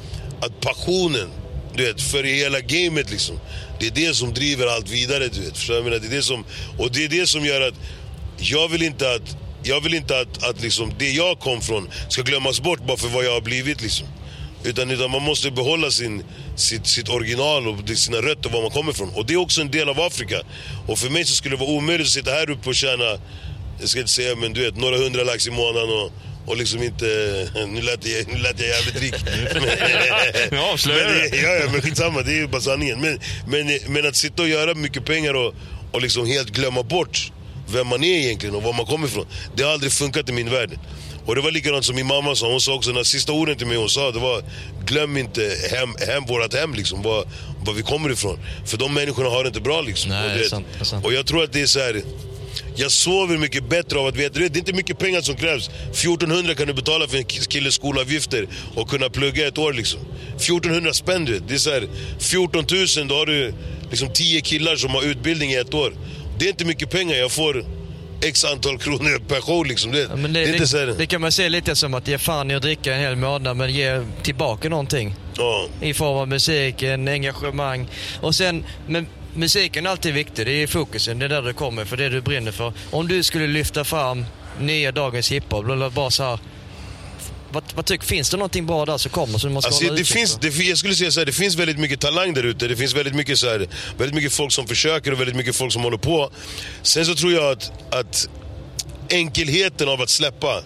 [0.41, 1.30] att passionen,
[1.76, 3.39] du vet, för hela gamet liksom.
[3.80, 5.57] Det är det som driver allt vidare, du vet.
[5.57, 5.99] Förstår du jag menar?
[5.99, 6.45] Det är det som,
[6.78, 7.73] och det är det som gör att
[8.38, 12.21] jag vill inte att, jag vill inte att, att liksom det jag kom från ska
[12.21, 14.07] glömmas bort bara för vad jag har blivit liksom.
[14.66, 16.24] Utan, utan man måste behålla sin,
[16.55, 19.09] sitt, sitt original och sina rötter, var man kommer ifrån.
[19.16, 20.41] Och det är också en del av Afrika.
[20.88, 23.20] Och för mig så skulle det vara omöjligt att sitta här uppe och tjäna,
[23.80, 26.11] jag ska inte säga men du vet, några hundra lax i månaden och,
[26.45, 27.05] och liksom inte,
[27.68, 29.16] nu lät jag, nu lät jag jävligt rik.
[30.51, 31.38] Nu avslöjar du.
[31.38, 33.01] Ja, ja, men skitsamma, det är ju bara sanningen.
[33.01, 35.53] Men, men, men att sitta och göra mycket pengar och,
[35.91, 37.32] och liksom helt glömma bort
[37.68, 39.26] vem man är egentligen och var man kommer ifrån.
[39.55, 40.80] Det har aldrig funkat i min värld.
[41.26, 43.67] Och det var likadant som min mamma sa, hon sa också, de sista orden till
[43.67, 44.43] mig hon sa, det var
[44.86, 47.26] glöm inte hem, hem vårat hem liksom, var,
[47.65, 48.39] var vi kommer ifrån.
[48.65, 50.09] För de människorna har det inte bra liksom.
[50.09, 52.01] Nej, och, det sant, det och jag tror att det är så här.
[52.76, 55.36] Jag sover mycket bättre av att veta, du vet, det är inte mycket pengar som
[55.36, 55.69] krävs.
[55.91, 59.99] 1400 kan du betala för en killes skolavgifter och kunna plugga ett år liksom.
[60.36, 61.39] 1400 spänn du.
[61.39, 61.88] Det är så här,
[62.19, 62.65] 14
[62.97, 63.53] 000 då har du
[63.89, 65.93] liksom 10 killar som har utbildning i ett år.
[66.39, 67.65] Det är inte mycket pengar, jag får
[68.22, 69.91] x antal kronor per show liksom.
[69.91, 72.07] Det, Ja, det, det, är inte så det, det kan man se lite som att
[72.07, 75.16] ge fan i att dricka en hel månad men ge tillbaka någonting.
[75.38, 75.68] Ja.
[75.82, 77.88] I form av musiken, engagemang.
[78.22, 80.45] Och sen, men musiken är alltid viktig.
[80.45, 82.74] Det är fokusen, det är där du kommer för det du brinner för.
[82.91, 84.26] Om du skulle lyfta fram
[84.59, 86.39] nya dagens hiphop, eller bara så här.
[87.56, 89.97] Vad, vad tycker, finns det någonting bra där som kommer som man ska Alltså, hålla
[89.97, 92.68] det finns, det, jag skulle säga så här, det finns väldigt mycket talang där ute.
[92.68, 95.74] Det finns väldigt mycket, så här, väldigt mycket folk som försöker och väldigt mycket folk
[95.74, 96.32] som håller på.
[96.82, 98.30] Sen så tror jag att, att
[99.10, 100.64] enkelheten av att släppa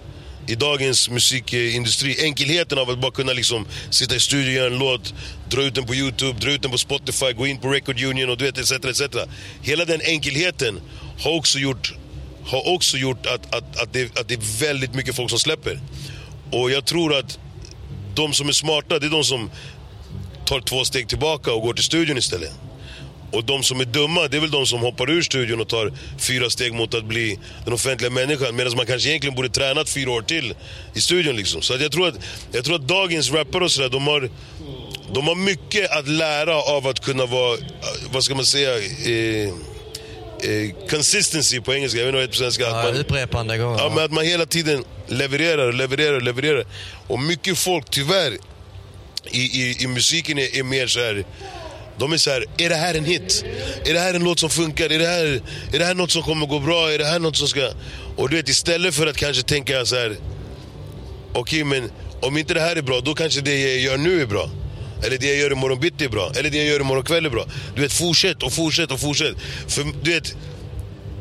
[0.47, 5.13] i dagens musikindustri, enkelheten av att bara kunna liksom sitta i studion, göra en låt,
[5.49, 8.29] dra ut den på Youtube, dra ut den på Spotify, gå in på Record Union
[8.29, 8.71] och du vet etc.
[8.71, 9.01] etc.
[9.61, 10.79] Hela den enkelheten
[11.19, 11.93] har också gjort,
[12.45, 15.79] har också gjort att, att, att, det, att det är väldigt mycket folk som släpper.
[16.51, 17.39] Och jag tror att
[18.15, 19.49] de som är smarta, det är de som
[20.45, 22.51] tar två steg tillbaka och går till studion istället.
[23.31, 25.93] Och de som är dumma, det är väl de som hoppar ur studion och tar
[26.17, 28.55] fyra steg mot att bli den offentliga människan.
[28.55, 30.55] Medan man kanske egentligen borde tränat fyra år till
[30.93, 31.61] i studion liksom.
[31.61, 32.15] Så att jag, tror att,
[32.51, 34.29] jag tror att dagens rappare och sådär, de har,
[35.13, 37.57] de har mycket att lära av att kunna vara,
[38.11, 39.53] vad ska man säga, eh,
[40.89, 42.67] consistency på engelska, jag vet inte vad det heter på svenska.
[42.67, 43.79] att Ja, man- upprepande gånger.
[43.79, 46.65] Ja, men att man hela tiden levererar och levererar och levererar.
[47.07, 48.37] Och mycket folk, tyvärr,
[49.31, 51.25] i, i, i musiken är, är mer så här.
[51.97, 53.45] De är så här, är det här en hit?
[53.85, 54.89] Är det här en låt som funkar?
[54.91, 55.41] Är det här,
[55.73, 56.91] är det här något som kommer gå bra?
[56.91, 57.71] Är det här något som ska...
[58.15, 60.15] Och du vet, istället för att kanske tänka så här,
[61.33, 61.91] okej men
[62.21, 64.49] om inte det här är bra, då kanske det jag gör nu är bra.
[65.03, 66.31] Eller det jag gör imorgon bitti är bra.
[66.35, 67.45] Eller det jag gör imorgon kväll är bra.
[67.75, 69.35] Du vet, fortsätt och fortsätt och fortsätt.
[69.67, 70.35] För du vet,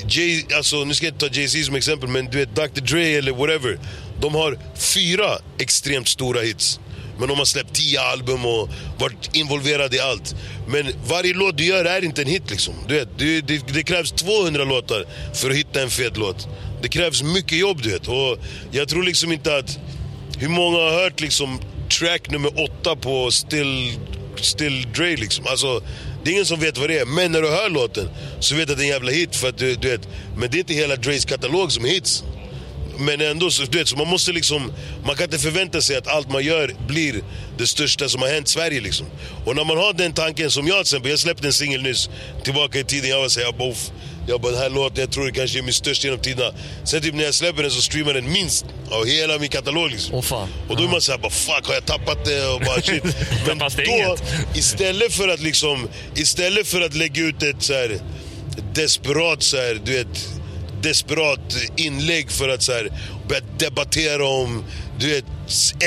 [0.09, 3.07] Jay, alltså, nu ska jag inte ta Jay-Z som exempel, men du vet Dr Dre
[3.07, 3.79] eller whatever.
[4.21, 6.81] De har fyra extremt stora hits.
[7.19, 8.69] Men de har släppt tio album och
[8.99, 10.35] varit involverade i allt.
[10.69, 12.75] Men varje låt du gör är inte en hit liksom.
[12.89, 16.49] Du vet, det, det, det krävs 200 låtar för att hitta en fet låt.
[16.83, 18.09] Det krävs mycket jobb du vet.
[18.09, 18.39] Och
[18.71, 19.79] jag tror liksom inte att...
[20.39, 23.93] Hur många har hört liksom track nummer åtta på Still,
[24.37, 25.47] Still Dre liksom?
[25.47, 25.83] Alltså,
[26.25, 27.05] det är ingen som vet vad det är.
[27.05, 28.09] Men när du hör låten
[28.41, 29.37] så vet du att det är en jävla hit.
[29.37, 32.25] För att du, du vet, men det är inte hela Dres katalog som är hits.
[32.99, 34.73] Men ändå, så, du vet, så man måste liksom,
[35.07, 37.23] man kan inte förvänta sig att allt man gör blir
[37.59, 39.07] det största som har hänt Sverige liksom.
[39.45, 42.11] Och när man har den tanken som jag till exempel, jag släppte en singel nyss,
[42.45, 43.53] tillbaka i tiden, jag var såhär,
[44.29, 46.53] jag bara, den här låten, jag tror det kanske är min största genom tiderna.
[46.85, 50.15] Sen typ när jag släpper den så streamar den minst av hela min katalog liksom.
[50.69, 52.47] Och då är man såhär, bara fuck har jag tappat det?
[52.47, 53.05] Och bara shit.
[53.47, 54.23] Men då, inget?
[54.55, 58.01] istället för att liksom, istället för att lägga ut ett så här
[58.75, 60.29] desperat så här, du vet,
[60.83, 62.91] desperat inlägg för att så här,
[63.29, 64.65] börja debattera om
[64.99, 65.25] du vet,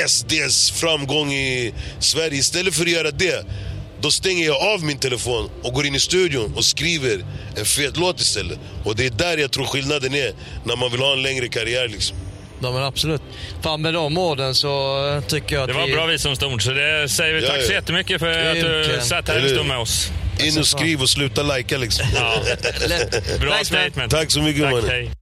[0.06, 2.38] SDs framgång i Sverige.
[2.38, 3.44] Istället för att göra det,
[4.02, 7.24] då stänger jag av min telefon och går in i studion och skriver
[7.56, 8.58] en fet låt istället.
[8.84, 10.32] Och det är där jag tror skillnaden är
[10.64, 12.16] när man vill ha en längre karriär liksom.
[12.62, 13.22] Ja, men absolut.
[13.62, 15.92] Fan, med de orden så eh, tycker jag att Det var vi...
[15.92, 17.74] bra visdomsord, så det säger vi Ja, tack så ja.
[17.74, 20.10] jättemycket för att Grymt, du satt här en stund med oss.
[20.44, 22.06] In och skriv och sluta likea liksom.
[22.14, 22.34] Ja.
[23.40, 23.80] Bra Thanks, man.
[23.80, 24.10] statement.
[24.12, 25.21] Tack så mycket Tack,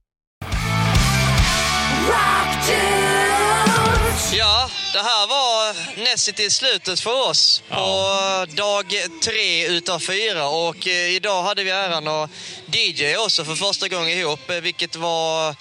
[4.61, 8.85] Ja, det här var nästan till slutet för oss på dag
[9.23, 10.47] tre utav fyra.
[10.47, 12.29] Och eh, idag hade vi äran att
[12.71, 15.55] DJ också för första gången ihop, eh, vilket var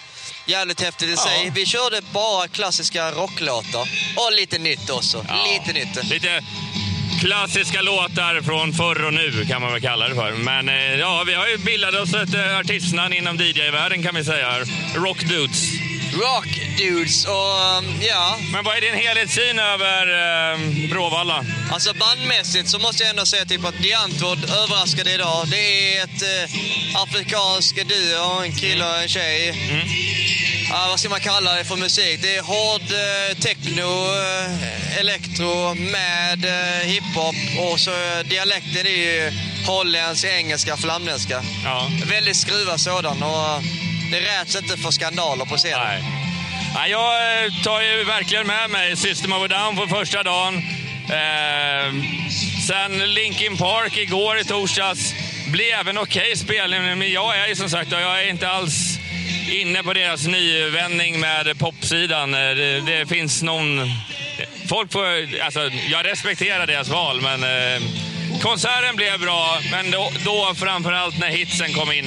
[0.47, 1.53] jävligt häftigt i sig.
[1.55, 5.27] Vi körde bara klassiska rocklåtar och lite nytt också.
[5.53, 6.11] Lite nytt.
[6.11, 6.45] Lite
[7.21, 10.33] klassiska låtar från förr och nu kan man väl kalla det för.
[10.33, 14.59] Men eh, ja, vi har ju bildat oss ett artistnamn inom DJ-världen kan vi säga.
[14.95, 15.90] Rock Dudes.
[16.13, 18.39] Rock Dudes och um, ja.
[18.53, 21.45] Men vad är din helhetssyn över eh, Bråvalla?
[21.73, 25.49] Alltså bandmässigt så måste jag ändå säga typ att The Antwoord överraskade idag.
[25.51, 29.55] Det är ett eh, afrikansk duo, en kille och en tjej.
[30.71, 32.23] Ja, vad ska man kalla det för musik?
[32.23, 38.91] Det är hård eh, techno, eh, elektro med eh, hiphop och så eh, dialekten är
[38.91, 39.33] ju
[39.67, 41.43] holländsk, engelska, flamländska.
[41.65, 41.91] Ja.
[42.07, 43.63] Väldigt skruvad sådan och
[44.11, 45.87] det räds inte för skandaler på scenen.
[45.87, 46.03] Nej.
[46.75, 50.57] Nej, jag eh, tar ju verkligen med mig System of a Down på första dagen.
[51.09, 51.95] Eh,
[52.67, 55.15] sen Linkin Park igår i torsdags.
[55.53, 58.99] Blev en okej spelning, men jag är ju som sagt jag är inte alls
[59.53, 62.35] inne på deras nyvändning med popsidan.
[62.35, 63.91] Eh, det, det finns någon...
[64.69, 65.41] Folk får...
[65.43, 67.83] Alltså, jag respekterar deras val, men eh,
[68.43, 69.59] konserten blev bra.
[69.71, 72.07] Men då, då framförallt när hitsen kom in.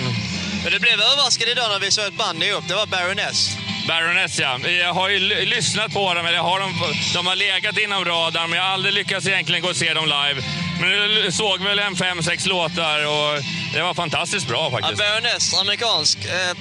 [0.63, 2.63] Men det blev överraskande idag när vi såg ett band ihop.
[2.67, 3.57] Det var Baroness.
[3.87, 4.59] Baroness ja.
[4.59, 6.73] Jag har ju lyssnat på dem, eller har de,
[7.13, 10.05] de har legat inom radarn, men jag har aldrig lyckats egentligen gå och se dem
[10.05, 10.41] live.
[10.81, 10.91] Men
[11.23, 13.41] jag såg väl en fem, sex låtar och
[13.73, 14.97] det var fantastiskt bra Ja, faktiskt.
[14.97, 16.17] Baroness, amerikansk.
[16.25, 16.57] Eh,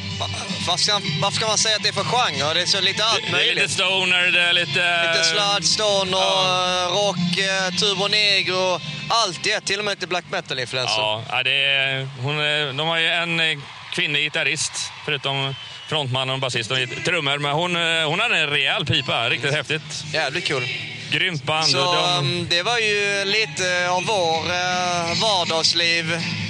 [0.66, 2.54] varför, ska, varför ska man säga att det är för genre?
[2.54, 3.54] Det är så lite allt Det är möjligt.
[3.56, 5.08] lite stoner, det är lite...
[5.12, 8.80] Lite sludge, stoner, eh, rock, eh, turbo negro.
[9.08, 9.60] Allt det.
[9.60, 10.98] Till och med lite black metal-influenser.
[10.98, 12.36] Ja, ja, det är, hon,
[12.76, 13.58] de har ju en eh,
[13.93, 14.73] kvinnlig gitarrist,
[15.05, 15.55] förutom
[15.89, 17.39] frontmannen och basisten och trummor.
[17.39, 20.05] Men hon, eh, hon hade en rejäl pipa, riktigt häftigt.
[20.12, 20.62] Jävligt kul.
[21.10, 21.66] Grymt band.
[21.66, 26.05] Så de, um, det var ju lite av vår uh, vardagsliv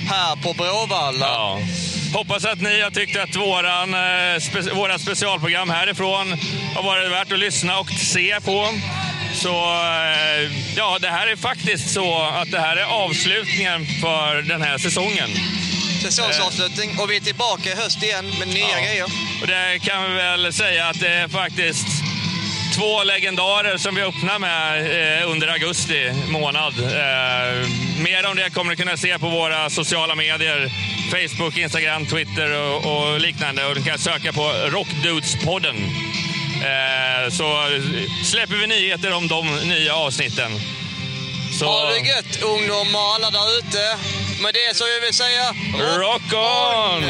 [0.08, 1.26] här på Bråvalla.
[1.26, 1.58] Ja.
[2.14, 6.38] Hoppas att ni har tyckt att våran, eh, spe, våra specialprogram härifrån
[6.74, 8.68] har varit värt att lyssna och se på.
[9.34, 14.62] Så eh, ja, det här är faktiskt så att det här är avslutningen för den
[14.62, 15.30] här säsongen.
[16.02, 16.98] Säsongsavslutning.
[16.98, 18.86] Och vi är tillbaka i höst igen med nya Ja.
[18.86, 19.04] grejer.
[19.42, 21.86] Och det kan vi väl säga att det är faktiskt
[22.74, 26.74] två legendarer som vi öppnar med eh, under augusti månad.
[26.78, 27.68] Eh,
[28.02, 30.70] mer om det kommer ni kunna se på våra sociala medier.
[31.10, 32.50] Facebook, Instagram, Twitter
[32.86, 33.66] och, liknande.
[33.66, 35.76] Och du kan söka på Rockdudespodden.
[36.64, 37.66] Eh, så
[38.24, 40.60] släpper vi nyheter om de nya avsnitten.
[41.58, 43.98] Så, Ha det gött ungdomar alla där ute.
[44.42, 45.44] Med det så vill vi säga...
[45.98, 47.02] Rock on!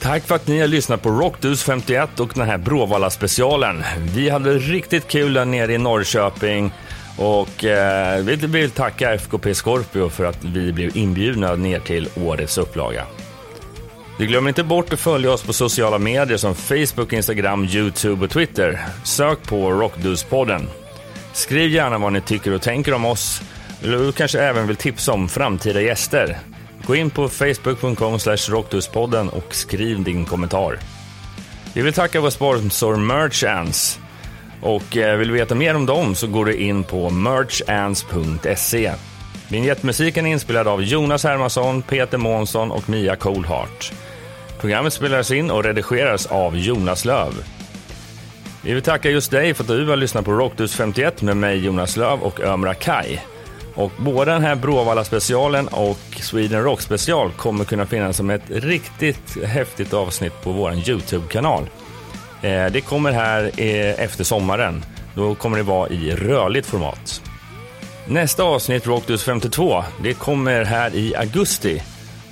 [0.00, 3.84] Tack för att ni har lyssnat på Rockdus 51 och den här Bråvalla specialen.
[4.14, 6.72] Vi hade riktigt kul där nere i Norrköping
[7.18, 12.58] Och eh, vi vill tacka FKP Scorpio för att vi blev inbjudna ner till årets
[12.58, 13.06] upplaga.
[14.18, 18.30] Du glömmer inte bort att följa oss på sociala medier som Facebook, Instagram, Youtube och
[18.30, 18.80] Twitter.
[19.04, 20.68] Sök på Rockdudespodden.
[21.34, 23.42] Skriv gärna vad ni tycker och tänker om oss.
[23.82, 26.38] Eller du kanske även vill tipsa om framtida gäster.
[26.86, 30.78] Gå in på facebook.com rockduspodden och skriv din kommentar.
[31.74, 34.00] Vi vill tacka vår sponsor Merchants.
[34.62, 38.92] Och eh, vill du veta mer om dem så går du in på merchants.se.
[39.48, 43.92] Vignettmusiken är inspelad av Jonas Hermansson, Peter Månsson och Mia Coldheart.
[44.60, 47.32] Programmet spelas in och redigeras av Jonas Löv.
[48.64, 51.64] Vi vill tacka just dig för att du har lyssnat på Rockdus 51 med mig
[51.64, 53.20] Jonas Löv och Ömra Kai.
[53.74, 58.42] Och både den här Bråvalla specialen och Sweden Rock special kommer kunna finnas som ett
[58.48, 61.62] riktigt häftigt avsnitt på vår Youtube-kanal.
[62.42, 64.84] Eh, det kommer här eh, efter sommaren.
[65.14, 67.22] Då kommer det vara i rörligt format.
[68.06, 71.82] Nästa avsnitt, Rockdus 52, det kommer här i augusti.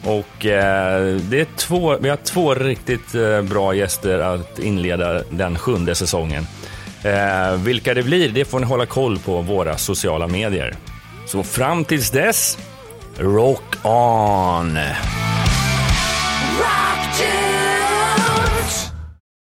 [0.04, 5.58] Och eh, det är två, vi har två riktigt eh, bra gäster att inleda den
[5.58, 6.46] sjunde säsongen.
[7.04, 10.74] Eh, vilka det blir, det får ni hålla koll på våra sociala medier.
[11.26, 12.58] Så fram tills dess,
[13.18, 14.78] rock on!